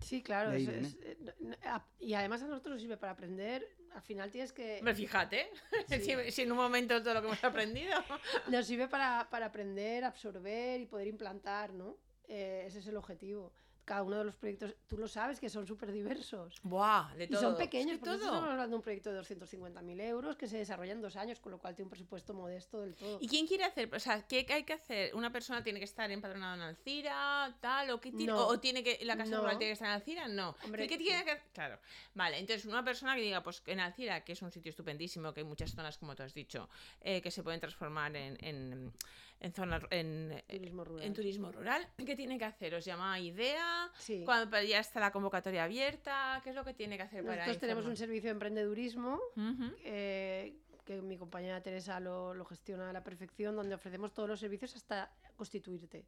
Sí, 0.00 0.22
claro. 0.22 0.50
De 0.50 0.56
ahí 0.56 0.62
es- 0.66 0.68
viene. 0.70 0.88
es- 0.88 0.96
eh, 1.04 1.78
y 2.00 2.14
además 2.14 2.42
a 2.42 2.46
nosotros 2.48 2.72
nos 2.74 2.82
sirve 2.82 2.96
para 2.96 3.12
aprender. 3.12 3.68
Al 3.94 4.02
final 4.02 4.30
tienes 4.30 4.52
que... 4.52 4.78
Hombre, 4.78 4.94
fíjate, 4.94 5.46
Sí. 5.88 6.00
si, 6.00 6.30
si 6.32 6.42
en 6.42 6.50
un 6.52 6.58
momento 6.58 7.00
todo 7.02 7.14
lo 7.14 7.20
que 7.20 7.26
hemos 7.28 7.44
aprendido. 7.44 7.92
Nos 8.50 8.66
sirve 8.66 8.88
para, 8.88 9.28
para 9.30 9.46
aprender, 9.46 10.02
absorber 10.04 10.80
y 10.80 10.86
poder 10.86 11.08
implantar, 11.08 11.72
¿no? 11.74 11.98
Eh, 12.26 12.64
ese 12.66 12.78
es 12.78 12.86
el 12.86 12.96
objetivo. 12.96 13.52
Cada 13.84 14.04
uno 14.04 14.18
de 14.18 14.24
los 14.24 14.36
proyectos, 14.36 14.76
tú 14.86 14.96
lo 14.96 15.08
sabes, 15.08 15.40
que 15.40 15.48
son 15.50 15.66
súper 15.66 15.90
diversos. 15.90 16.60
Buah, 16.62 17.12
de 17.16 17.24
Y 17.24 17.26
todo. 17.28 17.40
son 17.40 17.56
pequeños, 17.56 17.98
porque 17.98 18.10
nosotros 18.10 18.20
estamos 18.20 18.40
todo. 18.42 18.50
hablando 18.52 18.70
de 18.70 18.76
un 18.76 18.82
proyecto 18.82 19.12
de 19.12 19.20
250.000 19.20 20.00
euros 20.02 20.36
que 20.36 20.46
se 20.46 20.56
desarrolla 20.58 20.92
en 20.92 21.00
dos 21.02 21.16
años, 21.16 21.40
con 21.40 21.50
lo 21.50 21.58
cual 21.58 21.74
tiene 21.74 21.86
un 21.86 21.90
presupuesto 21.90 22.32
modesto 22.32 22.80
del 22.80 22.94
todo. 22.94 23.18
¿Y 23.20 23.26
quién 23.26 23.46
quiere 23.48 23.64
hacer? 23.64 23.92
O 23.92 23.98
sea, 23.98 24.22
¿qué 24.26 24.46
hay 24.48 24.62
que 24.62 24.72
hacer? 24.72 25.12
¿Una 25.16 25.32
persona 25.32 25.64
tiene 25.64 25.80
que 25.80 25.84
estar 25.84 26.08
empadronada 26.12 26.54
en 26.54 26.60
Alcira, 26.62 27.56
tal? 27.60 27.90
¿O, 27.90 28.00
qué 28.00 28.12
tiene, 28.12 28.32
No. 28.32 28.46
o, 28.46 28.52
o 28.52 28.60
tiene 28.60 28.84
que 28.84 29.04
la 29.04 29.16
casa 29.16 29.32
No. 29.32 29.40
rural 29.40 29.58
tiene 29.58 29.70
que 29.70 29.74
estar 29.74 29.88
en 29.88 29.94
Alcira? 29.94 30.28
No. 30.28 30.54
Hombre, 30.64 30.86
¿Qué 30.86 30.96
tiene 30.96 31.24
que 31.24 31.40
Claro. 31.52 31.78
Vale, 32.14 32.38
entonces 32.38 32.64
una 32.66 32.84
persona 32.84 33.16
que 33.16 33.22
diga, 33.22 33.42
pues 33.42 33.62
en 33.66 33.80
Alcira, 33.80 34.22
que 34.24 34.32
es 34.34 34.42
un 34.42 34.52
sitio 34.52 34.70
estupendísimo, 34.70 35.32
que 35.34 35.40
hay 35.40 35.46
muchas 35.46 35.72
zonas, 35.72 35.98
como 35.98 36.14
tú 36.14 36.22
has 36.22 36.34
dicho, 36.34 36.68
eh, 37.00 37.20
que 37.20 37.30
se 37.32 37.42
pueden 37.42 37.58
transformar 37.58 38.14
en, 38.14 38.36
en, 38.44 38.92
en 39.42 39.52
zonas. 39.52 39.82
En, 39.90 40.42
Turismo 40.48 40.84
rural. 40.84 41.04
en 41.04 41.12
turismo 41.14 41.52
rural, 41.52 41.88
¿qué 42.06 42.16
tiene 42.16 42.38
que 42.38 42.44
hacer? 42.44 42.74
¿Os 42.74 42.84
llama 42.84 43.18
idea? 43.18 43.90
Sí. 43.98 44.22
Cuando 44.24 44.60
ya 44.62 44.78
está 44.80 45.00
la 45.00 45.10
convocatoria 45.10 45.64
abierta, 45.64 46.40
¿qué 46.44 46.50
es 46.50 46.56
lo 46.56 46.64
que 46.64 46.74
tiene 46.74 46.96
que 46.96 47.02
hacer 47.02 47.24
para 47.24 47.36
Nosotros 47.38 47.58
tenemos 47.60 47.84
un 47.86 47.96
servicio 47.96 48.28
de 48.28 48.32
emprendedurismo 48.32 49.20
eh, 49.84 50.54
que 50.84 51.00
mi 51.02 51.16
compañera 51.16 51.60
Teresa 51.62 52.00
lo, 52.00 52.34
lo 52.34 52.44
gestiona 52.44 52.90
a 52.90 52.92
la 52.92 53.02
perfección, 53.04 53.54
donde 53.56 53.74
ofrecemos 53.74 54.12
todos 54.12 54.28
los 54.28 54.40
servicios 54.40 54.74
hasta 54.76 55.10
constituirte. 55.36 56.04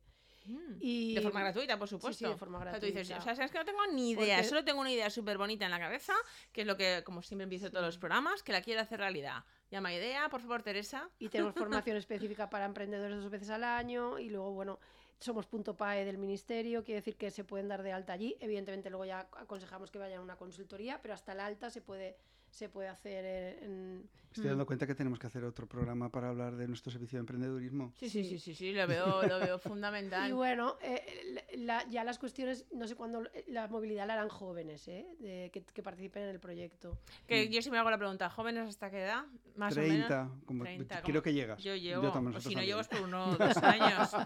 Mm. 0.46 0.76
Y 0.80 1.14
De 1.14 1.22
forma 1.22 1.40
gratuita, 1.40 1.78
por 1.78 1.88
supuesto. 1.88 2.28
de 2.28 2.36
forma 2.36 2.58
O 2.58 2.62
sea, 2.62 2.78
tú 2.78 2.84
dices, 2.86 3.08
gratuita. 3.08 3.32
o 3.32 3.34
sea, 3.36 3.44
es 3.46 3.50
que 3.50 3.58
no 3.58 3.64
tengo 3.64 3.86
ni 3.92 4.10
idea, 4.10 4.36
Porque- 4.36 4.48
solo 4.48 4.64
tengo 4.64 4.80
una 4.80 4.92
idea 4.92 5.08
súper 5.10 5.38
bonita 5.38 5.64
en 5.64 5.70
la 5.70 5.78
cabeza, 5.78 6.12
que 6.52 6.62
es 6.62 6.66
lo 6.66 6.76
que, 6.76 7.02
como 7.04 7.22
siempre 7.22 7.44
empiezo 7.44 7.70
todos 7.70 7.86
los 7.86 7.96
programas, 7.98 8.42
que 8.42 8.52
la 8.52 8.60
quiero 8.60 8.80
hacer 8.82 8.98
realidad. 9.00 9.44
Llama 9.70 9.92
idea, 9.92 10.28
por 10.28 10.40
favor, 10.40 10.62
Teresa. 10.62 11.10
y 11.18 11.28
tenemos 11.28 11.54
formación 11.54 11.96
específica 11.96 12.48
para 12.48 12.64
emprendedores 12.64 13.16
dos 13.16 13.30
veces 13.30 13.50
al 13.50 13.64
año 13.64 14.18
y 14.18 14.28
luego, 14.28 14.52
bueno, 14.52 14.78
somos 15.18 15.46
punto 15.46 15.76
PAE 15.76 16.04
del 16.04 16.18
ministerio, 16.18 16.84
quiere 16.84 17.00
decir 17.00 17.16
que 17.16 17.30
se 17.30 17.44
pueden 17.44 17.68
dar 17.68 17.82
de 17.82 17.92
alta 17.92 18.12
allí. 18.12 18.36
Evidentemente 18.40 18.90
luego 18.90 19.04
ya 19.04 19.20
aconsejamos 19.32 19.90
que 19.90 19.98
vayan 19.98 20.20
a 20.20 20.22
una 20.22 20.36
consultoría, 20.36 21.00
pero 21.00 21.14
hasta 21.14 21.32
el 21.32 21.40
alta 21.40 21.70
se 21.70 21.80
puede, 21.80 22.16
se 22.54 22.68
puede 22.68 22.88
hacer 22.88 23.24
en... 23.62 24.08
Estoy 24.30 24.48
dando 24.48 24.66
cuenta 24.66 24.84
que 24.84 24.96
tenemos 24.96 25.20
que 25.20 25.28
hacer 25.28 25.44
otro 25.44 25.68
programa 25.68 26.10
para 26.10 26.28
hablar 26.30 26.56
de 26.56 26.66
nuestro 26.66 26.90
servicio 26.90 27.18
de 27.18 27.20
emprendedurismo. 27.20 27.92
Sí, 27.96 28.08
sí, 28.10 28.24
sí, 28.24 28.40
sí, 28.40 28.52
sí, 28.52 28.72
lo 28.72 28.84
veo, 28.88 29.22
lo 29.28 29.38
veo 29.38 29.58
fundamental. 29.60 30.28
Y 30.28 30.32
bueno, 30.32 30.76
eh, 30.82 31.44
la- 31.56 31.86
ya 31.88 32.02
las 32.02 32.18
cuestiones, 32.18 32.66
no 32.72 32.88
sé 32.88 32.96
cuándo, 32.96 33.22
la 33.46 33.68
movilidad 33.68 34.08
la 34.08 34.14
harán 34.14 34.28
jóvenes, 34.28 34.88
¿eh? 34.88 35.06
de- 35.20 35.50
que, 35.52 35.62
que 35.62 35.82
participen 35.84 36.24
en 36.24 36.30
el 36.30 36.40
proyecto. 36.40 36.98
Que 37.28 37.48
yo 37.48 37.62
sí 37.62 37.70
me 37.70 37.78
hago 37.78 37.90
la 37.90 37.98
pregunta, 37.98 38.28
¿jóvenes 38.28 38.68
hasta 38.68 38.90
qué 38.90 39.02
edad? 39.04 39.24
Más 39.54 39.72
o 39.72 39.76
30, 39.76 40.24
menos. 40.24 40.44
como, 40.44 40.64
30, 40.64 41.02
creo 41.02 41.04
como- 41.14 41.22
que 41.22 41.32
llegas. 41.32 41.62
Yo 41.62 41.76
llevo, 41.76 42.12
si 42.40 42.54
no 42.56 42.80
es 42.80 42.88
por 42.88 43.02
uno 43.02 43.26
o 43.30 43.36
dos 43.36 43.56
años. 43.58 44.10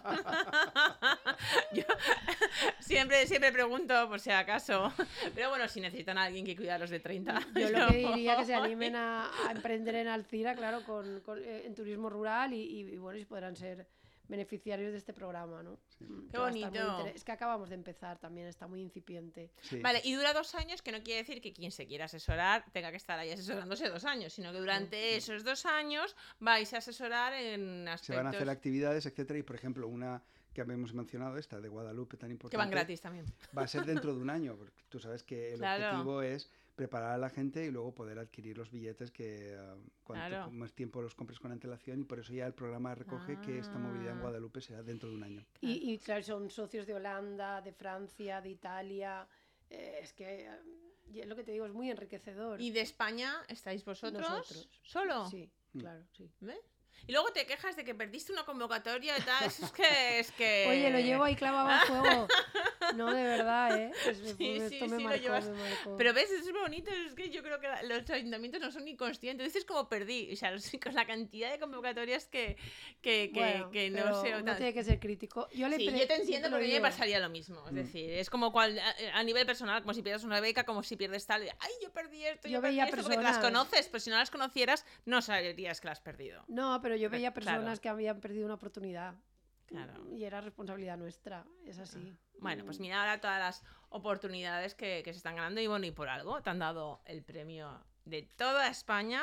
Siempre, 2.89 3.27
siempre 3.27 3.53
pregunto 3.53 4.09
por 4.09 4.19
si 4.19 4.31
acaso. 4.31 4.93
Pero 5.35 5.51
bueno, 5.51 5.69
si 5.69 5.81
necesitan 5.81 6.17
a 6.17 6.25
alguien 6.25 6.45
que 6.45 6.57
cuide 6.57 6.73
a 6.73 6.79
los 6.79 6.89
de 6.89 7.01
30. 7.01 7.41
Yo 7.55 7.71
lo 7.71 7.87
que 7.89 7.99
diría 7.99 8.37
que 8.39 8.47
se 8.47 8.55
animen 8.55 8.97
a, 8.97 9.31
a 9.47 9.53
emprender 9.53 9.95
en 9.97 10.09
Alcira, 10.09 10.55
claro, 10.55 10.83
con, 10.85 11.21
con, 11.21 11.39
eh, 11.39 11.67
en 11.67 11.75
turismo 11.75 12.09
rural 12.09 12.55
y, 12.55 12.63
y, 12.63 12.81
y, 12.81 12.97
bueno, 12.97 13.19
y 13.19 13.27
podrán 13.27 13.57
ser 13.57 13.87
beneficiarios 14.27 14.93
de 14.93 14.99
este 14.99 15.13
programa, 15.13 15.63
¿no? 15.63 15.79
Mm, 16.01 16.07
muy 16.07 16.39
bonito. 16.39 17.07
Es 17.15 17.25
que 17.25 17.33
acabamos 17.33 17.69
de 17.71 17.75
empezar 17.75 18.19
también, 18.19 18.47
está 18.47 18.67
muy 18.67 18.81
incipiente. 18.81 19.51
Sí. 19.63 19.81
Vale, 19.81 20.01
y 20.05 20.15
dura 20.15 20.33
dos 20.33 20.55
años, 20.55 20.83
que 20.83 20.93
no 20.93 21.03
quiere 21.03 21.21
decir 21.21 21.41
que 21.41 21.53
quien 21.53 21.73
se 21.73 21.87
quiera 21.87 22.07
asesorar 22.07 22.65
tenga 22.73 22.91
que 22.91 22.99
estar 22.99 23.19
ahí 23.19 23.31
asesorándose 23.31 23.89
dos 23.89 24.05
años, 24.05 24.33
sino 24.33 24.53
que 24.53 24.59
durante 24.59 25.17
esos 25.17 25.45
dos 25.45 25.67
años 25.67 26.15
vais 26.41 26.73
a 26.75 26.79
asesorar 26.79 27.33
en 27.33 27.89
aspectos 27.89 28.07
Se 28.07 28.17
van 28.17 28.27
a 28.27 28.31
hacer 28.31 28.51
actividades, 28.51 29.07
etcétera, 29.07 29.39
y 29.39 29.43
por 29.43 29.57
ejemplo, 29.57 29.89
una 29.89 30.23
que 30.59 30.63
habíamos 30.63 30.93
mencionado, 30.93 31.37
esta 31.39 31.61
de 31.61 31.69
Guadalupe 31.69 32.17
tan 32.17 32.33
importante, 32.33 32.51
que 32.51 32.57
van 32.57 32.71
gratis 32.71 33.01
también. 33.01 33.25
va 33.57 33.63
a 33.63 33.69
ser 33.69 33.85
dentro 33.85 34.13
de 34.13 34.21
un 34.21 34.29
año, 34.29 34.57
porque 34.59 34.83
tú 34.89 34.99
sabes 34.99 35.23
que 35.23 35.53
el 35.53 35.59
Claro. 35.61 35.85
objetivo 35.85 36.23
es 36.23 36.51
preparar 36.75 37.13
a 37.13 37.19
la 37.19 37.31
gente 37.31 37.65
y 37.65 37.71
luego 37.71 37.95
poder 37.95 38.19
adquirir 38.19 38.59
los 38.59 38.71
billetes 38.73 39.13
que 39.13 39.57
ah, 39.57 39.77
cuanto 40.03 40.29
Claro. 40.29 40.51
más 40.51 40.73
tiempo 40.73 41.01
los 41.01 41.15
compres 41.15 41.39
con 41.39 41.53
antelación 41.53 42.01
y 42.01 42.05
por 42.05 42.19
eso 42.19 42.33
ya 42.33 42.45
el 42.47 42.55
programa 42.55 42.93
recoge 42.97 43.41
que 43.41 43.59
esta 43.61 43.79
movilidad 43.79 44.13
en 44.15 44.19
Ah. 44.19 44.23
Guadalupe 44.23 44.61
será 44.61 44.83
dentro 44.83 45.09
de 45.09 45.15
un 45.15 45.23
año. 45.23 45.45
Y, 45.61 45.93
y, 45.93 45.99
claro, 45.99 46.23
son 46.25 46.51
socios 46.51 46.85
de 46.87 46.95
Holanda, 46.95 47.61
de 47.63 47.73
Francia, 47.73 48.41
de 48.41 48.51
Italia. 48.51 49.27
eh, 49.71 49.99
es 50.03 50.13
que 50.15 50.47
eh, 51.15 51.27
lo 51.27 51.37
que 51.37 51.45
te 51.45 51.53
digo, 51.53 51.67
es 51.67 51.73
muy 51.73 51.89
enriquecedor. 51.91 52.61
¿Y 52.61 52.71
de 52.71 52.81
España 52.81 53.35
estáis 53.49 53.85
vosotros? 53.85 54.21
Nosotros. 54.29 54.69
¿Solo? 54.83 55.27
Sí, 55.29 55.49
Mm. 55.75 55.81
claro, 55.81 56.03
sí. 56.17 56.31
¿Ves? 56.41 56.59
Y 57.07 57.13
luego 57.13 57.31
te 57.33 57.47
quejas 57.47 57.77
de 57.77 57.85
que 57.85 57.95
perdiste 57.95 58.33
una 58.33 58.45
convocatoria 58.45 59.17
y 59.19 59.23
tal. 59.23 59.47
Es 59.47 59.73
que. 59.73 60.19
Es 60.19 60.33
que... 60.33 60.67
Oye, 60.69 60.91
lo 60.91 60.99
llevo 60.99 61.25
ahí 61.25 61.37
clavado 61.37 61.69
a 61.69 61.81
fuego. 61.87 62.29
No, 62.97 63.13
de 63.13 63.23
verdad, 63.23 63.79
¿eh? 63.79 63.93
Es- 64.07 64.35
Sí, 64.37 64.57
esto 64.57 64.69
sí, 64.87 64.91
me 64.91 64.97
sí, 64.97 65.03
lo 65.03 65.09
marcó, 65.09 65.23
llevas. 65.23 65.49
me 65.49 65.57
marcó. 65.59 65.97
Pero 65.97 66.15
ves, 66.15 66.31
es 66.31 66.53
bonito, 66.53 66.91
es 66.91 67.15
que 67.15 67.31
yo 67.31 67.43
creo 67.43 67.61
que 67.61 67.69
los 67.87 68.09
ayuntamientos 68.11 68.61
no 68.61 68.71
son 68.71 68.85
ni 68.85 68.97
conscientes. 68.97 69.47
Dices 69.47 69.65
como 69.65 69.89
perdí, 69.89 70.31
o 70.33 70.37
sea, 70.37 70.51
los- 70.51 70.71
con 70.83 70.95
la 70.95 71.07
cantidad 71.07 71.51
de 71.51 71.59
convocatorias 71.59 72.27
que, 72.29 72.57
que, 73.03 73.31
que, 73.33 73.41
Bueno, 73.41 73.71
que 73.71 73.91
no 73.91 74.21
sé. 74.23 74.31
tal. 74.45 74.57
tiene 74.57 74.73
que 74.75 74.85
ser 74.85 74.99
crítico. 75.01 75.49
Yo 75.55 75.69
le 75.69 75.77
Sí, 75.77 75.85
yo 75.87 76.07
te 76.07 76.15
entiendo 76.15 76.49
lo 76.49 76.57
porque 76.57 76.65
a 76.67 76.69
mí 76.69 76.75
me 76.75 76.81
pasaría 76.81 77.19
lo 77.21 77.29
mismo. 77.29 77.65
Es 77.67 77.73
Mm. 77.73 77.77
decir, 77.77 78.11
es 78.11 78.31
como 78.31 78.53
cual, 78.53 78.79
a, 78.79 78.95
a 79.19 79.23
nivel 79.23 79.45
personal, 79.47 79.83
como 79.83 79.95
si 79.95 80.03
pierdes 80.03 80.25
una 80.25 80.41
beca, 80.41 80.65
como 80.65 80.83
si 80.83 80.97
pierdes 80.97 81.27
tal. 81.27 81.43
Ay, 81.43 81.73
yo 81.83 81.93
perdí 81.93 82.25
esto, 82.25 82.49
yo, 82.49 82.55
Yo 82.55 82.61
perdí 82.61 82.75
veía 82.77 82.85
esto, 82.85 82.97
porque 82.97 83.17
te 83.17 83.23
las 83.23 83.37
personas- 83.37 83.53
conoces, 83.67 83.89
pero 83.89 84.01
si 84.01 84.11
no 84.11 84.17
las 84.17 84.31
conocieras, 84.31 84.85
no 85.05 85.23
sabrías 85.23 85.81
que 85.81 85.87
las 85.89 85.99
has 85.99 86.03
perdido. 86.05 86.45
No, 86.49 86.81
pero 86.83 86.97
yo 86.97 87.11
veía 87.11 87.33
Claro. 87.33 87.45
personas 87.59 87.81
que 87.81 87.89
habían 87.89 88.21
perdido 88.21 88.45
una 88.47 88.55
oportunidad. 88.55 89.15
Claro. 89.69 89.93
Y 90.11 90.25
era 90.25 90.41
responsabilidad 90.41 90.97
nuestra. 90.97 91.45
Es 91.65 91.79
así. 91.79 92.17
Bueno, 92.41 92.65
pues 92.65 92.79
Mm. 92.79 92.83
mira 92.83 93.01
ahora 93.01 93.21
todas 93.21 93.39
las 93.39 93.63
oportunidades 93.91 94.75
que, 94.75 95.03
que 95.05 95.13
se 95.13 95.19
están 95.19 95.37
ganando 95.37 95.61
y 95.61 95.67
bueno, 95.67 95.87
y 95.87 95.91
por 95.91 96.09
algo 96.09 96.41
te 96.43 96.51
han 96.51 96.59
dado 96.59 97.01
el 97.05 97.23
premio 97.23 97.79
de 98.05 98.23
toda 98.37 98.69
España. 98.69 99.23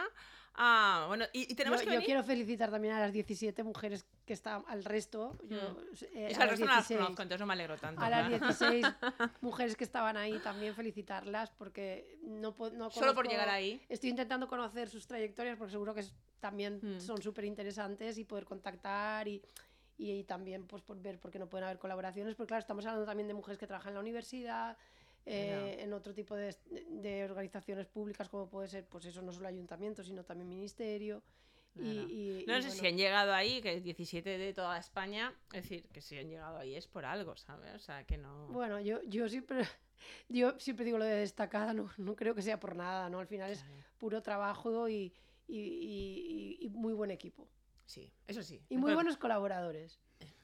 Ah, 0.57 1.05
bueno, 1.09 1.25
y, 1.33 1.51
y 1.51 1.55
tenemos 1.55 1.81
yo, 1.81 1.83
que 1.85 1.87
yo 1.87 1.91
venir. 1.95 2.05
quiero 2.05 2.23
felicitar 2.23 2.71
también 2.71 2.93
a 2.93 2.99
las 3.01 3.11
17 3.11 3.61
mujeres 3.63 4.05
que 4.25 4.31
están 4.31 4.63
al 4.67 4.85
resto. 4.85 5.37
Yo, 5.49 5.57
eh, 6.13 6.27
Es 6.29 6.37
que 6.37 6.43
al 6.43 6.49
resto 6.49 6.65
no 6.65 6.71
las 6.71 6.87
16. 6.87 6.99
conozco, 6.99 7.21
entonces 7.23 7.39
no 7.41 7.45
me 7.45 7.53
alegro 7.53 7.77
tanto. 7.77 8.01
A 8.01 8.09
las 8.09 8.29
16 8.29 8.85
mujeres 9.41 9.75
que 9.75 9.83
estaban 9.83 10.15
ahí 10.15 10.39
también 10.39 10.73
felicitarlas 10.73 11.49
porque 11.51 12.17
no, 12.23 12.55
no 12.73 12.89
Solo 12.89 13.13
por 13.13 13.27
llegar 13.27 13.49
ahí. 13.49 13.81
Estoy 13.89 14.11
intentando 14.11 14.47
conocer 14.47 14.89
sus 14.89 15.05
trayectorias 15.07 15.57
porque 15.57 15.71
seguro 15.71 15.93
que 15.93 16.05
también 16.39 16.79
Mm. 16.81 16.99
son 17.01 17.21
súper 17.21 17.43
interesantes 17.45 18.17
y 18.17 18.23
poder 18.23 18.45
contactar 18.45 19.27
y, 19.27 19.41
y, 19.97 20.23
también 20.23 20.67
pues 20.67 20.81
por 20.81 21.01
ver 21.01 21.19
por 21.19 21.31
qué 21.31 21.39
no 21.39 21.49
pueden 21.49 21.65
haber 21.65 21.79
colaboraciones, 21.79 22.35
porque 22.35 22.49
claro, 22.49 22.61
estamos 22.61 22.85
hablando 22.85 23.05
también 23.05 23.27
de 23.27 23.33
mujeres 23.33 23.57
que 23.57 23.67
trabajan 23.67 23.91
en 23.91 23.95
la 23.95 24.01
universidad, 24.01 24.77
eh, 25.25 25.77
en 25.79 25.93
otro 25.93 26.13
tipo 26.13 26.35
de, 26.35 26.55
de, 26.89 27.23
organizaciones 27.23 27.87
públicas 27.87 28.29
como 28.29 28.49
puede 28.49 28.67
ser, 28.67 28.85
pues 28.85 29.05
eso, 29.05 29.21
no 29.21 29.31
solo 29.31 29.47
ayuntamiento, 29.47 30.03
sino 30.03 30.23
también 30.23 30.49
ministerio. 30.49 31.23
Y, 31.77 32.45
no 32.47 32.61
sé 32.61 32.71
si 32.71 32.87
han 32.87 32.95
llegado 32.95 33.33
ahí, 33.33 33.61
que 33.61 33.73
es 33.73 33.83
17 33.83 34.37
de 34.37 34.53
toda 34.53 34.77
España, 34.77 35.33
es 35.51 35.63
decir, 35.63 35.89
que 35.89 35.99
si 35.99 36.17
han 36.17 36.29
llegado 36.29 36.57
ahí 36.57 36.75
es 36.75 36.87
por 36.87 37.03
algo, 37.03 37.35
¿sabes? 37.35 37.73
O 37.75 37.79
sea, 37.79 38.05
que 38.05 38.17
no... 38.17 38.47
Bueno, 38.47 38.79
yo, 38.79 39.01
yo 39.03 39.27
siempre... 39.29 39.63
Yo 40.29 40.59
siempre 40.59 40.85
digo 40.85 40.99
lo 40.99 41.05
de 41.05 41.15
destacada, 41.15 41.73
no, 41.73 41.89
no 41.97 42.15
creo 42.15 42.35
que 42.35 42.41
sea 42.43 42.59
por 42.59 42.75
nada, 42.75 43.09
¿no? 43.09 43.19
Al 43.19 43.27
final 43.27 43.49
es 43.49 43.65
puro 43.97 44.21
trabajo 44.21 44.87
y, 44.87 45.11
y, 45.47 46.69
muy 46.73 46.93
buen 46.93 47.11
equipo. 47.11 47.47
Sí, 47.85 48.11
eso 48.27 48.43
sí. 48.43 48.61
Y 48.69 48.77
muy 48.77 48.93
buenos 48.93 49.17
colaboradores. 49.17 49.99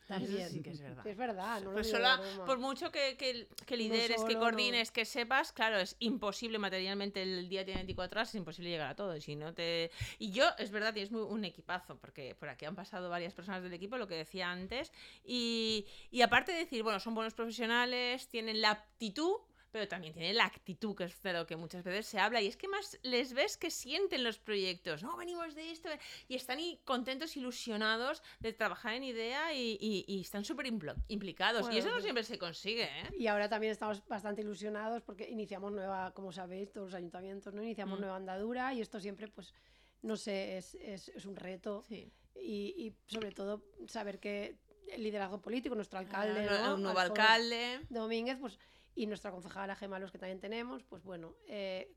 También. 0.07 0.49
Sí 0.49 0.61
que 0.61 0.71
es 0.71 0.81
verdad. 0.81 1.07
Es 1.07 1.17
verdad, 1.17 1.61
no 1.61 1.71
pues 1.71 1.89
solo, 1.89 2.09
por 2.45 2.59
mucho 2.59 2.91
que, 2.91 3.15
que, 3.15 3.47
que 3.65 3.77
lideres, 3.77 4.21
que 4.25 4.35
coordines, 4.35 4.91
que 4.91 5.05
sepas, 5.05 5.53
claro, 5.53 5.77
es 5.77 5.95
imposible 5.99 6.59
materialmente 6.59 7.21
el 7.21 7.47
día 7.47 7.63
tiene 7.63 7.79
24 7.79 8.19
horas, 8.19 8.29
es 8.29 8.35
imposible 8.35 8.69
llegar 8.69 8.89
a 8.89 8.95
todo. 8.95 9.15
Y 9.15 9.21
si 9.21 9.37
no 9.37 9.53
te. 9.53 9.89
Y 10.19 10.31
yo, 10.31 10.45
es 10.57 10.71
verdad, 10.71 10.93
tienes 10.93 11.11
muy, 11.11 11.21
un 11.21 11.45
equipazo, 11.45 11.97
porque 11.97 12.35
por 12.35 12.49
aquí 12.49 12.65
han 12.65 12.75
pasado 12.75 13.09
varias 13.09 13.33
personas 13.33 13.63
del 13.63 13.73
equipo, 13.73 13.97
lo 13.97 14.07
que 14.07 14.15
decía 14.15 14.51
antes. 14.51 14.91
Y, 15.23 15.85
y 16.09 16.21
aparte 16.23 16.51
de 16.51 16.59
decir, 16.59 16.83
bueno, 16.83 16.99
son 16.99 17.15
buenos 17.15 17.33
profesionales, 17.33 18.27
tienen 18.27 18.59
la 18.59 18.71
aptitud 18.71 19.37
pero 19.71 19.87
también 19.87 20.13
tiene 20.13 20.33
la 20.33 20.45
actitud, 20.45 20.95
que 20.95 21.05
es 21.05 21.21
de 21.21 21.33
lo 21.33 21.47
que 21.47 21.55
muchas 21.55 21.83
veces 21.83 22.05
se 22.05 22.19
habla, 22.19 22.41
y 22.41 22.47
es 22.47 22.57
que 22.57 22.67
más 22.67 22.99
les 23.03 23.33
ves 23.33 23.57
que 23.57 23.71
sienten 23.71 24.23
los 24.23 24.39
proyectos, 24.39 25.03
no, 25.03 25.15
venimos 25.17 25.55
de 25.55 25.71
esto, 25.71 25.89
y 26.27 26.35
están 26.35 26.59
contentos, 26.83 27.37
ilusionados 27.37 28.21
de 28.39 28.53
trabajar 28.53 28.93
en 28.93 29.03
idea 29.03 29.53
y, 29.53 30.21
están 30.21 30.45
súper 30.45 30.67
implicados, 31.07 31.69
y 31.71 31.77
eso 31.77 31.89
no 31.89 32.01
siempre 32.01 32.23
se 32.23 32.37
consigue. 32.37 32.83
¿eh? 32.83 33.09
Y 33.17 33.27
ahora 33.27 33.49
también 33.49 33.71
estamos 33.71 34.05
bastante 34.07 34.41
ilusionados 34.41 35.01
porque 35.01 35.29
iniciamos 35.29 35.71
nueva, 35.71 36.11
como 36.13 36.31
sabéis, 36.31 36.71
todos 36.71 36.87
los 36.87 36.95
ayuntamientos, 36.95 37.53
¿no? 37.53 37.63
Iniciamos 37.63 37.99
mm. 37.99 38.01
nueva 38.01 38.15
andadura 38.17 38.73
y 38.73 38.81
esto 38.81 38.99
siempre, 38.99 39.27
pues, 39.27 39.53
no 40.01 40.15
sé, 40.17 40.57
es, 40.57 40.75
es, 40.75 41.09
es 41.09 41.25
un 41.25 41.35
reto. 41.35 41.83
Y, 41.89 42.11
y 42.35 42.95
sobre 43.07 43.31
todo 43.31 43.63
saber 43.87 44.19
que 44.19 44.57
el 44.91 45.03
liderazgo 45.03 45.41
político, 45.41 45.75
nuestro 45.75 45.99
alcalde, 45.99 46.47
un 46.73 46.83
nuevo 46.83 46.99
alcalde. 46.99 47.81
Domínguez, 47.89 48.37
pues 48.39 48.59
y 48.95 49.07
nuestra 49.07 49.31
concejala 49.31 49.75
Gemalos 49.75 50.11
que 50.11 50.17
también 50.17 50.39
tenemos, 50.39 50.83
pues 50.83 51.03
bueno, 51.03 51.35
eh, 51.47 51.93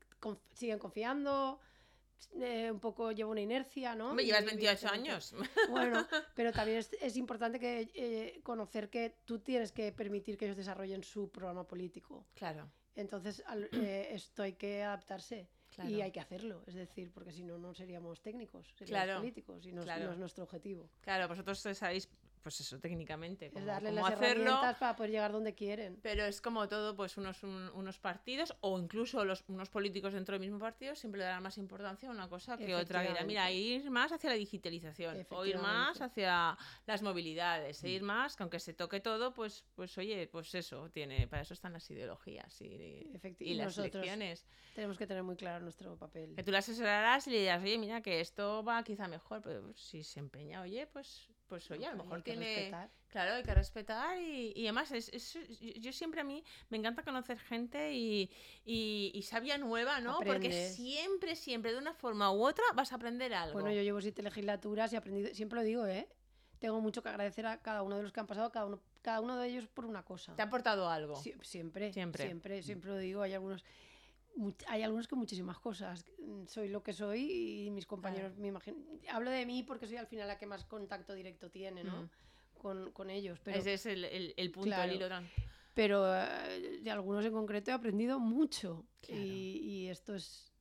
siguen 0.53 0.79
confiando, 0.79 1.59
eh, 2.39 2.71
un 2.71 2.79
poco 2.79 3.11
lleva 3.11 3.29
una 3.29 3.41
inercia, 3.41 3.95
¿no? 3.95 4.13
Me 4.13 4.23
llevas 4.23 4.45
28 4.45 4.87
años. 4.89 5.35
Bueno, 5.69 6.07
pero 6.35 6.51
también 6.51 6.77
es, 6.77 7.17
importante 7.17 7.59
que 7.59 7.91
eh, 7.93 8.39
conocer 8.43 8.89
que 8.89 9.17
tú 9.25 9.39
tienes 9.39 9.71
que 9.71 9.91
permitir 9.91 10.37
que 10.37 10.45
ellos 10.45 10.57
desarrollen 10.57 11.03
su 11.03 11.29
programa 11.29 11.67
político. 11.67 12.25
Claro. 12.33 12.69
Entonces, 12.95 13.43
esto 13.71 14.43
hay 14.43 14.53
que 14.53 14.83
adaptarse. 14.83 15.49
Y 15.83 15.99
hay 15.99 16.11
que 16.11 16.21
hacerlo, 16.21 16.63
es 16.67 16.75
decir, 16.75 17.11
porque 17.11 17.33
si 17.33 17.43
no, 17.43 17.57
no 17.57 17.73
seríamos 17.73 18.21
técnicos, 18.21 18.73
seríamos 18.77 19.17
políticos 19.17 19.65
y 19.65 19.73
no, 19.73 19.83
no, 19.83 20.11
es 20.11 20.17
nuestro 20.17 20.45
objetivo. 20.45 20.89
Claro, 21.01 21.27
vosotros 21.27 21.59
sabéis 21.59 22.09
pues 22.45 22.59
eso, 22.59 22.79
técnicamente. 22.79 23.47
es 23.47 23.65
darle 23.65 23.91
las 23.91 24.11
herramientas 24.11 24.77
para 24.77 24.95
poder 24.95 25.09
llegar 25.09 25.31
donde 25.31 25.55
quieren. 25.55 25.97
Pero 26.03 26.25
es 26.25 26.41
como 26.41 26.67
todo, 26.69 26.95
pues 26.95 27.17
unos, 27.17 27.41
unos 27.41 27.97
partidos 27.97 28.55
o 28.59 28.77
incluso 28.77 29.25
los, 29.25 29.43
unos 29.47 29.71
políticos 29.71 30.13
dentro 30.13 30.33
del 30.33 30.41
mismo 30.41 30.59
partido 30.59 30.93
siempre 30.93 31.17
le 31.17 31.25
darán 31.25 31.41
más 31.41 31.57
importancia 31.57 32.07
a 32.07 32.11
una 32.11 32.29
cosa 32.29 32.55
que 32.55 32.75
otra. 32.75 33.01
Mira, 33.01 33.23
mira, 33.23 33.51
ir 33.51 33.89
más 33.89 34.11
hacia 34.11 34.29
la 34.29 34.35
digitalización, 34.35 35.25
o 35.31 35.43
ir 35.43 35.57
más 35.57 35.99
hacia 36.01 36.55
las 36.85 37.01
movilidades, 37.01 37.83
e 37.83 37.89
ir 37.89 38.03
mm. 38.03 38.05
más, 38.05 38.35
que 38.35 38.43
aunque 38.43 38.59
se 38.59 38.75
toque 38.75 38.99
todo, 38.99 39.33
pues, 39.33 39.65
pues 39.73 39.97
oye, 39.97 40.27
pues 40.27 40.53
eso, 40.53 40.87
tiene, 40.91 41.27
para 41.27 41.41
eso 41.41 41.55
están 41.55 41.73
las 41.73 41.89
ideologías 41.89 42.61
y, 42.61 43.09
y 43.39 43.55
las 43.55 43.75
elecciones. 43.79 44.45
Tenemos 44.75 44.99
que 44.99 45.07
tener 45.07 45.23
muy 45.23 45.35
claro 45.35 45.63
nuestro 45.63 45.97
papel. 45.97 46.35
Que 46.35 46.43
tú 46.43 46.51
le 46.51 46.59
asesorarás 46.59 47.25
y 47.25 47.31
le 47.31 47.39
dirás, 47.39 47.63
oye, 47.63 47.79
mira, 47.79 48.01
que 48.01 48.21
esto 48.21 48.63
va 48.63 48.83
quizá 48.83 49.07
mejor, 49.07 49.41
pero 49.41 49.73
si 49.73 50.03
se 50.03 50.19
empeña, 50.19 50.61
oye, 50.61 50.85
pues 50.85 51.27
pues 51.47 51.69
oye, 51.71 51.85
a 51.85 51.91
lo 51.91 52.03
mejor 52.03 52.21
tiene... 52.21 52.71
Claro, 53.07 53.35
hay 53.35 53.43
que 53.43 53.53
respetar 53.53 54.19
y, 54.19 54.51
y 54.55 54.63
además 54.63 54.91
es, 54.91 55.37
yo 55.79 55.93
siempre 55.93 56.19
a 56.19 56.25
mí 56.25 56.43
me 56.69 56.77
encanta 56.77 57.01
conocer 57.03 57.39
gente 57.39 57.93
y, 57.93 58.29
y, 58.65 59.21
sabia 59.21 59.57
nueva, 59.57 60.01
¿no? 60.01 60.19
Porque 60.19 60.69
siempre, 60.69 61.37
siempre, 61.37 61.71
de 61.71 61.77
una 61.77 61.93
forma 61.93 62.33
u 62.33 62.45
otra, 62.45 62.65
vas 62.73 62.91
a 62.91 62.95
aprender 62.95 63.33
algo. 63.33 63.53
Bueno, 63.53 63.71
yo 63.71 63.81
llevo 63.83 64.01
siete 64.01 64.21
legislaturas 64.21 64.91
y 64.91 64.95
he 64.95 64.97
aprendido, 64.97 65.33
siempre 65.33 65.59
lo 65.59 65.63
digo, 65.63 65.87
¿eh? 65.87 66.09
Tengo 66.59 66.81
mucho 66.81 67.01
que 67.01 67.09
agradecer 67.09 67.45
a 67.45 67.61
cada 67.61 67.83
uno 67.83 67.95
de 67.95 68.03
los 68.03 68.11
que 68.11 68.19
han 68.19 68.27
pasado, 68.27 68.51
cada 68.51 68.65
uno, 68.65 68.81
cada 69.01 69.21
uno 69.21 69.37
de 69.37 69.47
ellos 69.47 69.67
por 69.67 69.85
una 69.85 70.03
cosa. 70.03 70.35
¿Te 70.35 70.41
ha 70.41 70.45
aportado 70.45 70.89
algo? 70.89 71.15
siempre, 71.15 71.47
siempre, 71.47 71.93
siempre, 71.93 72.63
siempre 72.63 72.89
lo 72.89 72.97
digo. 72.97 73.21
Hay 73.21 73.33
algunos 73.33 73.63
hay 74.67 74.83
algunos 74.83 75.07
que 75.07 75.15
muchísimas 75.15 75.59
cosas. 75.59 76.05
Soy 76.47 76.69
lo 76.69 76.83
que 76.83 76.93
soy 76.93 77.65
y 77.65 77.71
mis 77.71 77.85
compañeros, 77.85 78.37
me 78.37 78.47
imagino. 78.47 78.77
Hablo 79.11 79.31
de 79.31 79.45
mí 79.45 79.63
porque 79.63 79.87
soy 79.87 79.97
al 79.97 80.07
final 80.07 80.27
la 80.27 80.37
que 80.37 80.45
más 80.45 80.65
contacto 80.65 81.13
directo 81.13 81.49
tiene, 81.49 81.83
¿no? 81.83 82.03
Mm. 82.03 82.09
Con, 82.57 82.91
con, 82.91 83.09
ellos. 83.09 83.39
Pero, 83.43 83.59
Ese 83.59 83.73
es 83.73 83.85
el, 83.85 84.05
el, 84.05 84.51
punto, 84.51 84.75
del 84.75 84.93
hilo 84.93 85.07
Pero 85.73 86.05
eh, 86.15 86.79
de 86.81 86.91
algunos 86.91 87.23
en 87.25 87.33
concreto 87.33 87.71
he 87.71 87.73
aprendido 87.73 88.19
mucho. 88.19 88.87
Y, 89.07 89.59
y, 89.63 89.87
esto 89.89 90.15
es 90.15 90.54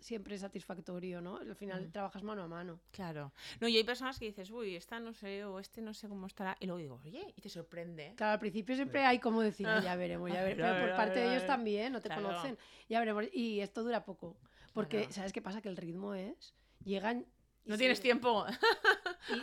siempre 0.00 0.38
satisfactorio, 0.38 1.20
¿no? 1.20 1.36
Al 1.36 1.54
final 1.54 1.86
mm. 1.86 1.92
trabajas 1.92 2.22
mano 2.22 2.42
a 2.42 2.48
mano. 2.48 2.80
Claro. 2.90 3.32
No, 3.60 3.68
y 3.68 3.76
hay 3.76 3.84
personas 3.84 4.18
que 4.18 4.26
dices, 4.26 4.50
uy, 4.50 4.76
esta 4.76 5.00
no 5.00 5.12
sé, 5.12 5.44
o 5.44 5.58
este 5.58 5.82
no 5.82 5.94
sé 5.94 6.08
cómo 6.08 6.26
estará, 6.26 6.56
y 6.60 6.66
luego 6.66 6.78
digo, 6.78 7.00
oye, 7.04 7.32
y 7.36 7.40
te 7.40 7.48
sorprende. 7.48 8.14
Claro, 8.16 8.32
al 8.34 8.40
principio 8.40 8.74
siempre 8.74 9.04
hay 9.04 9.18
como 9.18 9.42
decir, 9.42 9.66
ya 9.82 9.96
veremos, 9.96 10.30
ya 10.32 10.42
veremos, 10.42 10.72
pero 10.72 10.86
por 10.86 10.96
parte 10.96 11.20
de 11.20 11.32
ellos 11.32 11.46
también, 11.46 11.92
no 11.92 12.00
te 12.00 12.08
conocen, 12.08 12.58
ya 12.88 12.98
veremos, 12.98 13.24
y 13.32 13.60
esto 13.60 13.82
dura 13.82 14.04
poco, 14.04 14.36
porque, 14.72 15.10
¿sabes 15.10 15.32
qué 15.32 15.42
pasa? 15.42 15.60
Que 15.60 15.68
el 15.68 15.76
ritmo 15.76 16.14
es, 16.14 16.54
llegan 16.84 17.26
no 17.64 17.78
tienes 17.78 18.00
tiempo. 18.00 18.44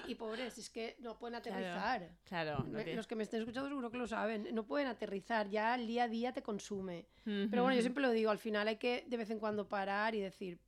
Y, 0.08 0.16
pobres, 0.16 0.58
es 0.58 0.70
que 0.70 0.98
no 1.00 1.18
pueden 1.18 1.36
aterrizar. 1.36 2.10
Claro. 2.26 2.66
Los 2.96 3.08
que 3.08 3.16
me 3.16 3.24
estén 3.24 3.40
escuchando 3.40 3.70
seguro 3.70 3.90
que 3.90 3.98
lo 3.98 4.08
saben. 4.08 4.48
No 4.54 4.66
pueden 4.66 4.88
aterrizar, 4.88 5.48
ya 5.50 5.76
el 5.76 5.88
día 5.88 6.04
a 6.04 6.08
día 6.08 6.34
te 6.34 6.42
consume. 6.42 7.08
Pero 7.24 7.64
bueno, 7.64 7.76
yo 7.76 7.82
siempre 7.82 8.02
lo 8.02 8.12
digo, 8.12 8.30
al 8.30 8.38
final 8.38 8.68
hay 8.68 8.78
que 8.78 9.06
de 9.08 9.18
vez 9.18 9.30
en 9.30 9.40
cuando 9.40 9.68
parar 9.68 10.16
y 10.16 10.20
decir, 10.20 10.60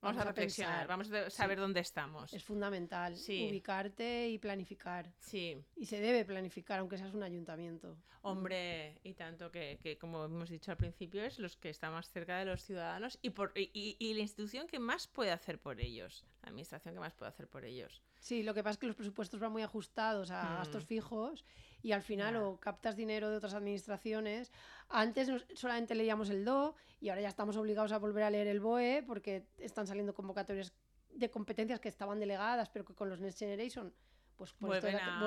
Vamos, 0.00 0.22
a 0.22 0.24
reflexionar, 0.26 0.86
vamos 0.86 1.10
a 1.10 1.28
saber 1.28 1.58
dónde 1.58 1.80
estamos. 1.80 2.32
Es 2.32 2.44
fundamental 2.44 3.14
ubicarte 3.14 4.28
y 4.28 4.38
planificar. 4.38 5.12
Sí. 5.18 5.60
Y 5.74 5.86
se 5.86 6.00
debe 6.00 6.24
planificar, 6.24 6.78
aunque 6.78 6.98
seas 6.98 7.14
un 7.14 7.24
ayuntamiento. 7.24 7.96
Hombre, 8.22 9.00
y 9.02 9.14
tanto 9.14 9.50
que, 9.50 9.78
que, 9.82 9.98
como 9.98 10.24
hemos 10.24 10.50
dicho 10.50 10.70
al 10.70 10.76
principio, 10.76 11.24
es 11.24 11.38
los 11.38 11.56
que 11.56 11.70
están 11.70 11.92
más 11.92 12.10
cerca 12.10 12.38
de 12.38 12.44
los 12.44 12.62
ciudadanos 12.62 13.18
y, 13.22 13.30
por, 13.30 13.52
y, 13.56 13.96
y, 13.98 14.14
la 14.14 14.20
institución 14.20 14.66
que 14.66 14.78
más 14.78 15.06
puede 15.06 15.30
hacer 15.30 15.58
por 15.58 15.80
ellos, 15.80 16.24
administración 16.48 16.94
que 16.94 17.00
más 17.00 17.14
puede 17.14 17.28
hacer 17.30 17.48
por 17.48 17.64
ellos. 17.64 18.02
Sí, 18.20 18.42
lo 18.42 18.54
que 18.54 18.62
pasa 18.62 18.72
es 18.72 18.78
que 18.78 18.86
los 18.86 18.96
presupuestos 18.96 19.40
van 19.40 19.52
muy 19.52 19.62
ajustados 19.62 20.30
a 20.30 20.42
mm. 20.42 20.56
gastos 20.58 20.84
fijos 20.84 21.44
y 21.82 21.92
al 21.92 22.02
final 22.02 22.36
o 22.36 22.58
captas 22.58 22.96
dinero 22.96 23.30
de 23.30 23.36
otras 23.36 23.54
administraciones. 23.54 24.52
Antes 24.88 25.30
solamente 25.54 25.94
leíamos 25.94 26.30
el 26.30 26.44
DO 26.44 26.74
y 27.00 27.08
ahora 27.08 27.22
ya 27.22 27.28
estamos 27.28 27.56
obligados 27.56 27.92
a 27.92 27.98
volver 27.98 28.24
a 28.24 28.30
leer 28.30 28.48
el 28.48 28.60
BOE 28.60 29.04
porque 29.06 29.46
están 29.58 29.86
saliendo 29.86 30.14
convocatorias 30.14 30.72
de 31.14 31.30
competencias 31.30 31.80
que 31.80 31.88
estaban 31.88 32.20
delegadas, 32.20 32.68
pero 32.68 32.84
que 32.84 32.94
con 32.94 33.08
los 33.08 33.20
Next 33.20 33.38
Generation 33.38 33.92
pues, 34.36 34.54
vuelven, 34.60 34.96
a, 34.96 35.18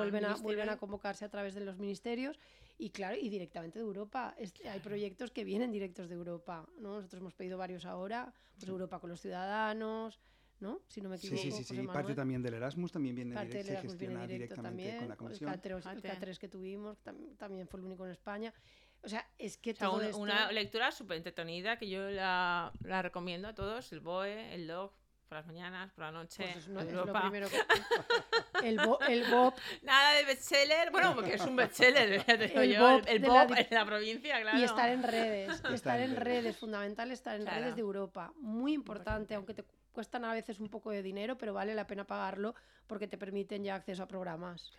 vuelven, 0.42 0.70
a, 0.70 0.78
convocarse 0.78 1.24
a 1.24 1.28
través 1.28 1.54
de 1.54 1.60
los 1.60 1.78
ministerios 1.78 2.38
y 2.78 2.90
claro, 2.90 3.16
y 3.16 3.28
directamente 3.28 3.78
de 3.78 3.84
Europa. 3.84 4.34
Hay 4.70 4.80
proyectos 4.80 5.30
que 5.30 5.44
vienen 5.44 5.70
directos 5.70 6.08
de 6.08 6.14
Europa, 6.14 6.66
¿no? 6.78 6.96
Nosotros 6.96 7.20
hemos 7.20 7.34
pedido 7.34 7.58
varios 7.58 7.84
ahora, 7.84 8.32
pues 8.56 8.68
Europa 8.68 8.98
con 9.00 9.10
los 9.10 9.20
ciudadanos, 9.20 10.18
¿no? 10.62 10.80
Si 10.88 11.00
no 11.00 11.08
me 11.08 11.16
equivoco. 11.16 11.42
Sí, 11.42 11.50
sí, 11.50 11.64
sí, 11.64 11.86
parte 11.88 12.14
también 12.14 12.40
del 12.40 12.54
Erasmus 12.54 12.92
también 12.92 13.16
viene, 13.16 13.38
directo, 13.44 13.66
se 13.66 13.76
gestiona 13.76 14.26
directamente 14.26 14.68
también, 14.68 14.98
con 14.98 15.08
la 15.08 15.16
comisión. 15.16 15.50
El 15.52 15.60
K3, 15.60 16.38
que 16.38 16.48
tuvimos 16.48 16.98
también 17.36 17.68
fue 17.68 17.80
el 17.80 17.86
único 17.86 18.06
en 18.06 18.12
España. 18.12 18.54
O 19.02 19.08
sea, 19.08 19.26
es 19.36 19.56
que 19.56 19.74
Una 20.14 20.52
lectura 20.52 20.92
súper 20.92 21.16
entretenida 21.16 21.76
que 21.76 21.88
yo 21.88 22.08
la, 22.08 22.72
la, 22.84 23.02
recomiendo 23.02 23.48
a 23.48 23.54
todos, 23.54 23.90
el 23.92 23.98
BOE, 23.98 24.54
el 24.54 24.68
DOG, 24.68 24.92
por 25.28 25.38
las 25.38 25.46
mañanas, 25.46 25.90
por 25.92 26.04
la 26.04 26.12
noche, 26.12 26.44
pues 26.52 26.68
es, 26.68 26.92
lo 26.92 27.12
primero 27.12 27.48
que... 27.48 27.56
el, 28.68 28.78
el 29.08 29.30
Bob... 29.30 29.54
Nada 29.82 30.12
de 30.12 30.24
bestseller, 30.24 30.90
bueno, 30.92 31.14
porque 31.14 31.34
es 31.34 31.46
un 31.46 31.56
bestseller, 31.56 32.22
el, 32.28 32.78
Bob, 32.78 33.02
el, 33.06 33.22
Bob 33.22 33.52
en 33.56 33.66
la 33.70 33.84
provincia, 33.84 34.40
claro. 34.40 34.58
Y 34.58 34.64
estar 34.64 34.90
en 34.90 35.02
redes, 35.02 35.62
estar 35.72 36.00
en 36.00 36.16
redes, 36.16 36.56
fundamental 36.56 37.10
estar 37.10 37.34
en 37.40 37.46
redes 37.46 37.74
de 37.74 37.80
Europa, 37.80 38.32
muy 38.36 38.74
importante, 38.74 39.34
aunque 39.34 39.54
te 39.54 39.64
cuestan 39.92 40.24
a 40.24 40.32
veces 40.32 40.58
un 40.60 40.68
poco 40.68 40.90
de 40.90 41.02
dinero, 41.02 41.36
pero 41.38 41.52
vale 41.54 41.74
la 41.74 41.86
pena 41.86 42.06
pagarlo 42.06 42.54
porque 42.86 43.06
te 43.06 43.16
permiten 43.18 43.62
ya 43.64 43.74
acceso 43.76 44.02
a 44.02 44.08
programas. 44.08 44.72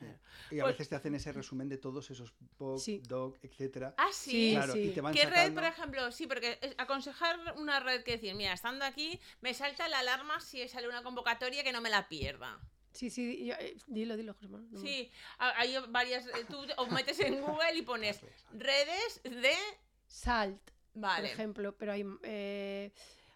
Y 0.51 0.59
a 0.59 0.63
pues 0.63 0.73
veces 0.75 0.89
te 0.89 0.95
hacen 0.95 1.15
ese 1.15 1.31
resumen 1.31 1.69
de 1.69 1.77
todos 1.77 2.09
esos 2.11 2.33
POC, 2.57 3.01
DOC, 3.07 3.37
etcétera. 3.43 3.93
Ah, 3.97 4.09
sí. 4.11 4.57
¿Qué 5.13 5.25
red, 5.25 5.53
por 5.53 5.63
ejemplo? 5.63 6.11
Sí, 6.11 6.27
porque 6.27 6.59
aconsejar 6.77 7.37
una 7.57 7.79
red 7.79 8.03
que 8.03 8.13
decir, 8.13 8.35
mira, 8.35 8.53
estando 8.53 8.85
aquí, 8.85 9.19
me 9.41 9.53
salta 9.53 9.87
la 9.87 9.99
alarma 9.99 10.39
si 10.41 10.67
sale 10.67 10.87
una 10.87 11.03
convocatoria 11.03 11.63
que 11.63 11.71
no 11.71 11.81
me 11.81 11.89
la 11.89 12.07
pierda. 12.09 12.59
Sí, 12.91 13.09
sí, 13.09 13.45
yo- 13.45 13.55
eh, 13.55 13.75
dilo, 13.87 14.15
dilo, 14.15 14.35
José 14.35 14.47
Manuel, 14.49 14.71
no 14.71 14.79
Sí, 14.79 15.09
ha- 15.39 15.59
hay 15.59 15.75
varias. 15.89 16.27
eh, 16.27 16.45
Tú 16.47 16.63
os 16.77 16.91
metes 16.91 17.19
en 17.21 17.41
Google 17.41 17.73
y 17.75 17.81
pones 17.83 18.21
redes 18.51 19.21
de. 19.23 19.53
Salt, 20.05 20.61
Vale. 20.93 21.21
por 21.23 21.31
ejemplo, 21.33 21.75
pero 21.75 21.91
hay... 21.93 22.05
Eh... 22.21 22.91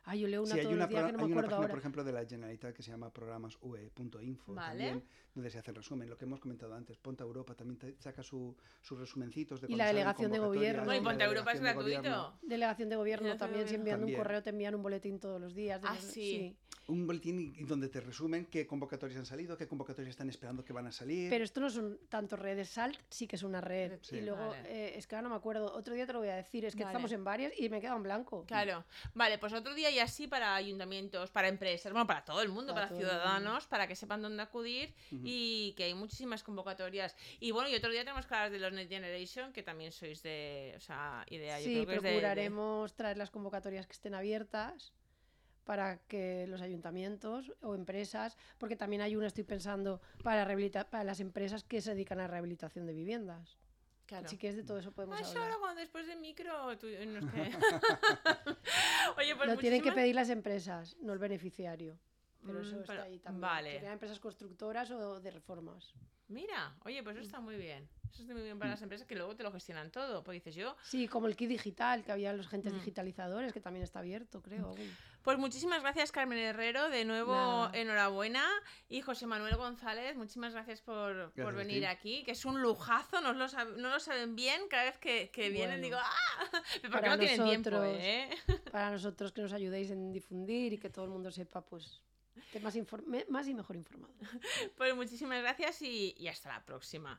Ay, 0.09 0.21
yo 0.21 0.27
leo 0.29 0.41
una 0.41 0.53
Sí, 0.53 0.59
hay 0.61 0.67
una, 0.67 0.77
los 0.77 0.89
días 0.89 1.01
pro- 1.01 1.07
que 1.07 1.11
no 1.11 1.17
me 1.17 1.23
hay 1.25 1.31
una 1.31 1.41
acuerdo 1.41 1.49
página, 1.49 1.57
ahora. 1.57 1.69
por 1.69 1.79
ejemplo, 1.79 2.03
de 2.05 2.11
la 2.13 2.25
Generalitat 2.25 2.73
que 2.73 2.81
se 2.81 2.91
llama 2.91 3.11
programasue.info 3.11 4.53
Vale. 4.53 4.67
también, 4.85 5.03
donde 5.37 5.51
se 5.51 5.59
hace 5.59 5.69
el 5.71 5.75
resumen. 5.77 6.09
Lo 6.09 6.17
que 6.17 6.25
hemos 6.25 6.39
comentado 6.39 6.73
antes, 6.73 6.97
Ponta 6.97 7.23
Europa 7.23 7.53
también 7.53 7.77
te 7.77 7.95
saca 8.01 8.23
su- 8.23 8.55
sus 8.81 8.99
resumencitos 8.99 9.61
de 9.61 9.67
Y 9.71 9.75
la 9.75 9.85
delegación 9.87 10.31
de 10.31 10.39
gobierno. 10.39 10.83
Bueno, 10.85 11.01
y 11.01 11.03
Ponte 11.05 11.23
Europa 11.23 11.51
es 11.51 11.59
gratuito. 11.61 11.83
gobierno. 11.83 12.39
Delegación 12.41 12.89
de 12.89 12.95
gobierno 12.95 13.27
Delegación 13.27 13.51
de 13.51 13.57
también, 13.57 13.67
si 13.69 13.75
envían 13.75 14.03
un 14.03 14.13
correo, 14.13 14.41
te 14.41 14.49
envían 14.49 14.73
un 14.75 14.81
boletín 14.83 15.19
todos 15.19 15.39
los 15.39 15.53
días. 15.53 15.79
Ah, 15.85 15.95
sí. 15.99 16.57
Un 16.87 17.05
boletín 17.05 17.53
donde 17.67 17.89
te 17.89 17.99
resumen 17.99 18.45
qué 18.45 18.65
convocatorias 18.65 19.19
han 19.19 19.25
salido, 19.25 19.57
qué 19.57 19.67
convocatorias 19.67 20.09
están 20.11 20.29
esperando 20.29 20.63
que 20.63 20.71
van 20.71 20.87
a 20.87 20.91
salir. 20.91 21.29
Pero 21.29 21.43
esto 21.43 21.59
no 21.59 21.69
son 21.69 21.99
tanto 22.07 22.37
redes 22.37 22.69
Salt, 22.69 22.97
sí 23.09 23.27
que 23.27 23.35
es 23.35 23.43
una 23.43 23.59
red. 23.59 23.99
Sí. 24.01 24.15
Y 24.17 24.21
luego, 24.21 24.47
Vale. 24.47 24.61
eh, 24.69 24.97
es 24.97 25.05
que 25.05 25.15
ahora 25.15 25.23
no 25.27 25.29
me 25.31 25.35
acuerdo, 25.35 25.65
otro 25.73 25.93
día 25.93 26.07
te 26.07 26.13
lo 26.13 26.19
voy 26.19 26.29
a 26.29 26.37
decir, 26.37 26.63
es 26.63 26.75
que 26.77 26.83
Vale. 26.83 26.93
estamos 26.93 27.11
en 27.11 27.25
varias 27.25 27.51
y 27.59 27.67
me 27.69 27.81
queda 27.81 27.93
en 27.93 28.03
blanco. 28.03 28.45
Claro. 28.45 28.85
Vale, 29.13 29.37
pues 29.37 29.51
otro 29.51 29.75
día 29.75 29.91
y 29.91 29.99
así 29.99 30.27
para 30.27 30.55
ayuntamientos, 30.55 31.29
para 31.29 31.49
empresas, 31.49 31.91
bueno, 31.91 32.07
para 32.07 32.23
todo 32.23 32.41
el 32.41 32.47
mundo, 32.49 32.73
Para 32.73 32.87
ciudadanos, 32.87 33.67
para 33.67 33.85
que 33.85 33.95
sepan 33.95 34.21
dónde 34.21 34.41
acudir. 34.43 34.93
Y 35.27 35.73
que 35.73 35.83
hay 35.83 35.93
muchísimas 35.93 36.43
convocatorias. 36.43 37.15
Y 37.39 37.51
bueno, 37.51 37.69
y 37.69 37.75
otro 37.75 37.91
día 37.91 38.01
tenemos 38.01 38.25
que 38.25 38.33
hablar 38.35 38.51
de 38.51 38.59
los 38.59 38.71
Next 38.71 38.89
Generation, 38.91 39.51
que 39.53 39.63
también 39.63 39.91
sois 39.91 40.23
de. 40.23 40.73
O 40.77 40.79
sea, 40.79 41.25
idea. 41.29 41.59
Yo 41.59 41.65
Sí, 41.65 41.73
creo 41.73 41.85
que 41.87 41.95
es 41.95 42.01
de- 42.01 42.07
de- 42.09 42.15
procuraremos 42.15 42.95
traer 42.95 43.17
las 43.17 43.29
convocatorias 43.29 43.85
que 43.85 43.93
estén 43.93 44.13
abiertas 44.15 44.93
para 45.65 45.97
que 46.07 46.47
los 46.47 46.61
ayuntamientos 46.61 47.51
o 47.61 47.75
empresas, 47.75 48.37
porque 48.57 48.77
también 48.77 49.01
hay 49.01 49.17
una, 49.17 49.27
estoy 49.27 49.43
pensando, 49.43 49.99
para, 50.23 50.45
rehabilita- 50.45 50.89
para 50.89 51.03
las 51.03 51.19
empresas 51.19 51.65
que 51.65 51.81
se 51.81 51.91
dedican 51.93 52.21
a 52.21 52.27
rehabilitación 52.27 52.85
de 52.85 52.93
viviendas. 52.93 53.57
Claro. 54.05 54.25
Así 54.27 54.37
que 54.37 54.47
es 54.47 54.55
de 54.55 54.63
todo 54.63 54.79
eso 54.79 54.93
podemos 54.93 55.19
hablar. 55.21 55.57
cuando 55.59 55.81
después 55.81 56.07
de 56.07 56.15
micro. 56.15 56.77
tú- 56.77 56.87
no 56.87 57.19
Oye, 59.17 59.35
pues 59.35 59.49
Lo 59.49 59.57
tienen 59.57 59.81
que 59.81 59.91
pedir 59.91 60.15
las 60.15 60.29
empresas, 60.29 60.95
no 61.01 61.11
el 61.11 61.19
beneficiario. 61.19 61.99
Pero 62.47 62.59
Mm, 62.59 62.63
eso 62.63 62.71
pero- 62.85 62.93
está 62.93 63.03
ahí 63.03 63.19
también. 63.19 63.41
vale. 63.41 63.73
Que 63.73 63.79
sean 63.81 63.93
empresas 63.93 64.19
constructoras 64.19 64.89
o 64.91 65.19
de 65.19 65.31
reformas. 65.31 65.93
Mira, 66.29 66.75
oye, 66.83 67.01
pues 67.03 67.15
eso 67.15 67.25
está 67.25 67.39
muy 67.39 67.55
bien. 67.55 67.87
Eso 68.11 68.21
está 68.23 68.33
muy 68.33 68.43
bien 68.43 68.57
para 68.59 68.71
las 68.71 68.81
empresas 68.81 69.07
que 69.07 69.15
luego 69.15 69.35
te 69.35 69.43
lo 69.43 69.51
gestionan 69.51 69.91
todo. 69.91 70.23
Pues 70.23 70.35
dices 70.35 70.55
yo. 70.55 70.75
Sí, 70.81 71.07
como 71.07 71.27
el 71.27 71.35
kit 71.37 71.47
digital, 71.49 72.03
que 72.03 72.11
había 72.11 72.33
los 72.33 72.47
agentes 72.47 72.73
Mm. 72.73 72.77
digitalizadores, 72.77 73.53
que 73.53 73.61
también 73.61 73.83
está 73.83 73.99
abierto, 73.99 74.41
creo. 74.41 74.73
Pues 75.21 75.37
muchísimas 75.37 75.81
gracias, 75.81 76.11
Carmen 76.11 76.37
Herrero. 76.37 76.89
De 76.89 77.05
nuevo, 77.05 77.33
Nada. 77.33 77.71
enhorabuena. 77.73 78.45
Y 78.89 79.01
José 79.01 79.25
Manuel 79.25 79.55
González, 79.55 80.15
muchísimas 80.17 80.53
gracias 80.53 80.81
por, 80.81 81.31
por 81.31 81.33
Gracias 81.35 81.55
venir 81.55 81.85
aquí, 81.87 82.23
que 82.23 82.31
es 82.31 82.43
un 82.45 82.61
lujazo, 82.61 83.21
no 83.21 83.31
lo, 83.33 83.45
sab- 83.45 83.75
no 83.77 83.89
lo 83.89 83.99
saben 83.99 84.35
bien. 84.35 84.67
Cada 84.69 84.83
vez 84.85 84.97
que, 84.97 85.29
que 85.31 85.49
vienen 85.49 85.79
Bueno. 85.81 85.83
digo, 85.83 85.97
¡ah! 86.01 86.51
Porque 86.81 86.89
Para 86.89 87.09
no 87.09 87.19
tienen 87.19 87.43
tiempo. 87.45 87.83
¿eh? 87.83 88.29
Para 88.71 88.91
nosotros 88.91 89.31
que 89.31 89.41
nos 89.41 89.53
ayudéis 89.53 89.91
en 89.91 90.11
difundir 90.11 90.73
y 90.73 90.77
que 90.77 90.89
todo 90.89 91.05
el 91.05 91.11
mundo 91.11 91.31
sepa, 91.31 91.61
pues, 91.61 92.01
más, 92.61 92.75
más 93.29 93.47
y 93.47 93.53
mejor 93.53 93.75
informado. 93.75 94.13
Pues 94.77 94.95
muchísimas 94.95 95.41
gracias 95.41 95.81
y, 95.81 96.15
y 96.17 96.27
hasta 96.27 96.49
la 96.49 96.65
próxima. 96.65 97.17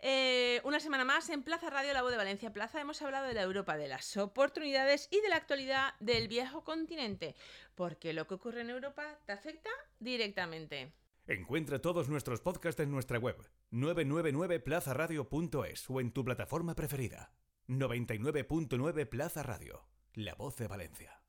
Eh, 0.00 0.60
una 0.64 0.80
semana 0.80 1.04
más 1.04 1.28
en 1.30 1.42
Plaza 1.42 1.70
Radio 1.70 1.92
La 1.92 2.02
Voz 2.02 2.12
de 2.12 2.16
Valencia 2.16 2.52
Plaza 2.52 2.80
hemos 2.80 3.02
hablado 3.02 3.26
de 3.26 3.34
la 3.34 3.42
Europa, 3.42 3.76
de 3.76 3.88
las 3.88 4.16
oportunidades 4.16 5.08
y 5.10 5.20
de 5.20 5.28
la 5.28 5.36
actualidad 5.36 5.94
del 6.00 6.28
viejo 6.28 6.64
continente, 6.64 7.34
porque 7.74 8.12
lo 8.12 8.26
que 8.26 8.34
ocurre 8.34 8.62
en 8.62 8.70
Europa 8.70 9.18
te 9.26 9.32
afecta 9.32 9.70
directamente. 9.98 10.92
Encuentra 11.26 11.80
todos 11.80 12.08
nuestros 12.08 12.40
podcasts 12.40 12.80
en 12.80 12.90
nuestra 12.90 13.18
web 13.18 13.36
999plazaradio.es 13.70 15.88
o 15.88 16.00
en 16.00 16.10
tu 16.12 16.24
plataforma 16.24 16.74
preferida. 16.74 17.32
99.9 17.68 19.08
Plaza 19.08 19.44
Radio, 19.44 19.86
la 20.14 20.34
voz 20.34 20.56
de 20.56 20.66
Valencia. 20.66 21.16